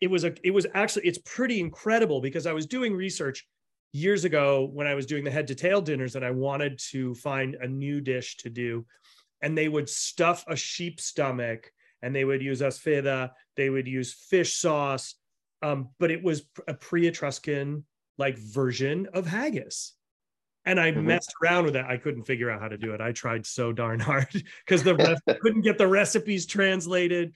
It 0.02 0.10
was 0.10 0.24
a, 0.24 0.34
it 0.42 0.50
was 0.50 0.66
actually, 0.74 1.06
it's 1.06 1.20
pretty 1.24 1.60
incredible 1.60 2.20
because 2.20 2.46
I 2.46 2.52
was 2.52 2.66
doing 2.66 2.92
research 2.92 3.46
years 3.92 4.24
ago 4.24 4.68
when 4.72 4.88
I 4.88 4.94
was 4.94 5.06
doing 5.06 5.22
the 5.22 5.30
head 5.30 5.46
to 5.46 5.54
tail 5.54 5.80
dinners 5.80 6.16
and 6.16 6.24
I 6.24 6.32
wanted 6.32 6.80
to 6.90 7.14
find 7.14 7.54
a 7.54 7.68
new 7.68 8.00
dish 8.00 8.36
to 8.38 8.50
do. 8.50 8.84
And 9.42 9.56
they 9.56 9.68
would 9.68 9.88
stuff 9.88 10.44
a 10.48 10.56
sheep 10.56 11.00
stomach 11.00 11.70
and 12.02 12.14
they 12.14 12.24
would 12.24 12.42
use 12.42 12.60
asafoetida, 12.60 13.30
they 13.56 13.70
would 13.70 13.86
use 13.86 14.12
fish 14.12 14.56
sauce, 14.56 15.14
um, 15.62 15.90
but 16.00 16.10
it 16.10 16.22
was 16.22 16.42
a 16.66 16.74
pre-Etruscan 16.74 17.84
like 18.18 18.38
version 18.38 19.06
of 19.14 19.26
haggis. 19.26 19.94
And 20.64 20.80
I 20.80 20.90
mm-hmm. 20.90 21.06
messed 21.06 21.32
around 21.42 21.64
with 21.66 21.76
it. 21.76 21.84
I 21.88 21.96
couldn't 21.96 22.24
figure 22.24 22.50
out 22.50 22.60
how 22.60 22.68
to 22.68 22.78
do 22.78 22.92
it. 22.92 23.00
I 23.00 23.12
tried 23.12 23.46
so 23.46 23.72
darn 23.72 24.00
hard 24.10 24.28
because 24.66 24.82
the 24.82 24.96
rest, 24.96 25.22
couldn't 25.40 25.62
get 25.62 25.78
the 25.78 25.86
recipes 25.86 26.46
translated 26.46 27.32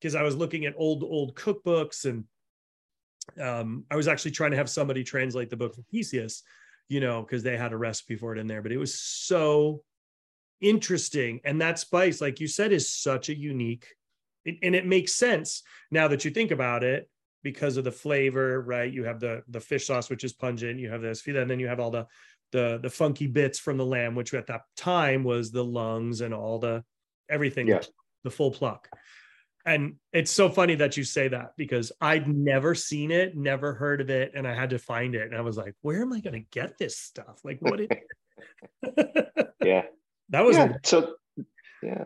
because 0.00 0.14
I 0.14 0.22
was 0.22 0.36
looking 0.36 0.64
at 0.64 0.74
old 0.76 1.02
old 1.02 1.34
cookbooks 1.34 2.04
and 2.04 2.24
um, 3.40 3.84
I 3.90 3.96
was 3.96 4.08
actually 4.08 4.32
trying 4.32 4.50
to 4.52 4.56
have 4.56 4.70
somebody 4.70 5.04
translate 5.04 5.50
the 5.50 5.56
book 5.56 5.74
for 5.74 5.82
Theseus, 5.82 6.42
you 6.88 7.00
know, 7.00 7.22
because 7.22 7.42
they 7.42 7.56
had 7.56 7.72
a 7.72 7.76
recipe 7.76 8.16
for 8.16 8.34
it 8.34 8.38
in 8.38 8.46
there, 8.46 8.62
but 8.62 8.72
it 8.72 8.78
was 8.78 8.98
so 8.98 9.82
interesting. 10.60 11.40
And 11.44 11.60
that 11.60 11.78
spice, 11.78 12.20
like 12.20 12.40
you 12.40 12.48
said, 12.48 12.72
is 12.72 12.92
such 12.92 13.28
a 13.28 13.36
unique, 13.36 13.86
and 14.46 14.74
it 14.74 14.86
makes 14.86 15.14
sense 15.14 15.62
now 15.90 16.08
that 16.08 16.24
you 16.24 16.30
think 16.30 16.50
about 16.50 16.82
it 16.82 17.08
because 17.42 17.76
of 17.76 17.84
the 17.84 17.92
flavor, 17.92 18.60
right? 18.62 18.92
You 18.92 19.04
have 19.04 19.20
the 19.20 19.42
the 19.48 19.60
fish 19.60 19.86
sauce, 19.86 20.08
which 20.08 20.24
is 20.24 20.32
pungent. 20.32 20.80
You 20.80 20.90
have 20.90 21.02
the 21.02 21.08
asafoetida, 21.08 21.42
and 21.42 21.50
then 21.50 21.60
you 21.60 21.68
have 21.68 21.80
all 21.80 21.90
the 21.90 22.06
the 22.52 22.80
the 22.82 22.90
funky 22.90 23.26
bits 23.26 23.58
from 23.58 23.76
the 23.76 23.86
lamb, 23.86 24.14
which 24.14 24.32
at 24.34 24.46
that 24.46 24.62
time 24.76 25.24
was 25.24 25.50
the 25.50 25.64
lungs 25.64 26.22
and 26.22 26.32
all 26.32 26.58
the 26.58 26.82
everything, 27.28 27.68
yeah. 27.68 27.80
the 28.24 28.30
full 28.30 28.50
pluck 28.50 28.88
and 29.66 29.96
it's 30.12 30.30
so 30.30 30.48
funny 30.48 30.74
that 30.76 30.96
you 30.96 31.04
say 31.04 31.28
that 31.28 31.52
because 31.56 31.92
I'd 32.00 32.26
never 32.28 32.74
seen 32.74 33.10
it, 33.10 33.36
never 33.36 33.74
heard 33.74 34.00
of 34.00 34.10
it, 34.10 34.32
and 34.34 34.46
I 34.46 34.54
had 34.54 34.70
to 34.70 34.78
find 34.78 35.14
it. 35.14 35.28
And 35.28 35.36
I 35.36 35.42
was 35.42 35.56
like, 35.56 35.74
where 35.82 36.00
am 36.00 36.12
I 36.12 36.20
going 36.20 36.34
to 36.34 36.48
get 36.50 36.78
this 36.78 36.98
stuff? 36.98 37.40
Like, 37.44 37.58
what 37.60 37.80
is 37.80 37.88
yeah. 39.64 39.82
That 40.30 40.44
was 40.44 40.56
yeah. 40.56 40.72
So, 40.84 41.14
yeah. 41.82 42.04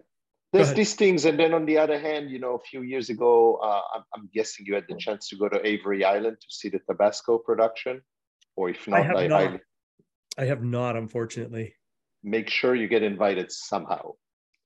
There's 0.53 0.73
these 0.73 0.95
things. 0.95 1.25
And 1.25 1.39
then 1.39 1.53
on 1.53 1.67
the 1.67 1.79
other 1.79 1.99
hand, 1.99 2.31
you 2.31 2.39
know, 2.39 2.55
a 2.55 2.61
few 2.61 2.83
years 2.83 3.11
ago, 3.11 3.57
uh, 3.57 3.81
I'm, 3.93 4.05
I'm, 4.15 4.31
guessing 4.33 4.65
you 4.67 4.75
had 4.75 4.85
the 4.89 4.95
chance 4.97 5.29
to 5.31 5.37
go 5.37 5.49
to 5.49 5.67
Avery 5.67 6.05
Island 6.05 6.37
to 6.41 6.47
see 6.49 6.69
the 6.69 6.79
Tabasco 6.79 7.39
production. 7.39 8.01
Or 8.55 8.71
if 8.71 8.87
not, 8.87 9.01
I 9.01 9.03
have, 9.03 9.17
I, 9.17 9.27
not. 9.27 9.43
I, 9.43 9.61
I 10.39 10.45
have 10.45 10.63
not, 10.63 10.97
unfortunately. 10.97 11.75
Make 12.23 12.49
sure 12.49 12.77
you 12.77 12.87
get 12.87 13.03
invited 13.03 13.51
somehow. 13.51 14.13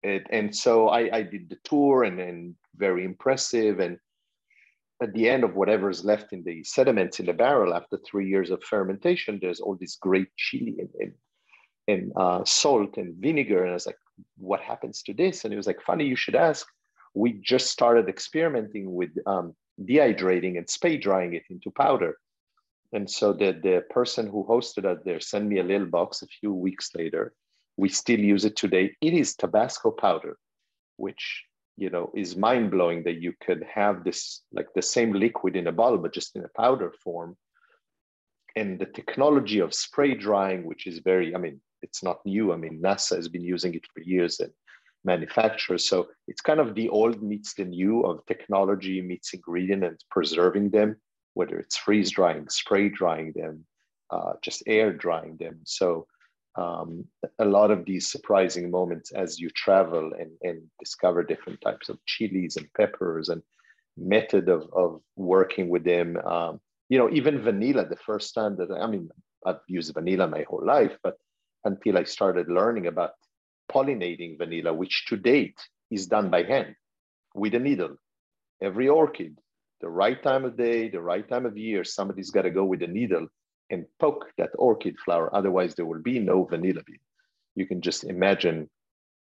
It, 0.03 0.27
and 0.31 0.55
so 0.55 0.89
I, 0.89 1.17
I 1.17 1.23
did 1.23 1.49
the 1.49 1.59
tour 1.65 2.05
and 2.05 2.19
then 2.19 2.57
very 2.77 3.05
impressive. 3.05 3.81
And 3.81 3.99
at 5.03 5.13
the 5.13 5.29
end 5.29 5.45
of 5.45 5.55
whatever 5.55 5.91
is 5.91 6.05
left 6.05 6.33
in 6.33 6.45
the 6.45 6.63
sediments 6.65 7.21
in 7.21 7.27
the 7.27 7.33
barrel 7.33 7.75
after 7.75 7.99
three 7.99 8.29
years 8.29 8.51
of 8.51 8.63
fermentation, 8.63 9.39
there's 9.41 9.61
all 9.61 9.77
this 9.77 9.97
great 9.97 10.29
chili 10.37 10.77
and, 10.79 10.89
and, 10.99 11.13
and 11.89 12.13
uh, 12.17 12.45
salt 12.45 12.97
and 12.97 13.17
vinegar. 13.17 13.63
And 13.63 13.71
I 13.71 13.75
was 13.75 13.87
like, 13.87 13.99
what 14.37 14.61
happens 14.61 15.03
to 15.03 15.15
this? 15.15 15.45
And 15.45 15.53
it 15.53 15.57
was 15.57 15.67
like, 15.67 15.83
funny, 15.83 16.05
you 16.05 16.17
should 16.17 16.37
ask. 16.37 16.67
We 17.15 17.33
just 17.33 17.69
started 17.69 18.09
experimenting 18.09 18.93
with 18.93 19.11
um, 19.27 19.55
dehydrating 19.81 20.59
and 20.59 20.69
spray 20.69 20.97
drying 20.97 21.35
it 21.35 21.45
into 21.51 21.71
powder. 21.71 22.17
And 22.93 23.11
so 23.11 23.33
the, 23.33 23.59
the 23.63 23.85
person 23.91 24.29
who 24.29 24.47
hosted 24.49 24.85
us 24.85 24.99
there 25.05 25.21
sent 25.21 25.47
me 25.47 25.59
a 25.59 25.65
little 25.65 25.87
box 25.87 26.23
a 26.23 26.27
few 26.27 26.53
weeks 26.53 26.91
later 26.95 27.35
we 27.79 27.89
still 27.89 28.19
use 28.19 28.45
it 28.45 28.57
today. 28.57 28.95
It 29.01 29.15
is 29.15 29.35
Tabasco 29.35 29.91
powder, 29.91 30.37
which 30.97 31.45
you 31.77 31.89
know 31.89 32.11
is 32.15 32.37
mind 32.37 32.71
blowing 32.71 33.05
that 33.05 33.23
you 33.23 33.33
could 33.41 33.63
have 33.73 34.05
this 34.05 34.43
like 34.53 34.67
the 34.75 34.83
same 34.83 35.13
liquid 35.13 35.57
in 35.57 35.69
a 35.69 35.73
bottle, 35.73 35.99
but 35.99 36.13
just 36.13 36.37
in 36.37 36.45
a 36.45 36.55
powder 36.57 36.93
form. 37.03 37.37
And 38.57 38.79
the 38.79 38.87
technology 38.87 39.61
of 39.61 39.73
spray 39.73 40.15
drying, 40.15 40.65
which 40.65 40.89
is 40.89 40.99
very, 40.99 41.35
I 41.35 41.39
mean, 41.39 41.61
it's 41.83 42.03
not 42.03 42.27
new. 42.27 42.53
I 42.53 42.57
mean, 42.57 42.83
NASA 42.83 43.15
has 43.15 43.29
been 43.29 43.45
using 43.45 43.73
it 43.75 43.87
for 43.95 44.01
years, 44.01 44.41
and 44.41 44.53
manufacturers. 45.05 45.89
So 45.89 46.09
it's 46.27 46.41
kind 46.41 46.59
of 46.59 46.75
the 46.75 46.89
old 46.89 47.23
meets 47.23 47.55
the 47.55 47.65
new 47.65 48.03
of 48.03 48.27
technology 48.27 49.01
meets 49.01 49.33
ingredient 49.33 49.85
and 49.85 49.97
preserving 50.11 50.71
them, 50.71 50.97
whether 51.35 51.59
it's 51.61 51.77
freeze 51.77 52.11
drying, 52.11 52.49
spray 52.49 52.89
drying 52.89 53.33
them, 53.37 53.65
uh, 54.11 54.33
just 54.43 54.65
air 54.67 54.93
drying 54.93 55.37
them. 55.39 55.61
So 55.65 56.09
um, 56.59 57.05
a 57.39 57.45
lot 57.45 57.71
of 57.71 57.85
these 57.85 58.11
surprising 58.11 58.71
moments 58.71 59.13
as 59.13 59.39
you 59.39 59.49
travel 59.51 60.13
and, 60.19 60.33
and 60.43 60.63
discover 60.81 61.23
different 61.23 61.61
types 61.61 61.89
of 61.89 62.05
chilies 62.05 62.57
and 62.57 62.73
peppers 62.75 63.29
and 63.29 63.43
method 63.97 64.49
of, 64.49 64.69
of 64.73 65.01
working 65.17 65.69
with 65.69 65.85
them. 65.85 66.17
Um, 66.19 66.61
you 66.89 66.99
know, 66.99 67.11
even 67.11 67.43
vanilla, 67.43 67.87
the 67.87 67.97
first 67.97 68.35
time 68.35 68.57
that 68.57 68.73
I 68.73 68.87
mean, 68.89 69.09
I've 69.47 69.61
used 69.69 69.95
vanilla 69.95 70.27
my 70.27 70.45
whole 70.49 70.65
life, 70.65 70.97
but 71.03 71.17
until 71.65 71.97
I 71.97 72.05
started 72.05 72.49
learning 72.49 72.87
about 72.89 73.13
pollinating 73.71 74.37
vanilla, 74.39 74.73
which 74.73 75.07
to 75.09 75.17
date 75.17 75.61
is 75.91 76.07
done 76.07 76.29
by 76.29 76.43
hand 76.43 76.75
with 77.35 77.55
a 77.55 77.59
needle. 77.59 77.97
Every 78.61 78.89
orchid, 78.89 79.39
the 79.81 79.89
right 79.89 80.21
time 80.21 80.45
of 80.45 80.57
day, 80.57 80.89
the 80.89 81.01
right 81.01 81.29
time 81.29 81.47
of 81.47 81.57
year, 81.57 81.85
somebody's 81.85 82.31
got 82.31 82.43
to 82.43 82.51
go 82.51 82.65
with 82.65 82.83
a 82.83 82.89
needle 82.89 83.29
and 83.71 83.87
poke 83.99 84.27
that 84.39 84.51
orchid 84.55 84.97
flower. 85.05 85.35
Otherwise, 85.35 85.75
there 85.75 85.87
will 85.87 86.03
be 86.03 86.19
no 86.19 86.45
vanilla 86.45 86.83
bean. 86.87 86.99
You 87.55 87.67
can 87.67 87.81
just 87.81 88.05
imagine 88.05 88.69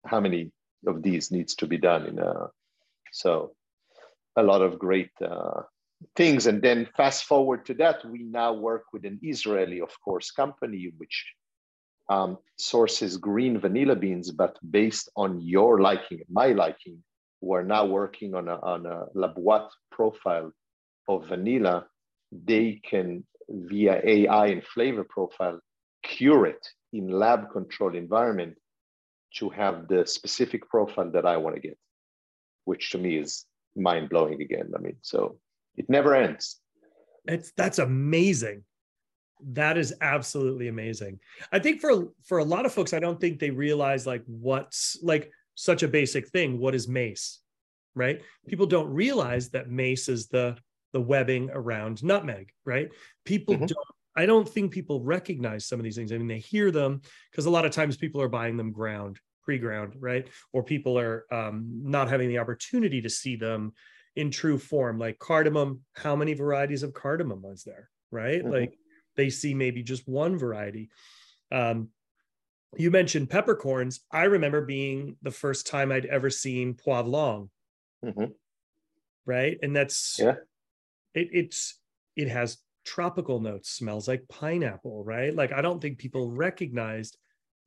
how 0.07 0.21
many 0.21 0.53
of 0.87 1.03
these 1.03 1.31
needs 1.31 1.55
to 1.57 1.67
be 1.67 1.77
done 1.77 2.07
in 2.07 2.19
a, 2.19 2.49
so 3.13 3.53
a 4.37 4.43
lot 4.43 4.63
of 4.63 4.79
great 4.79 5.11
uh, 5.25 5.63
things. 6.17 6.47
And 6.47 6.63
then 6.63 6.89
fast 6.97 7.25
forward 7.25 7.67
to 7.67 7.75
that, 7.75 8.05
we 8.05 8.23
now 8.23 8.53
work 8.53 8.85
with 8.93 9.05
an 9.05 9.19
Israeli, 9.23 9.81
of 9.81 9.91
course, 10.03 10.31
company 10.31 10.91
which 10.97 11.35
um, 12.09 12.39
sources 12.59 13.17
green 13.17 13.59
vanilla 13.59 13.95
beans, 13.95 14.31
but 14.31 14.59
based 14.71 15.11
on 15.17 15.41
your 15.41 15.81
liking, 15.81 16.23
my 16.29 16.49
liking, 16.49 17.03
we're 17.41 17.63
now 17.63 17.87
working 17.87 18.35
on 18.35 18.49
a, 18.49 18.57
on 18.57 18.87
a 18.87 19.07
profile 19.91 20.53
of 21.09 21.27
vanilla. 21.27 21.87
They 22.33 22.81
can, 22.89 23.25
via 23.49 24.01
AI 24.05 24.47
and 24.47 24.65
flavor 24.65 25.05
profile, 25.05 25.61
cure 26.03 26.47
it 26.47 26.67
in 26.93 27.09
lab 27.09 27.51
controlled 27.51 27.95
environment 27.95 28.57
to 29.37 29.49
have 29.51 29.89
the 29.89 30.07
specific 30.07 30.69
profile 30.69 31.11
that 31.13 31.27
I 31.27 31.37
want 31.37 31.57
to 31.57 31.61
get, 31.61 31.79
which 32.65 32.91
to 32.91 32.99
me 32.99 33.17
is 33.17 33.45
mind 33.77 34.09
blowing 34.09 34.41
again. 34.43 34.73
I 34.77 34.81
mean, 34.81 34.97
so 35.03 35.39
it 35.77 35.89
never 35.89 36.15
ends. 36.15 36.59
It's 37.27 37.53
that's 37.57 37.79
amazing. 37.79 38.65
That 39.53 39.79
is 39.79 39.95
absolutely 40.01 40.69
amazing. 40.69 41.21
I 41.53 41.59
think 41.59 41.81
for 41.81 42.09
for 42.25 42.39
a 42.39 42.45
lot 42.45 42.67
of 42.67 42.73
folks, 42.73 42.93
I 42.93 42.99
don't 42.99 43.21
think 43.21 43.39
they 43.39 43.51
realize 43.51 44.07
like 44.07 44.23
what's 44.27 44.99
like 45.03 45.31
such 45.55 45.83
a 45.83 45.89
basic 45.89 46.29
thing. 46.29 46.59
What 46.59 46.75
is 46.75 46.89
mace, 46.89 47.41
right? 47.95 48.21
People 48.49 48.67
don't 48.67 48.89
realize 48.89 49.51
that 49.51 49.71
mace 49.71 50.09
is 50.09 50.29
the 50.29 50.57
the 50.93 51.01
webbing 51.01 51.51
around 51.53 52.03
nutmeg, 52.03 52.51
right? 52.65 52.89
People 53.25 53.55
mm-hmm. 53.55 53.67
don't. 53.67 53.87
I 54.17 54.27
don't 54.27 54.49
think 54.49 54.73
people 54.73 55.01
recognize 55.03 55.67
some 55.67 55.79
of 55.79 55.85
these 55.85 55.97
things. 55.97 56.13
I 56.13 56.19
mean, 56.19 56.27
they 56.27 56.41
hear 56.41 56.71
them 56.73 57.01
because 57.31 57.47
a 57.47 57.51
lot 57.51 57.65
of 57.65 57.71
times 57.71 57.97
people 57.97 58.21
are 58.21 58.29
buying 58.29 58.57
them 58.57 58.73
ground, 58.73 59.21
pre-ground, 59.45 59.95
right? 60.01 60.27
Or 60.53 60.65
people 60.65 60.99
are 60.99 61.27
um, 61.33 61.67
not 61.83 62.09
having 62.09 62.29
the 62.29 62.39
opportunity 62.39 63.01
to 63.03 63.09
see 63.09 63.37
them 63.37 63.73
in 64.17 64.31
true 64.31 64.59
form. 64.59 64.99
Like 64.99 65.21
cardamom, 65.21 65.81
how 65.95 66.17
many 66.17 66.35
varieties 66.35 66.83
of 66.83 66.93
cardamom 66.93 67.41
was 67.41 67.63
there, 67.63 67.89
right? 68.11 68.43
Mm-hmm. 68.43 68.53
Like 68.53 68.75
they 69.17 69.31
see 69.31 69.55
maybe 69.55 69.83
just 69.83 70.09
one 70.09 70.37
variety. 70.37 70.91
Um, 71.53 71.91
you 72.77 72.91
mentioned 72.91 73.31
peppercorns. 73.31 74.01
I 74.13 74.25
remember 74.25 74.61
being 74.61 75.17
the 75.23 75.31
first 75.31 75.67
time 75.67 75.91
I'd 75.91 76.07
ever 76.07 76.31
seen 76.31 76.75
poivron, 76.75 77.49
mm-hmm. 78.05 78.25
right? 79.27 79.59
And 79.63 79.75
that's 79.75 80.17
yeah, 80.19 80.37
it, 81.15 81.29
it's 81.33 81.79
it 82.17 82.29
has 82.29 82.59
tropical 82.85 83.41
notes, 83.41 83.71
smells 83.71 84.09
like 84.09 84.29
pineapple, 84.29 85.05
right? 85.05 85.35
Like 85.35 85.53
I 85.53 85.61
don't 85.61 85.81
think 85.81 85.99
people 85.99 86.31
recognized 86.31 87.17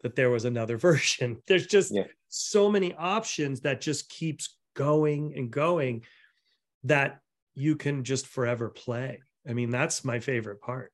that 0.01 0.15
there 0.15 0.29
was 0.29 0.45
another 0.45 0.77
version. 0.89 1.41
There's 1.47 1.67
just 1.67 1.93
yeah. 1.93 2.07
so 2.29 2.69
many 2.69 2.93
options 2.93 3.61
that 3.61 3.81
just 3.81 4.09
keeps 4.09 4.57
going 4.75 5.33
and 5.35 5.51
going 5.51 6.03
that 6.83 7.19
you 7.55 7.75
can 7.75 8.03
just 8.03 8.27
forever 8.27 8.69
play. 8.69 9.21
I 9.47 9.53
mean, 9.53 9.69
that's 9.69 10.03
my 10.03 10.19
favorite 10.19 10.61
part. 10.61 10.91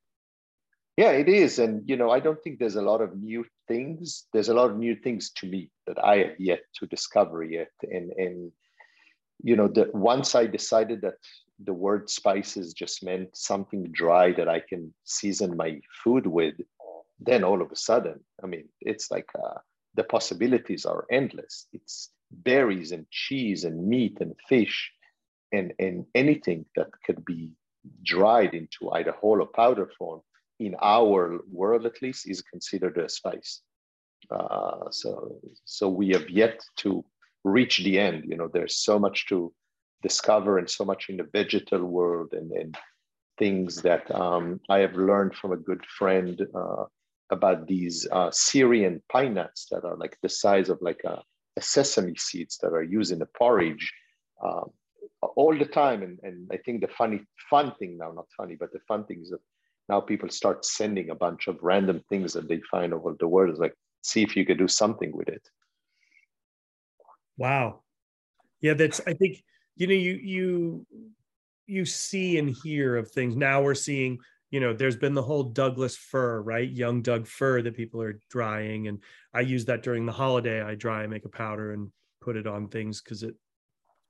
Yeah, 0.98 1.12
it 1.12 1.30
is. 1.30 1.60
And, 1.60 1.88
you 1.88 1.96
know, 1.96 2.10
I 2.10 2.20
don't 2.20 2.42
think 2.44 2.60
there's 2.60 2.76
a 2.76 2.82
lot 2.82 3.00
of 3.02 3.16
new 3.18 3.46
things. 3.70 4.26
There's 4.34 4.50
a 4.50 4.54
lot 4.54 4.70
of 4.70 4.78
new 4.78 4.96
things 4.96 5.32
to 5.38 5.48
me 5.48 5.72
that 5.88 6.04
I 6.04 6.18
have 6.18 6.40
yet 6.40 6.60
to 6.76 6.88
discover 6.88 7.42
yet. 7.42 7.72
And, 7.84 8.12
and 8.12 8.52
you 9.42 9.56
know, 9.56 9.70
that 9.70 9.96
once 9.96 10.36
I 10.36 10.46
decided 10.46 11.02
that 11.02 11.14
the 11.64 11.74
word 11.74 12.10
spices 12.10 12.74
just 12.74 13.04
meant 13.04 13.36
something 13.36 13.84
dry 13.92 14.32
that 14.34 14.48
I 14.48 14.62
can 14.62 14.94
season 15.04 15.58
my 15.58 15.80
food 16.04 16.26
with, 16.26 16.56
then 17.20 17.44
all 17.44 17.62
of 17.62 17.72
a 17.72 17.76
sudden, 17.76 18.20
I 18.42 18.48
mean, 18.48 18.70
it's 18.82 19.12
like 19.12 19.28
uh, 19.36 19.60
the 19.96 20.04
possibilities 20.04 20.86
are 20.86 21.06
endless. 21.12 21.68
It's 21.74 22.12
berries 22.32 22.92
and 22.92 23.10
cheese 23.10 23.66
and 23.66 23.88
meat 23.88 24.18
and 24.22 24.36
fish 24.48 24.92
and, 25.52 25.74
and 25.80 26.06
anything 26.16 26.66
that 26.76 26.88
could 27.06 27.26
be 27.26 27.54
dried 28.04 28.54
into 28.54 28.92
either 28.92 29.12
whole 29.12 29.42
or 29.42 29.48
powder 29.48 29.90
form 29.98 30.22
in 30.60 30.76
our 30.82 31.40
world 31.52 31.86
at 31.86 32.02
least 32.02 32.30
is 32.30 32.42
considered 32.42 32.98
a 32.98 33.10
spice. 33.10 33.62
Uh, 34.30 34.90
so, 34.92 35.40
so 35.66 35.90
we 35.90 36.10
have 36.10 36.30
yet 36.30 36.62
to 36.78 37.04
reach 37.44 37.80
the 37.80 37.98
end. 37.98 38.26
You 38.28 38.38
know, 38.38 38.50
there's 38.52 38.78
so 38.78 39.00
much 39.00 39.26
to 39.28 39.52
discover 40.02 40.58
and 40.58 40.70
so 40.70 40.86
much 40.86 41.10
in 41.10 41.18
the 41.18 41.28
vegetal 41.32 41.84
world 41.84 42.34
and, 42.34 42.76
things 43.38 43.82
that 43.84 44.14
um, 44.14 44.60
I 44.68 44.80
have 44.80 44.96
learned 44.96 45.34
from 45.34 45.54
a 45.54 45.56
good 45.56 45.82
friend 45.86 46.46
uh, 46.54 46.84
about 47.30 47.68
these 47.68 48.06
uh, 48.12 48.30
Syrian 48.32 49.02
pine 49.10 49.36
nuts 49.36 49.68
that 49.72 49.86
are 49.86 49.96
like 49.96 50.18
the 50.22 50.28
size 50.28 50.68
of 50.68 50.78
like 50.82 51.00
a, 51.06 51.22
a 51.56 51.62
sesame 51.62 52.16
seeds 52.18 52.58
that 52.58 52.74
are 52.74 52.84
used 52.84 53.14
in 53.14 53.20
the 53.20 53.30
porridge. 53.38 53.94
Um, 54.44 54.72
all 55.22 55.58
the 55.58 55.66
time. 55.66 56.04
And, 56.04 56.20
and 56.24 56.50
I 56.52 56.58
think 56.58 56.82
the 56.82 56.88
funny, 56.88 57.22
fun 57.50 57.74
thing 57.80 57.98
now, 57.98 58.12
not 58.12 58.28
funny, 58.36 58.56
but 58.56 58.72
the 58.72 58.80
fun 58.88 59.06
thing 59.06 59.22
is 59.22 59.30
that 59.30 59.40
now 59.88 60.00
people 60.00 60.30
start 60.30 60.66
sending 60.66 61.10
a 61.10 61.16
bunch 61.16 61.48
of 61.48 61.58
random 61.62 62.04
things 62.10 62.34
that 62.34 62.48
they 62.48 62.62
find 62.70 62.94
over 62.94 63.16
the 63.20 63.28
world. 63.28 63.52
It's 63.52 63.60
like, 63.60 63.76
see 64.02 64.22
if 64.22 64.36
you 64.36 64.46
could 64.46 64.58
do 64.58 64.68
something 64.68 65.16
with 65.16 65.28
it. 65.28 65.42
Wow. 67.38 67.82
Yeah, 68.62 68.74
that's, 68.74 69.02
I 69.08 69.14
think, 69.14 69.44
you 69.80 69.88
know, 69.88 69.94
you, 69.94 70.14
you, 70.14 70.88
you 71.66 71.86
see 71.86 72.38
and 72.38 72.50
hear 72.50 72.98
of 72.98 73.10
things. 73.10 73.36
Now 73.36 73.62
we're 73.62 73.74
seeing, 73.74 74.20
you 74.52 74.60
know, 74.60 74.74
there's 74.74 74.98
been 74.98 75.14
the 75.14 75.24
whole 75.24 75.44
Douglas 75.44 75.96
fir, 75.96 76.42
right? 76.42 76.70
Young 76.70 77.02
Doug 77.02 77.26
fir 77.26 77.62
that 77.62 77.78
people 77.78 78.02
are 78.02 78.20
drying. 78.30 78.90
And 78.90 79.00
I 79.34 79.40
use 79.40 79.66
that 79.66 79.82
during 79.82 80.06
the 80.06 80.12
holiday. 80.12 80.62
I 80.62 80.76
dry 80.76 81.04
and 81.04 81.12
make 81.12 81.26
a 81.26 81.30
powder 81.30 81.72
and 81.72 81.90
put 82.20 82.36
it 82.36 82.46
on 82.46 82.68
things 82.68 83.02
because 83.02 83.24
it 83.24 83.36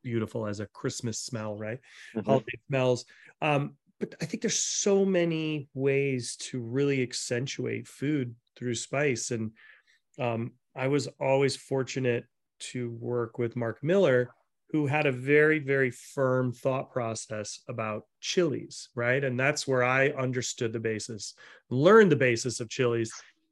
beautiful 0.03 0.47
as 0.47 0.59
a 0.59 0.65
Christmas 0.67 1.19
smell, 1.19 1.55
right? 1.55 1.79
Mm-hmm. 2.15 2.25
Holiday 2.25 2.59
smells. 2.67 3.05
Um, 3.41 3.75
but 3.99 4.15
I 4.21 4.25
think 4.25 4.41
there's 4.41 4.57
so 4.57 5.05
many 5.05 5.69
ways 5.75 6.35
to 6.37 6.59
really 6.61 7.03
accentuate 7.03 7.87
food 7.87 8.33
through 8.57 8.75
spice. 8.75 9.29
And 9.29 9.51
um, 10.17 10.53
I 10.75 10.87
was 10.87 11.07
always 11.19 11.55
fortunate 11.55 12.25
to 12.71 12.89
work 12.99 13.37
with 13.37 13.55
Mark 13.55 13.83
Miller, 13.83 14.31
who 14.71 14.85
had 14.85 15.07
a 15.07 15.11
very, 15.11 15.59
very 15.59 15.89
firm 15.89 16.53
thought 16.53 16.91
process 16.91 17.61
about 17.67 18.05
chilies, 18.21 18.89
right? 18.93 19.23
And 19.23 19.39
that's 19.39 19.67
where 19.67 19.83
I 19.83 20.09
understood 20.09 20.73
the 20.73 20.79
basis, 20.79 21.33
learned 21.69 22.11
the 22.11 22.15
basis 22.15 22.59
of 22.59 22.69
chilies. 22.69 23.11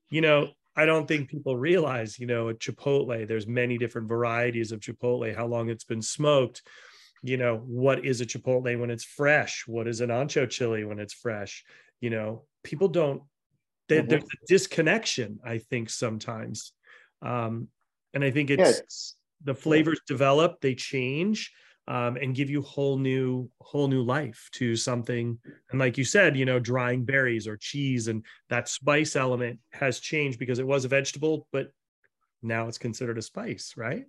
You 0.09 0.21
know, 0.21 0.49
I 0.75 0.85
don't 0.85 1.07
think 1.07 1.29
people 1.29 1.57
realize, 1.57 2.19
you 2.19 2.27
know, 2.27 2.49
a 2.49 2.53
Chipotle, 2.53 3.27
there's 3.27 3.47
many 3.47 3.79
different 3.79 4.07
varieties 4.07 4.71
of 4.71 4.79
Chipotle, 4.79 5.35
how 5.35 5.47
long 5.47 5.69
it's 5.69 5.83
been 5.83 6.03
smoked. 6.03 6.61
You 7.23 7.37
know, 7.37 7.63
what 7.65 8.05
is 8.05 8.21
a 8.21 8.25
Chipotle 8.27 8.79
when 8.79 8.91
it's 8.91 9.03
fresh? 9.03 9.63
What 9.65 9.87
is 9.87 10.01
an 10.01 10.11
ancho 10.11 10.47
chili 10.47 10.85
when 10.85 10.99
it's 10.99 11.15
fresh? 11.15 11.65
You 11.99 12.11
know, 12.11 12.43
people 12.63 12.89
don't, 12.89 13.23
they, 13.89 13.97
mm-hmm. 13.97 14.07
there's 14.07 14.23
a 14.23 14.47
disconnection, 14.47 15.39
I 15.43 15.57
think, 15.57 15.89
sometimes. 15.89 16.73
Um, 17.23 17.69
and 18.13 18.23
I 18.23 18.29
think 18.29 18.51
it's, 18.51 18.61
yeah, 18.61 18.83
it's 18.83 19.16
the 19.43 19.55
flavors 19.55 19.99
develop, 20.07 20.61
they 20.61 20.75
change 20.75 21.51
um, 21.87 22.17
and 22.17 22.35
give 22.35 22.49
you 22.49 22.61
whole 22.61 22.97
new 22.97 23.49
whole 23.61 23.87
new 23.87 24.03
life 24.03 24.49
to 24.53 24.75
something. 24.75 25.39
And 25.71 25.79
like 25.79 25.97
you 25.97 26.03
said 26.03 26.35
you 26.37 26.45
know 26.45 26.59
drying 26.59 27.05
berries 27.05 27.47
or 27.47 27.57
cheese 27.57 28.07
and 28.07 28.25
that 28.49 28.67
spice 28.67 29.15
element 29.15 29.59
has 29.71 29.99
changed 29.99 30.39
because 30.39 30.59
it 30.59 30.67
was 30.67 30.85
a 30.85 30.89
vegetable 30.89 31.47
but 31.51 31.71
now 32.41 32.67
it's 32.67 32.77
considered 32.77 33.17
a 33.17 33.21
spice 33.21 33.73
right? 33.77 34.05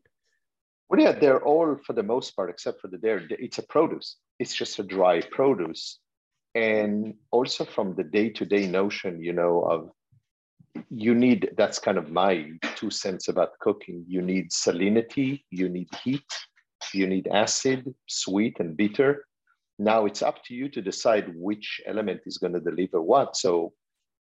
Well 0.88 1.00
yeah 1.00 1.12
they're 1.12 1.42
all 1.42 1.76
for 1.86 1.92
the 1.92 2.02
most 2.02 2.34
part 2.34 2.50
except 2.50 2.80
for 2.80 2.88
the 2.88 2.98
dairy 2.98 3.26
it's 3.30 3.58
a 3.58 3.62
produce. 3.62 4.16
It's 4.38 4.54
just 4.54 4.78
a 4.78 4.82
dry 4.82 5.20
produce. 5.20 5.98
And 6.54 7.14
also 7.30 7.64
from 7.64 7.94
the 7.94 8.04
day-to-day 8.04 8.66
notion 8.66 9.22
you 9.22 9.32
know 9.32 9.60
of 9.60 9.90
you 10.90 11.14
need 11.14 11.50
that's 11.56 11.78
kind 11.78 11.98
of 11.98 12.10
my 12.10 12.50
two 12.76 12.90
cents 12.90 13.28
about 13.28 13.58
cooking. 13.60 14.04
You 14.06 14.22
need 14.22 14.50
salinity 14.50 15.44
you 15.50 15.68
need 15.68 15.88
heat 16.02 16.30
you 16.94 17.06
need 17.06 17.28
acid 17.28 17.94
sweet 18.06 18.58
and 18.60 18.76
bitter. 18.76 19.24
Now 19.78 20.06
it's 20.06 20.22
up 20.22 20.44
to 20.44 20.54
you 20.54 20.68
to 20.70 20.82
decide 20.82 21.32
which 21.34 21.80
element 21.86 22.20
is 22.26 22.38
going 22.38 22.54
to 22.54 22.60
deliver 22.60 23.00
what. 23.00 23.36
So 23.36 23.72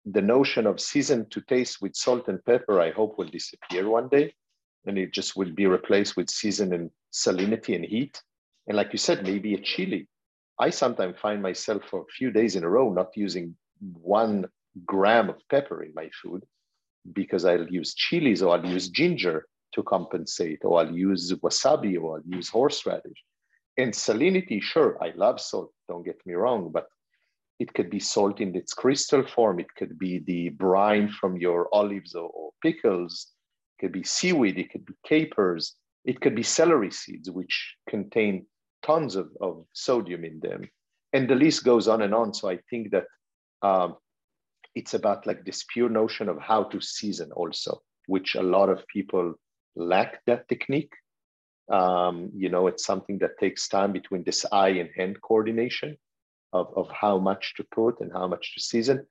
the 0.05 0.21
notion 0.21 0.67
of 0.67 0.79
season 0.79 1.27
to 1.31 1.41
taste 1.41 1.81
with 1.81 1.93
salt 1.93 2.29
and 2.29 2.43
pepper 2.45 2.79
i 2.79 2.91
hope 2.91 3.17
will 3.17 3.27
disappear 3.27 3.89
one 3.89 4.07
day 4.07 4.33
and 4.85 4.97
it 4.97 5.11
just 5.13 5.35
will 5.35 5.51
be 5.51 5.65
replaced 5.65 6.15
with 6.15 6.29
season 6.29 6.73
and 6.73 6.89
salinity 7.11 7.75
and 7.75 7.83
heat. 7.83 8.21
And 8.67 8.77
like 8.77 8.93
you 8.93 8.99
said 8.99 9.23
maybe 9.23 9.53
a 9.53 9.61
chili. 9.61 10.07
I 10.59 10.69
sometimes 10.71 11.17
find 11.19 11.41
myself 11.41 11.83
for 11.89 12.01
a 12.01 12.13
few 12.17 12.31
days 12.31 12.55
in 12.55 12.63
a 12.63 12.69
row 12.69 12.91
not 12.91 13.15
using 13.15 13.55
one 13.79 14.45
gram 14.85 15.29
of 15.29 15.37
pepper 15.49 15.83
in 15.83 15.93
my 15.95 16.09
food 16.21 16.43
because 17.13 17.45
I'll 17.45 17.67
use 17.67 17.93
chilies 17.93 18.41
or 18.41 18.55
I'll 18.55 18.65
use 18.65 18.89
ginger 18.89 19.45
to 19.73 19.83
compensate, 19.83 20.59
or 20.63 20.79
I'll 20.79 20.95
use 20.95 21.31
wasabi 21.33 22.01
or 22.01 22.17
I'll 22.17 22.35
use 22.35 22.49
horseradish. 22.49 23.23
And 23.77 23.93
salinity, 23.93 24.61
sure, 24.61 24.97
I 25.01 25.13
love 25.15 25.39
salt, 25.39 25.71
don't 25.87 26.03
get 26.03 26.19
me 26.25 26.33
wrong, 26.33 26.71
but 26.71 26.87
it 27.59 27.73
could 27.73 27.89
be 27.89 27.99
salt 27.99 28.39
in 28.39 28.55
its 28.55 28.73
crystal 28.73 29.25
form, 29.25 29.59
it 29.59 29.73
could 29.75 29.97
be 29.97 30.19
the 30.19 30.49
brine 30.49 31.09
from 31.09 31.37
your 31.37 31.67
olives 31.71 32.15
or, 32.15 32.29
or 32.29 32.51
pickles, 32.61 33.27
it 33.77 33.81
could 33.83 33.91
be 33.91 34.03
seaweed, 34.03 34.57
it 34.57 34.71
could 34.71 34.85
be 34.85 34.93
capers, 35.05 35.75
it 36.05 36.21
could 36.21 36.35
be 36.35 36.43
celery 36.43 36.91
seeds, 36.91 37.29
which 37.29 37.75
contain 37.89 38.45
tons 38.83 39.15
of, 39.15 39.29
of 39.41 39.65
sodium 39.73 40.23
in 40.23 40.39
them. 40.39 40.63
And 41.13 41.29
the 41.29 41.35
list 41.35 41.63
goes 41.63 41.87
on 41.87 42.01
and 42.01 42.13
on. 42.13 42.33
So 42.33 42.49
I 42.49 42.59
think 42.69 42.91
that 42.91 43.05
um, 43.61 43.95
it's 44.77 44.93
about 44.93 45.25
like 45.25 45.43
this 45.43 45.65
pure 45.73 45.89
notion 45.89 46.29
of 46.29 46.39
how 46.39 46.63
to 46.63 46.79
season 46.79 47.31
also, 47.31 47.81
which 48.05 48.35
a 48.35 48.43
lot 48.43 48.69
of 48.69 48.87
people 48.87 49.33
lack 49.75 50.23
that 50.25 50.47
technique. 50.47 50.93
Um, 51.71 52.29
you 52.35 52.49
know, 52.49 52.67
it's 52.67 52.85
something 52.85 53.17
that 53.19 53.39
takes 53.39 53.67
time 53.67 53.91
between 53.91 54.23
this 54.23 54.45
eye 54.51 54.75
and 54.81 54.89
hand 54.95 55.17
coordination 55.21 55.97
of, 56.53 56.67
of 56.75 56.89
how 56.91 57.17
much 57.17 57.55
to 57.55 57.63
put 57.71 57.99
and 58.01 58.11
how 58.13 58.27
much 58.27 58.53
to 58.53 58.61
season. 58.61 59.05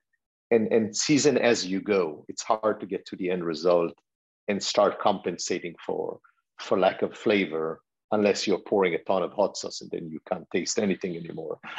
And, 0.49 0.71
and 0.71 0.95
season 0.95 1.37
as 1.37 1.67
you 1.67 1.81
go. 1.81 2.25
It's 2.29 2.43
hard 2.43 2.79
to 2.79 2.85
get 2.85 3.05
to 3.07 3.17
the 3.17 3.29
end 3.29 3.43
result 3.43 3.93
and 4.47 4.63
start 4.63 5.01
compensating 5.01 5.75
for 5.85 6.19
for 6.59 6.79
lack 6.79 7.01
of 7.03 7.15
flavor 7.15 7.81
unless 8.11 8.47
you're 8.47 8.57
pouring 8.69 8.95
a 8.95 9.03
ton 9.03 9.21
of 9.21 9.33
hot 9.33 9.57
sauce 9.57 9.81
and 9.81 9.91
then 9.91 10.09
you 10.09 10.19
can't 10.27 10.47
taste 10.51 10.79
anything 10.79 11.17
anymore. 11.17 11.59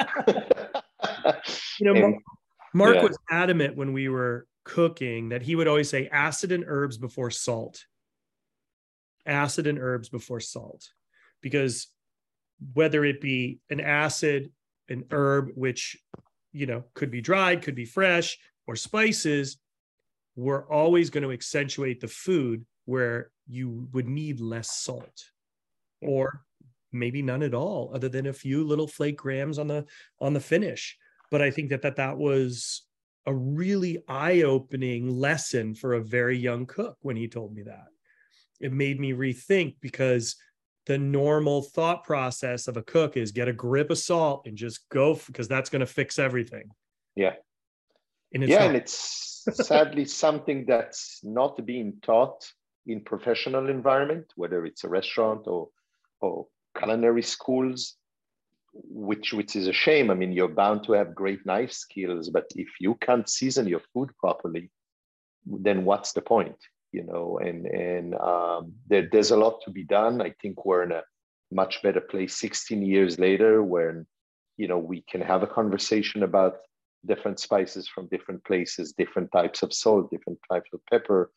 you 1.80 1.86
know, 1.86 1.94
and, 2.04 2.20
Mark 2.78 2.94
yeah. 2.94 3.02
was 3.02 3.18
adamant 3.28 3.76
when 3.76 3.92
we 3.92 4.08
were 4.08 4.46
cooking 4.64 5.30
that 5.30 5.42
he 5.42 5.56
would 5.56 5.66
always 5.66 5.90
say 5.90 6.08
acid 6.08 6.52
and 6.52 6.64
herbs 6.66 6.96
before 6.96 7.30
salt. 7.30 7.84
Acid 9.26 9.66
and 9.66 9.78
herbs 9.78 10.08
before 10.08 10.40
salt. 10.40 10.88
Because 11.42 11.88
whether 12.74 13.04
it 13.04 13.20
be 13.20 13.58
an 13.68 13.80
acid, 13.80 14.52
an 14.88 15.04
herb, 15.10 15.50
which, 15.54 15.96
you 16.52 16.66
know, 16.66 16.84
could 16.94 17.10
be 17.10 17.20
dried, 17.20 17.62
could 17.62 17.74
be 17.74 17.84
fresh, 17.84 18.38
or 18.66 18.76
spices, 18.76 19.58
we're 20.36 20.70
always 20.70 21.10
going 21.10 21.24
to 21.24 21.32
accentuate 21.32 22.00
the 22.00 22.08
food 22.08 22.64
where 22.84 23.30
you 23.48 23.88
would 23.92 24.08
need 24.08 24.40
less 24.40 24.70
salt 24.70 25.24
or 26.00 26.42
maybe 26.92 27.22
none 27.22 27.42
at 27.42 27.54
all 27.54 27.90
other 27.92 28.08
than 28.08 28.26
a 28.26 28.32
few 28.32 28.64
little 28.64 28.86
flake 28.86 29.16
grams 29.16 29.58
on 29.58 29.66
the 29.66 29.84
on 30.20 30.32
the 30.32 30.40
finish 30.40 30.96
but 31.30 31.42
I 31.42 31.50
think 31.50 31.70
that 31.70 31.82
that 31.82 31.96
that 31.96 32.16
was 32.18 32.82
a 33.26 33.34
really 33.34 34.02
eye-opening 34.08 35.10
lesson 35.10 35.74
for 35.74 35.94
a 35.94 36.00
very 36.00 36.38
young 36.38 36.66
cook 36.66 36.96
when 37.02 37.16
he 37.16 37.28
told 37.28 37.54
me 37.54 37.62
that. 37.62 37.88
It 38.60 38.72
made 38.72 38.98
me 38.98 39.12
rethink 39.12 39.76
because 39.80 40.36
the 40.86 40.98
normal 40.98 41.62
thought 41.62 42.04
process 42.04 42.66
of 42.66 42.78
a 42.78 42.82
cook 42.82 43.16
is 43.16 43.30
get 43.30 43.46
a 43.46 43.52
grip 43.52 43.90
of 43.90 43.98
salt 43.98 44.46
and 44.46 44.56
just 44.56 44.88
go 44.88 45.20
because 45.26 45.46
that's 45.46 45.68
going 45.68 45.80
to 45.80 45.86
fix 45.86 46.18
everything. 46.18 46.70
Yeah. 47.14 47.34
And 48.32 48.48
yeah, 48.48 48.58
not- 48.58 48.66
and 48.68 48.76
it's 48.76 49.44
sadly 49.52 50.06
something 50.06 50.64
that's 50.66 51.20
not 51.22 51.64
being 51.66 51.98
taught 52.02 52.50
in 52.86 53.02
professional 53.02 53.68
environment, 53.68 54.32
whether 54.36 54.64
it's 54.64 54.84
a 54.84 54.88
restaurant 54.88 55.46
or 55.46 55.68
or 56.20 56.46
culinary 56.76 57.22
schools 57.22 57.96
which 58.84 59.32
which 59.32 59.56
is 59.56 59.66
a 59.68 59.72
shame. 59.72 60.10
I 60.10 60.14
mean, 60.14 60.32
you're 60.32 60.48
bound 60.48 60.84
to 60.84 60.92
have 60.92 61.14
great 61.14 61.44
knife 61.44 61.72
skills, 61.72 62.30
but 62.30 62.46
if 62.54 62.68
you 62.80 62.94
can't 62.96 63.28
season 63.28 63.66
your 63.66 63.82
food 63.92 64.10
properly, 64.18 64.70
then 65.46 65.84
what's 65.84 66.12
the 66.12 66.22
point? 66.22 66.56
You 66.92 67.04
know, 67.04 67.38
and 67.38 67.66
and 67.66 68.14
um, 68.14 68.72
there, 68.88 69.08
there's 69.10 69.30
a 69.30 69.36
lot 69.36 69.60
to 69.64 69.70
be 69.70 69.84
done. 69.84 70.22
I 70.22 70.34
think 70.40 70.64
we're 70.64 70.84
in 70.84 70.92
a 70.92 71.02
much 71.50 71.82
better 71.82 72.00
place 72.00 72.36
16 72.36 72.82
years 72.82 73.18
later, 73.18 73.62
when 73.62 74.06
you 74.56 74.68
know 74.68 74.78
we 74.78 75.02
can 75.02 75.20
have 75.20 75.42
a 75.42 75.46
conversation 75.46 76.22
about 76.22 76.58
different 77.06 77.40
spices 77.40 77.88
from 77.88 78.08
different 78.08 78.44
places, 78.44 78.92
different 78.92 79.30
types 79.32 79.62
of 79.62 79.72
salt, 79.72 80.10
different 80.10 80.38
types 80.50 80.70
of 80.72 80.80
pepper, 80.90 81.30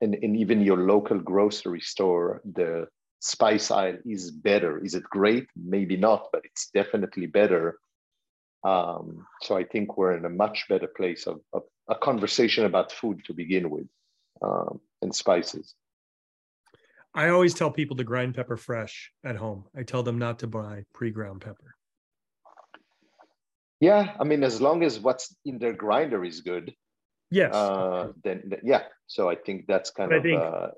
and, 0.00 0.14
and 0.22 0.36
even 0.36 0.60
your 0.60 0.76
local 0.76 1.18
grocery 1.18 1.80
store, 1.80 2.40
the 2.54 2.86
spice 3.20 3.70
aisle 3.70 3.98
is 4.04 4.30
better. 4.30 4.84
Is 4.84 4.94
it 4.94 5.04
great? 5.04 5.48
Maybe 5.56 5.96
not, 5.96 6.28
but 6.32 6.44
it's 6.44 6.70
definitely 6.70 7.26
better. 7.26 7.78
Um, 8.64 9.26
so 9.42 9.56
I 9.56 9.64
think 9.64 9.96
we're 9.96 10.16
in 10.16 10.24
a 10.24 10.30
much 10.30 10.66
better 10.68 10.88
place 10.88 11.26
of, 11.26 11.40
of 11.52 11.62
a 11.88 11.94
conversation 11.94 12.64
about 12.64 12.92
food 12.92 13.24
to 13.26 13.32
begin 13.32 13.70
with 13.70 13.86
um, 14.42 14.80
and 15.02 15.14
spices. 15.14 15.74
I 17.14 17.30
always 17.30 17.54
tell 17.54 17.70
people 17.70 17.96
to 17.96 18.04
grind 18.04 18.34
pepper 18.34 18.56
fresh 18.56 19.12
at 19.24 19.36
home. 19.36 19.64
I 19.76 19.82
tell 19.82 20.02
them 20.02 20.18
not 20.18 20.40
to 20.40 20.46
buy 20.46 20.84
pre-ground 20.92 21.40
pepper. 21.40 21.74
Yeah, 23.80 24.14
I 24.20 24.24
mean, 24.24 24.42
as 24.42 24.60
long 24.60 24.82
as 24.82 24.98
what's 24.98 25.34
in 25.44 25.58
their 25.58 25.72
grinder 25.72 26.24
is 26.24 26.40
good. 26.40 26.74
Yes. 27.30 27.54
Uh, 27.54 28.12
then, 28.24 28.42
then, 28.46 28.60
yeah. 28.64 28.82
So 29.06 29.28
I 29.28 29.36
think 29.36 29.66
that's 29.66 29.90
kind 29.90 30.10
but 30.10 30.16
of. 30.18 30.22
Think, 30.22 30.40
uh, 30.40 30.68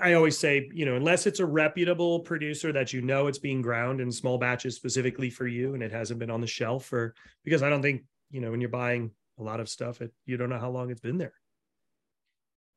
I 0.00 0.14
always 0.14 0.38
say, 0.38 0.70
you 0.72 0.86
know, 0.86 0.96
unless 0.96 1.26
it's 1.26 1.40
a 1.40 1.46
reputable 1.46 2.20
producer 2.20 2.72
that 2.72 2.92
you 2.92 3.02
know 3.02 3.26
it's 3.26 3.38
being 3.38 3.60
ground 3.60 4.00
in 4.00 4.10
small 4.10 4.38
batches 4.38 4.74
specifically 4.74 5.28
for 5.28 5.46
you 5.46 5.74
and 5.74 5.82
it 5.82 5.92
hasn't 5.92 6.18
been 6.18 6.30
on 6.30 6.40
the 6.40 6.46
shelf 6.46 6.86
for 6.86 7.14
because 7.44 7.62
I 7.62 7.68
don't 7.68 7.82
think, 7.82 8.04
you 8.30 8.40
know, 8.40 8.50
when 8.50 8.60
you're 8.60 8.70
buying 8.70 9.10
a 9.38 9.42
lot 9.42 9.60
of 9.60 9.68
stuff, 9.68 10.00
it 10.00 10.12
you 10.24 10.36
don't 10.36 10.48
know 10.48 10.58
how 10.58 10.70
long 10.70 10.90
it's 10.90 11.00
been 11.00 11.18
there. 11.18 11.34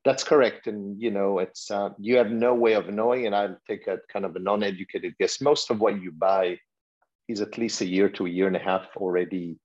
That's 0.04 0.24
correct. 0.24 0.66
And 0.66 1.00
you 1.00 1.10
know, 1.10 1.38
it's 1.38 1.70
uh, 1.70 1.90
you 1.98 2.16
have 2.16 2.30
no 2.30 2.54
way 2.54 2.74
of 2.74 2.88
knowing, 2.88 3.26
and 3.26 3.34
I'll 3.34 3.58
take 3.66 3.86
a 3.86 3.98
kind 4.12 4.24
of 4.24 4.36
a 4.36 4.38
non-educated 4.38 5.14
guess. 5.18 5.40
Most 5.40 5.70
of 5.70 5.80
what 5.80 6.00
you 6.00 6.12
buy 6.12 6.58
is 7.28 7.40
at 7.40 7.58
least 7.58 7.80
a 7.80 7.86
year 7.86 8.08
to 8.10 8.26
a 8.26 8.28
year 8.28 8.46
and 8.46 8.56
a 8.56 8.60
half 8.60 8.86
already 8.96 9.56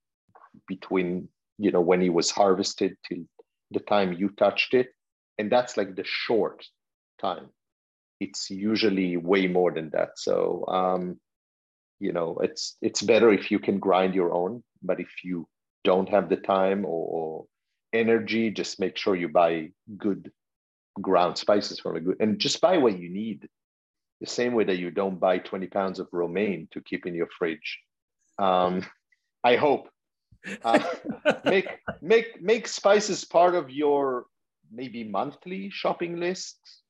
between, 0.67 1.27
you 1.57 1.71
know, 1.71 1.81
when 1.81 2.01
it 2.01 2.13
was 2.13 2.31
harvested 2.31 2.97
till 3.07 3.25
the 3.71 3.79
time 3.81 4.13
you 4.13 4.29
touched 4.29 4.73
it. 4.73 4.89
And 5.37 5.51
that's 5.51 5.77
like 5.77 5.95
the 5.95 6.03
short 6.05 6.65
time. 7.22 7.49
It's 8.19 8.49
usually 8.49 9.17
way 9.17 9.47
more 9.47 9.72
than 9.72 9.89
that. 9.91 10.17
So 10.17 10.65
um, 10.67 11.19
you 12.01 12.11
know, 12.11 12.39
it's 12.41 12.78
it's 12.82 13.01
better 13.01 13.32
if 13.32 13.51
you 13.51 13.59
can 13.59 13.80
grind 13.80 14.15
your 14.15 14.34
own. 14.34 14.63
But 14.82 14.99
if 14.99 15.24
you 15.24 15.47
don't 15.84 16.09
have 16.09 16.30
the 16.30 16.36
time 16.36 16.84
or, 16.84 17.05
or 17.17 17.45
energy, 17.93 18.49
just 18.49 18.80
make 18.80 18.97
sure 18.97 19.15
you 19.15 19.30
buy 19.30 19.69
good 19.97 20.32
ground 20.99 21.38
spices 21.38 21.80
from 21.80 21.95
a 21.95 22.01
good 22.01 22.17
and 22.19 22.39
just 22.39 22.59
buy 22.59 22.78
what 22.78 22.99
you 22.99 23.09
need. 23.09 23.47
The 24.19 24.28
same 24.28 24.53
way 24.53 24.63
that 24.65 24.78
you 24.78 24.91
don't 24.91 25.19
buy 25.19 25.39
20 25.39 25.67
pounds 25.67 25.99
of 25.99 26.07
romaine 26.11 26.67
to 26.74 26.82
keep 26.82 27.07
in 27.07 27.15
your 27.15 27.28
fridge. 27.38 27.80
Um, 28.38 28.86
I 29.43 29.55
hope. 29.55 29.89
Uh, 30.63 30.80
make 31.45 31.69
make 32.01 32.41
make 32.41 32.67
spices 32.67 33.26
part 33.26 33.53
of 33.53 33.69
your 33.69 34.26
maybe 34.72 35.03
monthly 35.03 35.69
shopping 35.69 36.19
list 36.19 36.80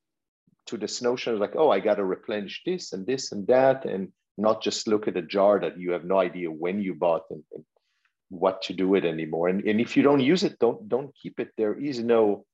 to 0.66 0.76
this 0.76 1.02
notion 1.02 1.34
of 1.34 1.40
like, 1.40 1.56
oh, 1.56 1.70
I 1.70 1.80
got 1.80 1.96
to 1.96 2.04
replenish 2.04 2.62
this 2.64 2.92
and 2.92 3.06
this 3.06 3.32
and 3.32 3.46
that, 3.48 3.84
and 3.84 4.12
not 4.38 4.62
just 4.62 4.88
look 4.88 5.08
at 5.08 5.16
a 5.16 5.22
jar 5.22 5.60
that 5.60 5.78
you 5.78 5.92
have 5.92 6.04
no 6.04 6.18
idea 6.18 6.50
when 6.50 6.80
you 6.80 6.94
bought 6.94 7.24
and, 7.30 7.42
and 7.52 7.64
what 8.28 8.62
to 8.62 8.72
do 8.72 8.88
with 8.88 9.04
anymore. 9.04 9.48
And, 9.48 9.62
and 9.64 9.80
if 9.80 9.96
you 9.96 10.02
don't 10.02 10.20
use 10.20 10.42
it, 10.42 10.58
don't 10.58 10.88
don't 10.88 11.14
keep 11.20 11.38
it. 11.38 11.50
There 11.56 11.74
is 11.74 11.98
no 11.98 12.46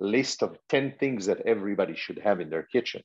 list 0.00 0.42
of 0.42 0.58
10 0.68 0.94
things 0.98 1.26
that 1.26 1.40
everybody 1.46 1.94
should 1.96 2.18
have 2.18 2.40
in 2.40 2.50
their 2.50 2.64
kitchen. 2.64 3.02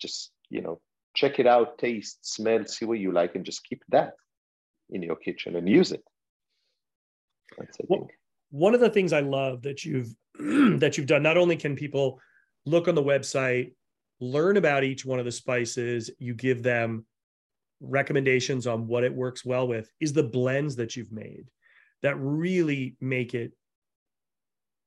Just, 0.00 0.30
you 0.50 0.60
know, 0.60 0.80
check 1.14 1.38
it 1.38 1.46
out, 1.46 1.78
taste, 1.78 2.18
smell, 2.22 2.64
see 2.66 2.84
what 2.84 2.98
you 2.98 3.12
like, 3.12 3.34
and 3.34 3.44
just 3.44 3.64
keep 3.64 3.82
that 3.88 4.12
in 4.90 5.02
your 5.02 5.16
kitchen 5.16 5.56
and 5.56 5.68
use 5.68 5.90
it. 5.90 6.02
That's, 7.56 7.78
I 7.80 7.84
well, 7.88 8.00
think. 8.00 8.10
One 8.50 8.74
of 8.74 8.80
the 8.80 8.90
things 8.90 9.12
I 9.12 9.20
love 9.20 9.62
that 9.62 9.84
you've 9.84 10.14
that 10.80 10.96
you've 10.96 11.06
done, 11.06 11.22
not 11.22 11.36
only 11.36 11.56
can 11.56 11.74
people 11.74 12.20
look 12.64 12.88
on 12.88 12.94
the 12.94 13.02
website, 13.02 13.72
learn 14.20 14.56
about 14.56 14.84
each 14.84 15.04
one 15.04 15.18
of 15.18 15.24
the 15.24 15.32
spices, 15.32 16.10
you 16.18 16.34
give 16.34 16.62
them 16.62 17.06
recommendations 17.80 18.66
on 18.66 18.86
what 18.86 19.04
it 19.04 19.14
works 19.14 19.44
well 19.44 19.68
with, 19.68 19.90
is 20.00 20.12
the 20.12 20.22
blends 20.22 20.76
that 20.76 20.96
you've 20.96 21.12
made 21.12 21.50
that 22.02 22.16
really 22.16 22.96
make 23.00 23.34
it 23.34 23.52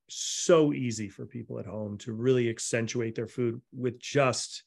so 0.09 0.73
easy 0.73 1.07
for 1.07 1.25
people 1.25 1.57
at 1.59 1.65
home 1.65 1.97
to 1.97 2.11
really 2.11 2.49
accentuate 2.49 3.15
their 3.15 3.27
food 3.27 3.61
with 3.73 3.99
just 3.99 4.63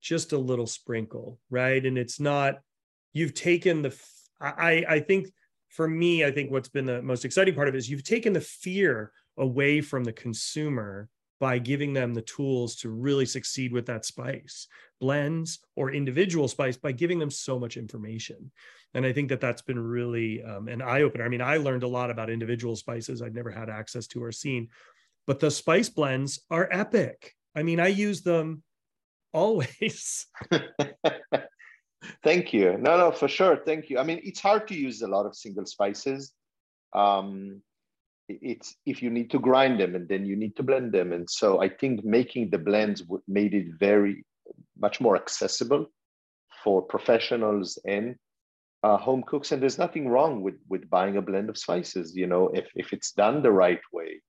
just 0.00 0.32
a 0.32 0.38
little 0.38 0.66
sprinkle 0.66 1.40
right? 1.50 1.84
And 1.84 1.98
it's 1.98 2.20
not 2.20 2.58
you've 3.12 3.34
taken 3.34 3.82
the 3.82 3.96
i 4.40 4.84
i 4.88 5.00
think 5.00 5.28
for 5.68 5.88
me 5.88 6.24
i 6.24 6.30
think 6.30 6.50
what's 6.50 6.68
been 6.68 6.84
the 6.84 7.00
most 7.00 7.24
exciting 7.24 7.54
part 7.54 7.68
of 7.68 7.74
it 7.74 7.78
is 7.78 7.88
you've 7.88 8.04
taken 8.04 8.32
the 8.32 8.40
fear 8.40 9.12
away 9.38 9.80
from 9.80 10.04
the 10.04 10.12
consumer 10.12 11.08
by 11.40 11.58
giving 11.58 11.92
them 11.92 12.14
the 12.14 12.22
tools 12.22 12.76
to 12.76 12.88
really 12.88 13.26
succeed 13.26 13.72
with 13.72 13.86
that 13.86 14.04
spice 14.04 14.68
blends 15.00 15.58
or 15.76 15.90
individual 15.90 16.48
spice 16.48 16.76
by 16.76 16.92
giving 16.92 17.18
them 17.18 17.30
so 17.30 17.58
much 17.58 17.76
information. 17.76 18.50
And 18.94 19.04
i 19.04 19.12
think 19.12 19.28
that 19.28 19.40
that's 19.40 19.62
been 19.62 19.78
really 19.78 20.42
um, 20.42 20.68
an 20.68 20.80
eye-opener. 20.80 21.24
I 21.24 21.28
mean 21.28 21.42
i 21.42 21.56
learned 21.56 21.82
a 21.82 21.88
lot 21.88 22.10
about 22.10 22.30
individual 22.30 22.76
spices 22.76 23.20
i'd 23.20 23.34
never 23.34 23.50
had 23.50 23.68
access 23.68 24.06
to 24.08 24.22
or 24.22 24.32
seen 24.32 24.68
but 25.26 25.40
the 25.40 25.50
spice 25.50 25.88
blends 25.88 26.40
are 26.50 26.68
epic. 26.70 27.34
I 27.56 27.62
mean 27.62 27.80
i 27.80 27.88
use 27.88 28.22
them 28.22 28.62
always. 29.32 30.26
Thank 32.22 32.52
you. 32.52 32.76
No 32.78 32.96
no 32.96 33.10
for 33.10 33.28
sure. 33.28 33.56
Thank 33.56 33.90
you. 33.90 33.98
I 33.98 34.04
mean 34.04 34.20
it's 34.22 34.40
hard 34.40 34.68
to 34.68 34.74
use 34.74 35.02
a 35.02 35.08
lot 35.08 35.26
of 35.26 35.34
single 35.34 35.66
spices. 35.66 36.32
Um, 36.94 37.60
it's 38.28 38.76
if 38.86 39.02
you 39.02 39.10
need 39.10 39.30
to 39.30 39.38
grind 39.38 39.80
them 39.80 39.94
and 39.94 40.08
then 40.08 40.24
you 40.24 40.36
need 40.36 40.56
to 40.56 40.62
blend 40.62 40.92
them. 40.92 41.12
And 41.12 41.28
so 41.28 41.60
i 41.60 41.68
think 41.68 42.04
making 42.04 42.50
the 42.50 42.58
blends 42.58 43.02
made 43.28 43.54
it 43.54 43.66
very 43.78 44.24
much 44.78 45.00
more 45.00 45.16
accessible 45.16 45.86
for 46.62 46.82
professionals 46.82 47.78
and 47.86 48.16
uh, 48.82 48.96
home 48.98 49.22
cooks. 49.26 49.52
And 49.52 49.62
there's 49.62 49.78
nothing 49.78 50.08
wrong 50.08 50.42
with 50.42 50.56
with 50.68 50.88
buying 50.90 51.16
a 51.16 51.22
blend 51.22 51.48
of 51.48 51.58
spices 51.58 52.16
you 52.16 52.26
know 52.26 52.48
if, 52.48 52.66
if 52.74 52.92
it's 52.92 53.12
done 53.12 53.42
the 53.42 53.52
right 53.52 53.80
way. 53.92 54.20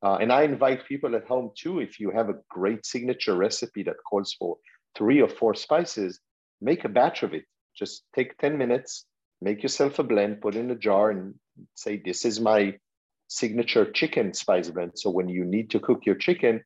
Uh, 0.00 0.16
and 0.20 0.32
i 0.32 0.42
invite 0.42 0.86
people 0.86 1.16
at 1.16 1.26
home 1.26 1.50
too 1.56 1.80
if 1.80 1.98
you 1.98 2.10
have 2.10 2.28
a 2.28 2.38
great 2.48 2.86
signature 2.86 3.34
recipe 3.34 3.82
that 3.82 3.96
calls 4.08 4.34
for 4.38 4.56
three 4.96 5.20
or 5.20 5.28
four 5.28 5.54
spices 5.54 6.20
make 6.60 6.84
a 6.84 6.88
batch 6.88 7.22
of 7.22 7.34
it. 7.34 7.44
Just 7.76 8.04
take 8.14 8.36
10 8.38 8.58
minutes 8.58 9.06
make 9.40 9.62
yourself 9.62 9.98
a 9.98 10.02
blend 10.02 10.40
put 10.40 10.54
in 10.54 10.70
a 10.70 10.74
jar 10.74 11.10
and 11.10 11.34
say 11.74 12.00
this 12.04 12.24
is 12.24 12.40
my 12.40 12.74
signature 13.28 13.90
chicken 13.90 14.34
spice 14.34 14.70
blend. 14.70 14.92
So 14.96 15.10
when 15.10 15.28
you 15.28 15.44
need 15.44 15.70
to 15.70 15.80
cook 15.80 16.04
your 16.04 16.16
chicken, 16.16 16.62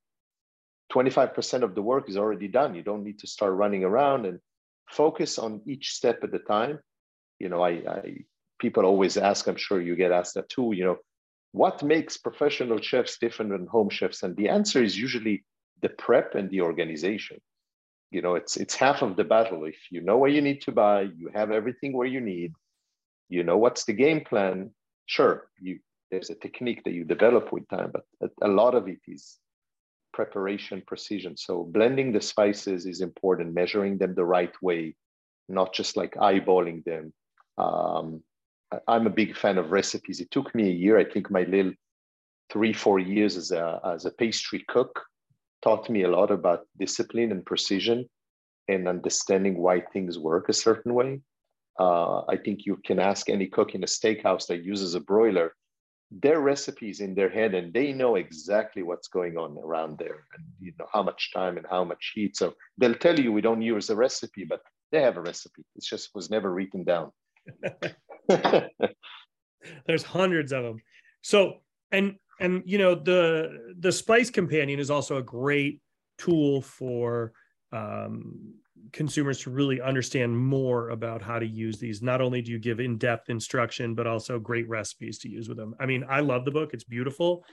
25% 0.93 1.63
of 1.63 1.75
the 1.75 1.83
work 1.83 2.09
is 2.09 2.17
already 2.17 2.49
done. 2.49 2.75
You 2.75 2.83
don't 2.83 3.05
need 3.05 3.19
to 3.21 3.27
start 3.27 3.55
running 3.55 3.85
around 3.85 4.27
and 4.27 4.39
focus 4.89 5.39
on 5.39 5.61
each 5.67 5.91
step 5.91 6.23
at 6.23 6.35
a 6.35 6.39
time. 6.39 6.79
You 7.39 7.49
know, 7.49 7.63
I, 7.63 7.71
I 7.71 8.17
people 8.59 8.85
always 8.85 9.17
ask, 9.17 9.47
I'm 9.47 9.57
sure 9.57 9.81
you 9.81 9.97
get 9.97 10.13
asked 10.13 10.35
that 10.35 10.49
too, 10.49 10.73
you 10.75 10.85
know, 10.85 10.99
what 11.53 11.83
makes 11.83 12.17
professional 12.17 12.81
chefs 12.81 13.19
different 13.19 13.51
than 13.51 13.67
home 13.67 13.91
chefs? 13.91 14.23
And 14.23 14.37
the 14.37 14.49
answer 14.49 14.83
is 14.83 14.97
usually 14.97 15.45
the 15.83 15.91
prep 15.91 16.35
and 16.35 16.49
the 16.49 16.63
organization. 16.63 17.39
You 18.11 18.23
know, 18.23 18.35
it's 18.35 18.57
it's 18.57 18.75
half 18.75 19.03
of 19.03 19.17
the 19.17 19.25
battle. 19.25 19.65
If 19.65 19.77
you 19.91 20.03
know 20.03 20.19
what 20.19 20.33
you 20.33 20.43
need 20.43 20.61
to 20.63 20.73
buy, 20.73 21.03
you 21.03 21.31
have 21.35 21.51
everything 21.51 21.93
where 21.95 22.07
you 22.07 22.21
need, 22.21 22.53
you 23.29 23.43
know 23.43 23.57
what's 23.59 23.85
the 23.85 23.95
game 23.95 24.23
plan. 24.23 24.71
Sure, 25.07 25.49
you 25.61 25.81
there's 26.13 26.31
a 26.31 26.35
technique 26.35 26.85
that 26.85 26.93
you 26.93 27.05
develop 27.05 27.53
with 27.53 27.67
time, 27.69 27.91
but 27.91 28.31
a, 28.43 28.49
lot 28.49 28.75
of 28.75 28.87
it 28.87 29.01
is 29.09 29.39
preparation 30.13 30.83
precision. 30.87 31.39
So 31.39 31.65
blending 31.65 32.13
the 32.13 32.21
spices 32.21 32.85
is 32.85 33.01
important, 33.01 33.55
measuring 33.55 33.97
them 33.97 34.15
the 34.15 34.27
right 34.27 34.53
way, 34.61 34.95
not 35.49 35.73
just 35.73 35.97
like 35.97 36.13
eyeballing 36.17 36.85
them. 36.85 37.15
Um, 37.57 38.23
I'm 38.87 39.07
a 39.07 39.19
big 39.23 39.35
fan 39.35 39.57
of 39.57 39.73
recipes. 39.73 40.21
It 40.21 40.31
took 40.31 40.55
me 40.55 40.69
a 40.69 40.79
year. 40.85 40.99
I 40.99 41.05
think 41.05 41.31
my 41.31 41.45
little 41.45 41.73
three, 42.53 42.75
four 42.75 42.99
years 42.99 43.39
as 43.39 43.51
a, 43.51 43.81
as 43.83 44.05
a 44.05 44.11
pastry 44.11 44.63
cook 44.69 45.03
taught 45.63 45.89
me 45.89 46.03
a 46.03 46.11
lot 46.11 46.31
about 46.31 46.67
discipline 46.79 47.33
and 47.33 47.45
precision 47.47 48.07
and 48.69 48.87
understanding 48.87 49.57
why 49.57 49.81
things 49.81 50.19
work 50.19 50.51
a 50.51 50.53
certain 50.53 50.93
way. 50.93 51.21
Uh, 51.81 52.21
I 52.29 52.37
think 52.37 52.67
you 52.67 52.79
can 52.85 52.99
ask 52.99 53.31
any 53.31 53.47
cook 53.47 53.75
in 53.75 53.83
a 53.83 53.87
steakhouse 53.87 54.47
that 54.49 54.63
uses 54.63 54.95
a 54.95 55.01
broiler 55.01 55.55
their 56.21 56.41
recipes 56.41 57.01
in 57.01 57.15
their 57.15 57.31
head 57.31 57.55
and 57.55 57.73
they 57.73 57.93
know 57.93 58.17
exactly 58.17 58.83
what's 58.83 59.09
going 59.09 59.39
on 59.39 59.57
around 59.59 59.99
there 59.99 60.25
and 60.37 60.45
you 60.61 60.73
know 60.79 60.87
how 60.93 61.03
much 61.03 61.31
time 61.33 61.57
and 61.57 61.67
how 61.69 61.85
much 61.85 62.13
heat. 62.15 62.37
So 62.37 62.55
they'll 62.79 62.95
tell 62.95 63.19
you 63.19 63.33
we 63.33 63.41
don't 63.41 63.63
use 63.63 63.89
a 63.91 63.97
recipe 63.97 64.45
but 64.45 64.61
they 64.91 65.01
have 65.01 65.17
a 65.17 65.23
recipe. 65.23 65.65
It's 65.75 65.89
just 65.89 66.15
was 66.15 66.29
never 66.31 66.53
written 66.53 66.85
down. 66.85 67.13
There's 69.87 70.03
hundreds 70.03 70.53
of 70.53 70.65
them 70.65 70.83
so 71.23 71.59
and 71.91 72.17
and 72.41 72.63
you 72.67 72.79
know 72.79 72.95
the 72.95 73.75
the 73.79 73.93
spice 73.93 74.31
companion 74.31 74.79
is 74.79 74.91
also 74.91 75.17
a 75.17 75.23
great 75.23 75.81
tool 76.19 76.61
for 76.61 77.33
um, 77.73 78.55
consumers 78.93 79.40
to 79.40 79.51
really 79.51 79.80
understand 79.80 80.36
more 80.36 80.90
about 80.90 81.22
how 81.22 81.38
to 81.38 81.47
use 81.47 81.78
these. 81.78 82.03
Not 82.03 82.20
only 82.20 82.43
do 82.43 82.53
you 82.53 82.59
give 82.59 82.80
in-depth 82.80 83.30
instruction, 83.30 83.95
but 83.95 84.07
also 84.07 84.38
great 84.38 84.68
recipes 84.68 85.18
to 85.20 85.28
use 85.28 85.49
with 85.49 85.57
them. 85.57 85.74
I 85.80 85.86
mean, 85.86 86.05
I 86.09 86.20
love 86.20 86.45
the 86.45 86.51
book; 86.51 86.74
it's 86.74 86.84
beautiful. 86.84 87.45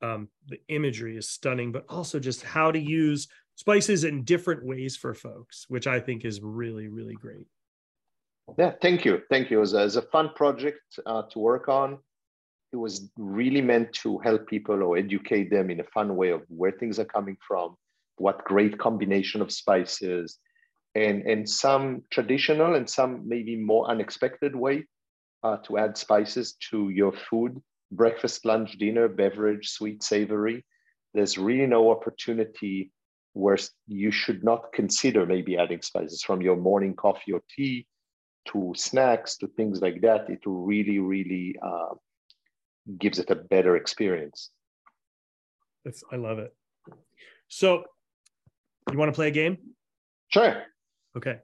Um, 0.00 0.28
the 0.46 0.60
imagery 0.68 1.16
is 1.16 1.28
stunning, 1.28 1.72
but 1.72 1.84
also 1.88 2.20
just 2.20 2.42
how 2.42 2.70
to 2.70 2.78
use 2.78 3.28
spices 3.56 4.04
in 4.04 4.22
different 4.22 4.64
ways 4.64 4.96
for 4.96 5.12
folks, 5.12 5.66
which 5.68 5.88
I 5.88 5.98
think 5.98 6.24
is 6.24 6.40
really, 6.40 6.86
really 6.86 7.14
great. 7.14 7.46
Yeah, 8.56 8.72
thank 8.80 9.04
you, 9.04 9.22
thank 9.28 9.50
you. 9.50 9.58
It 9.58 9.60
was, 9.60 9.74
a, 9.74 9.80
it 9.80 9.84
was 9.84 9.96
a 9.96 10.02
fun 10.02 10.30
project 10.36 10.80
uh, 11.04 11.22
to 11.30 11.38
work 11.38 11.68
on. 11.68 11.98
It 12.72 12.76
was 12.76 13.10
really 13.18 13.60
meant 13.60 13.92
to 13.94 14.18
help 14.18 14.46
people 14.46 14.82
or 14.82 14.96
educate 14.96 15.50
them 15.50 15.70
in 15.70 15.80
a 15.80 15.84
fun 15.84 16.14
way 16.16 16.30
of 16.30 16.42
where 16.48 16.72
things 16.72 16.98
are 16.98 17.04
coming 17.04 17.36
from, 17.46 17.76
what 18.16 18.44
great 18.44 18.78
combination 18.78 19.42
of 19.42 19.50
spices, 19.50 20.38
and, 20.94 21.22
and 21.22 21.48
some 21.48 22.02
traditional 22.10 22.74
and 22.74 22.88
some 22.88 23.28
maybe 23.28 23.56
more 23.56 23.88
unexpected 23.90 24.54
way 24.54 24.84
uh, 25.42 25.56
to 25.58 25.78
add 25.78 25.96
spices 25.96 26.56
to 26.70 26.88
your 26.90 27.12
food 27.12 27.60
breakfast, 27.90 28.44
lunch, 28.44 28.72
dinner, 28.78 29.08
beverage, 29.08 29.70
sweet, 29.70 30.02
savory. 30.02 30.64
There's 31.14 31.38
really 31.38 31.66
no 31.66 31.90
opportunity 31.90 32.92
where 33.32 33.56
you 33.86 34.10
should 34.10 34.44
not 34.44 34.72
consider 34.72 35.24
maybe 35.24 35.56
adding 35.56 35.80
spices 35.82 36.22
from 36.22 36.42
your 36.42 36.56
morning 36.56 36.94
coffee 36.94 37.32
or 37.32 37.40
tea 37.54 37.86
to 38.48 38.72
snacks 38.76 39.36
to 39.38 39.46
things 39.46 39.80
like 39.80 40.00
that. 40.02 40.28
It 40.28 40.40
really, 40.44 40.98
really 40.98 41.56
uh, 41.62 41.94
gives 42.98 43.18
it 43.18 43.30
a 43.30 43.34
better 43.36 43.76
experience. 43.76 44.50
That's, 45.84 46.02
I 46.12 46.16
love 46.16 46.38
it. 46.38 46.54
So, 47.48 47.84
you 48.90 48.98
want 48.98 49.08
to 49.10 49.14
play 49.14 49.28
a 49.28 49.30
game? 49.30 49.58
Sure. 50.28 50.62
Okay. 51.16 51.38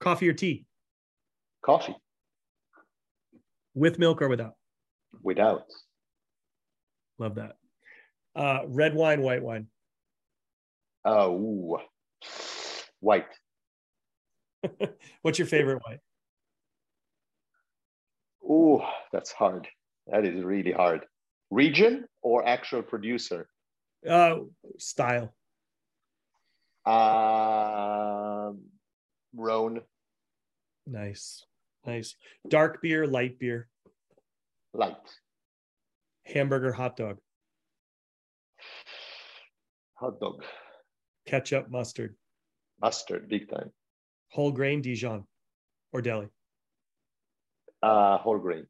Coffee 0.00 0.28
or 0.28 0.32
tea? 0.32 0.66
Coffee. 1.62 1.96
With 3.74 3.98
milk 3.98 4.22
or 4.22 4.28
without? 4.28 4.54
Without. 5.22 5.64
Love 7.18 7.34
that. 7.36 7.56
Uh, 8.34 8.60
red 8.66 8.94
wine, 8.94 9.20
white 9.20 9.42
wine? 9.42 9.66
Oh, 11.04 11.80
white. 13.00 13.26
What's 15.22 15.38
your 15.38 15.46
favorite 15.46 15.82
wine? 15.86 15.98
Oh, 18.48 18.86
that's 19.12 19.32
hard. 19.32 19.68
That 20.06 20.24
is 20.24 20.42
really 20.42 20.72
hard. 20.72 21.04
Region 21.50 22.06
or 22.22 22.46
actual 22.46 22.82
producer? 22.82 23.48
Uh, 24.08 24.36
style. 24.78 25.34
Uh, 26.86 28.52
Rhone. 29.34 29.80
Nice. 30.86 31.44
Nice. 31.86 32.16
Dark 32.48 32.82
beer, 32.82 33.06
light 33.06 33.38
beer. 33.38 33.68
Light. 34.72 34.96
Hamburger, 36.26 36.72
hot 36.72 36.96
dog. 36.96 37.18
Hot 39.94 40.20
dog. 40.20 40.44
Ketchup, 41.26 41.70
mustard. 41.70 42.16
Mustard, 42.80 43.28
big 43.28 43.48
time. 43.50 43.70
Whole 44.30 44.52
grain, 44.52 44.80
Dijon 44.80 45.24
or 45.92 46.02
deli? 46.02 46.28
Uh, 47.82 48.18
whole 48.18 48.38
grain. 48.38 48.66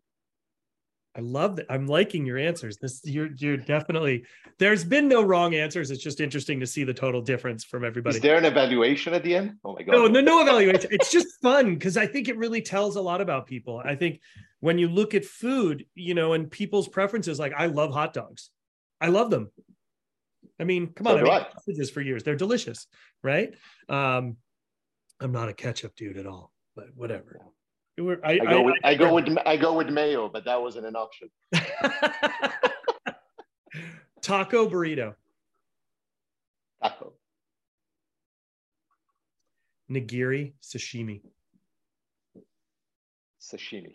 I 1.21 1.23
love 1.23 1.57
that. 1.57 1.67
I'm 1.69 1.87
liking 1.87 2.25
your 2.25 2.39
answers. 2.39 2.79
This 2.79 3.03
you're 3.05 3.29
you're 3.37 3.59
definitely 3.59 4.25
there's 4.59 4.85
been 4.85 5.07
no 5.07 5.23
wrong 5.23 5.55
answers. 5.55 5.91
It's 5.91 6.03
just 6.03 6.19
interesting 6.19 6.61
to 6.61 6.67
see 6.67 6.83
the 6.83 6.95
total 6.95 7.21
difference 7.21 7.63
from 7.63 7.85
everybody. 7.85 8.17
Is 8.17 8.23
there 8.23 8.39
an 8.39 8.47
evaluation 8.47 9.13
at 9.13 9.23
the 9.23 9.35
end? 9.35 9.57
Oh 9.63 9.75
my 9.75 9.83
god. 9.83 9.93
No, 9.93 10.07
no, 10.07 10.23
no 10.23 10.41
evaluation. 10.41 10.89
it's 10.91 11.13
just 11.13 11.39
fun 11.43 11.75
because 11.75 11.99
I 11.99 12.07
think 12.07 12.29
it 12.29 12.39
really 12.39 12.63
tells 12.63 12.97
a 12.97 13.03
lot 13.03 13.21
about 13.21 13.47
people. 13.47 13.83
I 13.85 13.97
think 13.97 14.23
when 14.61 14.79
you 14.79 14.89
look 14.89 15.15
at 15.15 15.27
food, 15.27 15.85
you 15.95 16.15
know, 16.15 16.33
and 16.33 16.51
people's 16.51 16.89
preferences, 16.89 17.39
like 17.39 17.53
I 17.55 17.67
love 17.67 17.93
hot 17.93 18.15
dogs. 18.15 18.49
I 18.99 19.09
love 19.09 19.29
them. 19.29 19.51
I 20.59 20.65
mean, 20.65 20.87
come 20.95 21.07
so 21.07 21.19
on, 21.19 21.29
I 21.29 21.39
made 21.39 21.47
sausages 21.53 21.91
for 21.91 22.01
years. 22.01 22.23
They're 22.23 22.35
delicious, 22.35 22.87
right? 23.23 23.55
Um, 23.91 24.37
I'm 25.21 25.33
not 25.33 25.51
a 25.51 25.53
ketchup 25.53 25.97
dude 25.97 26.17
at 26.17 26.27
all, 26.27 26.51
but 26.75 26.87
whatever. 26.95 27.41
I, 28.25 28.33
I, 28.33 28.39
go 28.39 28.63
with 28.63 28.75
I, 28.85 28.91
I 28.91 28.95
go 28.95 29.15
with 29.15 29.39
I 29.47 29.57
go 29.57 29.75
with 29.75 29.89
mayo, 29.89 30.29
but 30.29 30.45
that 30.45 30.61
wasn't 30.61 30.87
an 30.87 30.97
option. 30.97 31.29
Taco 34.23 34.69
burrito. 34.69 35.15
Taco. 36.83 37.13
Nigiri 39.91 40.53
sashimi. 40.63 41.23
Sashimi. 43.41 43.95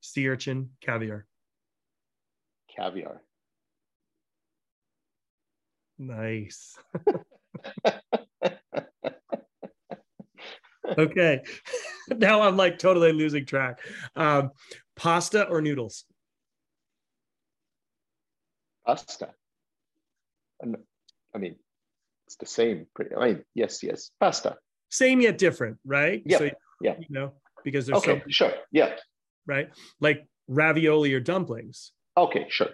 Sea 0.00 0.28
urchin 0.28 0.70
caviar. 0.80 1.26
Caviar. 2.74 3.20
Nice. 5.98 6.78
okay. 10.98 11.42
now 12.16 12.42
I'm 12.42 12.56
like 12.56 12.78
totally 12.78 13.12
losing 13.12 13.44
track. 13.44 13.80
Um, 14.16 14.50
pasta 14.96 15.46
or 15.48 15.60
noodles? 15.60 16.04
Pasta. 18.86 19.30
I 20.62 21.38
mean, 21.38 21.56
it's 22.26 22.36
the 22.36 22.46
same. 22.46 22.86
Pretty, 22.94 23.14
I 23.14 23.26
mean, 23.26 23.44
yes, 23.54 23.82
yes, 23.82 24.10
pasta. 24.18 24.56
Same 24.90 25.20
yet 25.20 25.38
different, 25.38 25.78
right? 25.84 26.22
Yeah. 26.24 26.38
So, 26.38 26.50
yeah. 26.80 26.96
You 26.98 27.06
know, 27.10 27.32
because 27.64 27.86
there's 27.86 27.98
okay, 27.98 28.20
so, 28.20 28.24
sure, 28.28 28.52
yeah. 28.72 28.94
Right, 29.46 29.70
like 30.00 30.26
ravioli 30.48 31.14
or 31.14 31.20
dumplings. 31.20 31.92
Okay, 32.16 32.46
sure. 32.48 32.70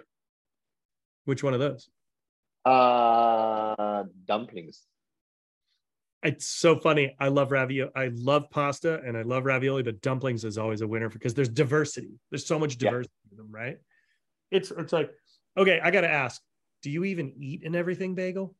Which 1.25 1.43
one 1.43 1.53
of 1.53 1.59
those? 1.59 1.89
Uh, 2.63 4.03
dumplings. 4.25 4.81
It's 6.25 6.47
so 6.47 6.75
funny. 6.75 7.15
I 7.19 7.27
love 7.27 7.51
ravioli. 7.51 7.91
I 7.95 8.07
love 8.07 8.49
pasta 8.49 8.99
and 9.05 9.15
I 9.15 9.21
love 9.21 9.45
ravioli, 9.45 9.83
but 9.83 10.01
dumplings 10.01 10.43
is 10.43 10.57
always 10.57 10.81
a 10.81 10.87
winner 10.87 11.07
because 11.07 11.35
there's 11.35 11.49
diversity. 11.49 12.19
There's 12.31 12.47
so 12.47 12.57
much 12.57 12.77
diversity 12.77 13.13
yeah. 13.25 13.31
in 13.31 13.37
them, 13.37 13.51
right? 13.51 13.77
It's 14.49 14.71
it's 14.71 14.91
like, 14.91 15.11
okay, 15.55 15.79
I 15.83 15.91
gotta 15.91 16.09
ask, 16.09 16.41
do 16.81 16.89
you 16.89 17.03
even 17.03 17.33
eat 17.39 17.63
an 17.63 17.75
everything 17.75 18.15
bagel 18.15 18.55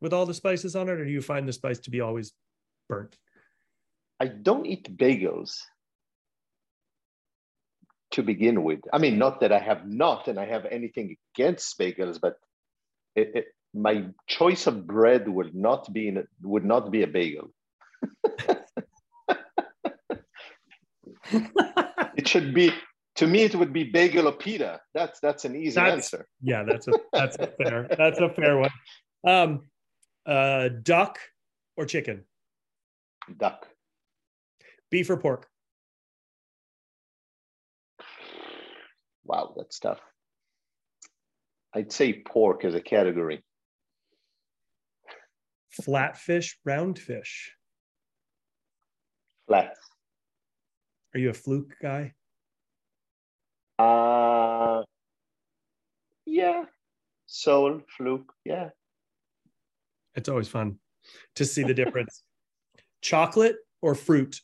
with 0.00 0.14
all 0.14 0.24
the 0.24 0.34
spices 0.34 0.74
on 0.74 0.88
it, 0.88 0.92
or 0.92 1.04
do 1.04 1.10
you 1.10 1.20
find 1.20 1.46
the 1.46 1.52
spice 1.52 1.78
to 1.80 1.90
be 1.90 2.00
always 2.00 2.32
burnt? 2.88 3.16
I 4.18 4.28
don't 4.28 4.64
eat 4.64 4.96
bagels 4.96 5.60
to 8.12 8.22
begin 8.22 8.62
with. 8.62 8.80
I 8.92 8.98
mean, 8.98 9.18
not 9.18 9.40
that 9.40 9.52
I 9.52 9.58
have 9.58 9.86
not, 9.86 10.28
and 10.28 10.38
I 10.38 10.46
have 10.46 10.64
anything 10.66 11.16
against 11.34 11.78
bagels, 11.78 12.20
but 12.20 12.36
it, 13.16 13.32
it, 13.34 13.44
my 13.74 14.06
choice 14.26 14.66
of 14.66 14.86
bread 14.86 15.28
would 15.28 15.54
not 15.54 15.92
be 15.92 16.08
in, 16.08 16.26
would 16.42 16.64
not 16.64 16.90
be 16.90 17.02
a 17.02 17.06
bagel. 17.06 17.50
it 22.16 22.28
should 22.28 22.54
be 22.54 22.72
to 23.16 23.26
me 23.26 23.42
it 23.42 23.54
would 23.54 23.72
be 23.72 23.84
bagel 23.84 24.28
or 24.28 24.32
pita. 24.32 24.80
That's 24.94 25.20
that's 25.20 25.44
an 25.44 25.56
easy 25.56 25.74
that's, 25.74 26.12
answer. 26.12 26.26
Yeah, 26.40 26.64
that's 26.66 26.88
a 26.88 26.92
that's 27.12 27.36
a 27.38 27.48
fair 27.48 27.88
that's 27.96 28.20
a 28.20 28.28
fair 28.28 28.58
one. 28.58 28.70
Um, 29.26 29.62
uh, 30.26 30.68
duck 30.82 31.18
or 31.76 31.86
chicken? 31.86 32.24
Duck. 33.36 33.66
Beef 34.90 35.10
or 35.10 35.16
pork? 35.16 35.48
Wow, 39.24 39.54
that's 39.56 39.78
tough. 39.78 40.00
I'd 41.74 41.90
say 41.90 42.12
pork 42.12 42.64
as 42.64 42.74
a 42.74 42.80
category. 42.80 43.42
Flatfish, 45.82 46.54
roundfish. 46.66 47.48
Flat. 49.46 49.76
Are 51.14 51.20
you 51.20 51.30
a 51.30 51.34
fluke 51.34 51.74
guy? 51.82 52.14
Uh 53.78 54.82
yeah. 56.26 56.64
Sole, 57.26 57.80
fluke, 57.96 58.32
yeah. 58.44 58.70
It's 60.14 60.28
always 60.28 60.48
fun 60.48 60.78
to 61.36 61.44
see 61.44 61.62
the 61.62 61.74
difference. 61.82 62.22
Chocolate 63.02 63.56
or 63.82 63.94
fruit? 63.94 64.40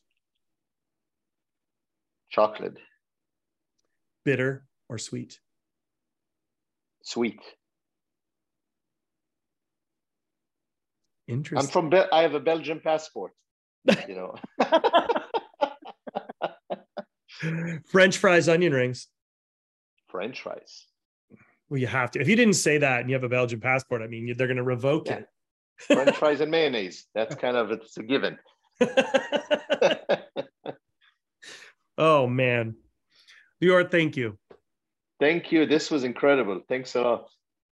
Chocolate. 2.31 2.79
Bitter 4.25 4.67
or 4.89 4.99
sweet? 4.99 5.41
Sweet. 7.03 7.41
Interesting. 11.31 11.59
I'm 11.59 11.73
from. 11.73 11.91
Be- 11.91 12.11
I 12.13 12.23
have 12.23 12.35
a 12.35 12.41
Belgian 12.41 12.81
passport. 12.81 13.33
You 14.09 14.15
know. 14.15 14.35
French 17.87 18.19
fries, 18.19 18.49
onion 18.49 18.73
rings. 18.73 19.09
French 20.09 20.43
fries. 20.43 20.87
Well, 21.69 21.79
you 21.79 21.87
have 21.87 22.11
to. 22.13 22.21
If 22.21 22.29
you 22.29 22.37
didn't 22.37 22.55
say 22.55 22.79
that 22.79 23.01
and 23.01 23.09
you 23.09 23.15
have 23.15 23.25
a 23.25 23.29
Belgian 23.29 23.61
passport, 23.61 24.03
I 24.03 24.09
mean, 24.09 24.35
they're 24.37 24.49
going 24.49 24.57
to 24.57 24.63
revoke 24.63 25.07
yeah. 25.07 25.19
it. 25.19 25.29
French 25.79 26.17
fries 26.17 26.41
and 26.41 26.51
mayonnaise. 26.57 27.07
That's 27.15 27.35
kind 27.37 27.57
of 27.57 27.71
it's 27.71 27.97
a 27.97 28.03
given. 28.03 28.39
oh 31.99 32.27
man, 32.27 32.75
Lior, 33.63 33.91
thank 33.91 34.17
you. 34.17 34.37
Thank 35.21 35.53
you. 35.53 35.67
This 35.67 35.91
was 35.91 36.05
incredible. 36.05 36.63
Thanks 36.69 36.95
a 36.97 37.03
lot. 37.03 37.31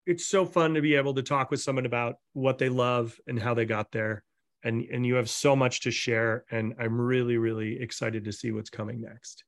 It's 0.08 0.26
so 0.26 0.45
fun 0.45 0.74
to 0.74 0.82
be 0.82 0.95
able 0.95 1.14
to 1.16 1.22
talk 1.22 1.51
with 1.51 1.62
someone 1.62 1.86
about 1.86 2.16
what 2.32 2.58
they 2.58 2.70
love 2.70 3.20
and 3.28 3.38
how 3.38 3.53
they 3.53 3.66
got 3.66 3.91
there. 3.91 4.24
And, 4.64 4.86
and 4.86 5.05
you 5.05 5.16
have 5.16 5.30
so 5.30 5.53
much 5.53 5.82
to 5.82 5.91
share. 5.91 6.45
And 6.49 6.74
I'm 6.80 6.99
really, 6.99 7.38
really 7.38 7.80
excited 7.82 8.24
to 8.24 8.32
see 8.32 8.51
what's 8.51 8.70
coming 8.70 9.01
next. 9.01 9.43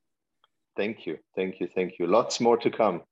Thank 0.76 1.06
you. 1.06 1.18
Thank 1.34 1.62
you. 1.62 1.70
Thank 1.74 1.94
you. 1.98 2.08
Lots 2.08 2.42
more 2.42 2.58
to 2.58 2.70
come. 2.70 3.04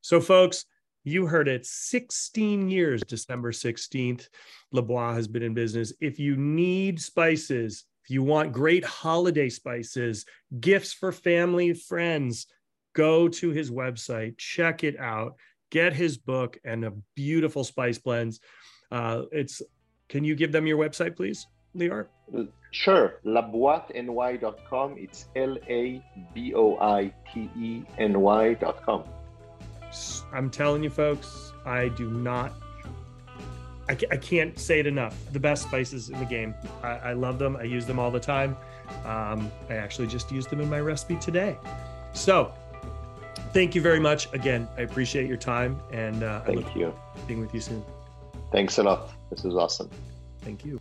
So, 0.00 0.18
folks, 0.18 0.64
you 1.04 1.26
heard 1.26 1.46
it 1.46 1.66
16 1.66 2.70
years, 2.70 3.02
December 3.02 3.52
16th. 3.52 4.28
La 4.72 4.80
Boîte 4.80 5.14
has 5.14 5.28
been 5.28 5.42
in 5.42 5.52
business. 5.52 5.92
If 6.00 6.18
you 6.18 6.36
need 6.36 7.00
spices, 7.00 7.84
if 8.04 8.10
you 8.10 8.22
want 8.22 8.52
great 8.52 8.84
holiday 8.84 9.50
spices, 9.50 10.24
gifts 10.58 10.94
for 10.94 11.12
family, 11.12 11.74
friends, 11.74 12.46
go 12.94 13.28
to 13.28 13.50
his 13.50 13.70
website, 13.70 14.38
check 14.38 14.84
it 14.84 14.98
out, 14.98 15.36
get 15.72 15.94
his 15.94 16.16
book 16.16 16.58
and 16.64 16.84
a 16.84 16.92
beautiful 17.16 17.64
spice 17.64 17.98
blends. 17.98 18.38
Uh, 18.92 19.22
it's 19.32 19.60
can 20.08 20.22
you 20.22 20.36
give 20.36 20.52
them 20.52 20.66
your 20.66 20.76
website, 20.76 21.16
please, 21.16 21.48
Lior? 21.74 22.06
Sure, 22.70 23.20
laboiteny.com. 23.26 24.96
It's 24.98 25.26
L 25.34 25.56
A 25.68 26.04
B 26.34 26.54
O 26.54 26.78
I 26.78 27.12
T 27.32 27.50
E 27.58 27.82
N 27.98 28.20
Y.com. 28.20 29.04
I'm 30.32 30.50
telling 30.50 30.82
you, 30.84 30.90
folks, 30.90 31.52
I 31.66 31.88
do 31.88 32.10
not. 32.10 32.52
I, 33.88 33.96
I 34.10 34.16
can't 34.16 34.58
say 34.58 34.78
it 34.78 34.86
enough. 34.86 35.16
The 35.32 35.40
best 35.40 35.64
spices 35.64 36.10
in 36.10 36.18
the 36.18 36.24
game. 36.24 36.54
I, 36.82 36.88
I 36.88 37.12
love 37.14 37.38
them. 37.38 37.56
I 37.56 37.64
use 37.64 37.84
them 37.84 37.98
all 37.98 38.10
the 38.10 38.20
time. 38.20 38.56
Um, 39.04 39.50
I 39.68 39.74
actually 39.74 40.06
just 40.06 40.30
used 40.30 40.50
them 40.50 40.60
in 40.60 40.70
my 40.70 40.80
recipe 40.80 41.16
today. 41.16 41.58
So 42.12 42.52
thank 43.52 43.74
you 43.74 43.80
very 43.80 44.00
much. 44.00 44.32
Again, 44.32 44.68
I 44.76 44.82
appreciate 44.82 45.28
your 45.28 45.36
time 45.36 45.80
and 45.92 46.22
uh, 46.22 46.40
thank 46.40 46.74
you. 46.74 46.94
Being 47.26 47.40
with 47.40 47.54
you 47.54 47.60
soon. 47.60 47.84
Thanks 48.50 48.78
a 48.78 48.82
lot. 48.82 49.10
This 49.30 49.44
was 49.44 49.54
awesome. 49.54 49.90
Thank 50.42 50.64
you. 50.64 50.80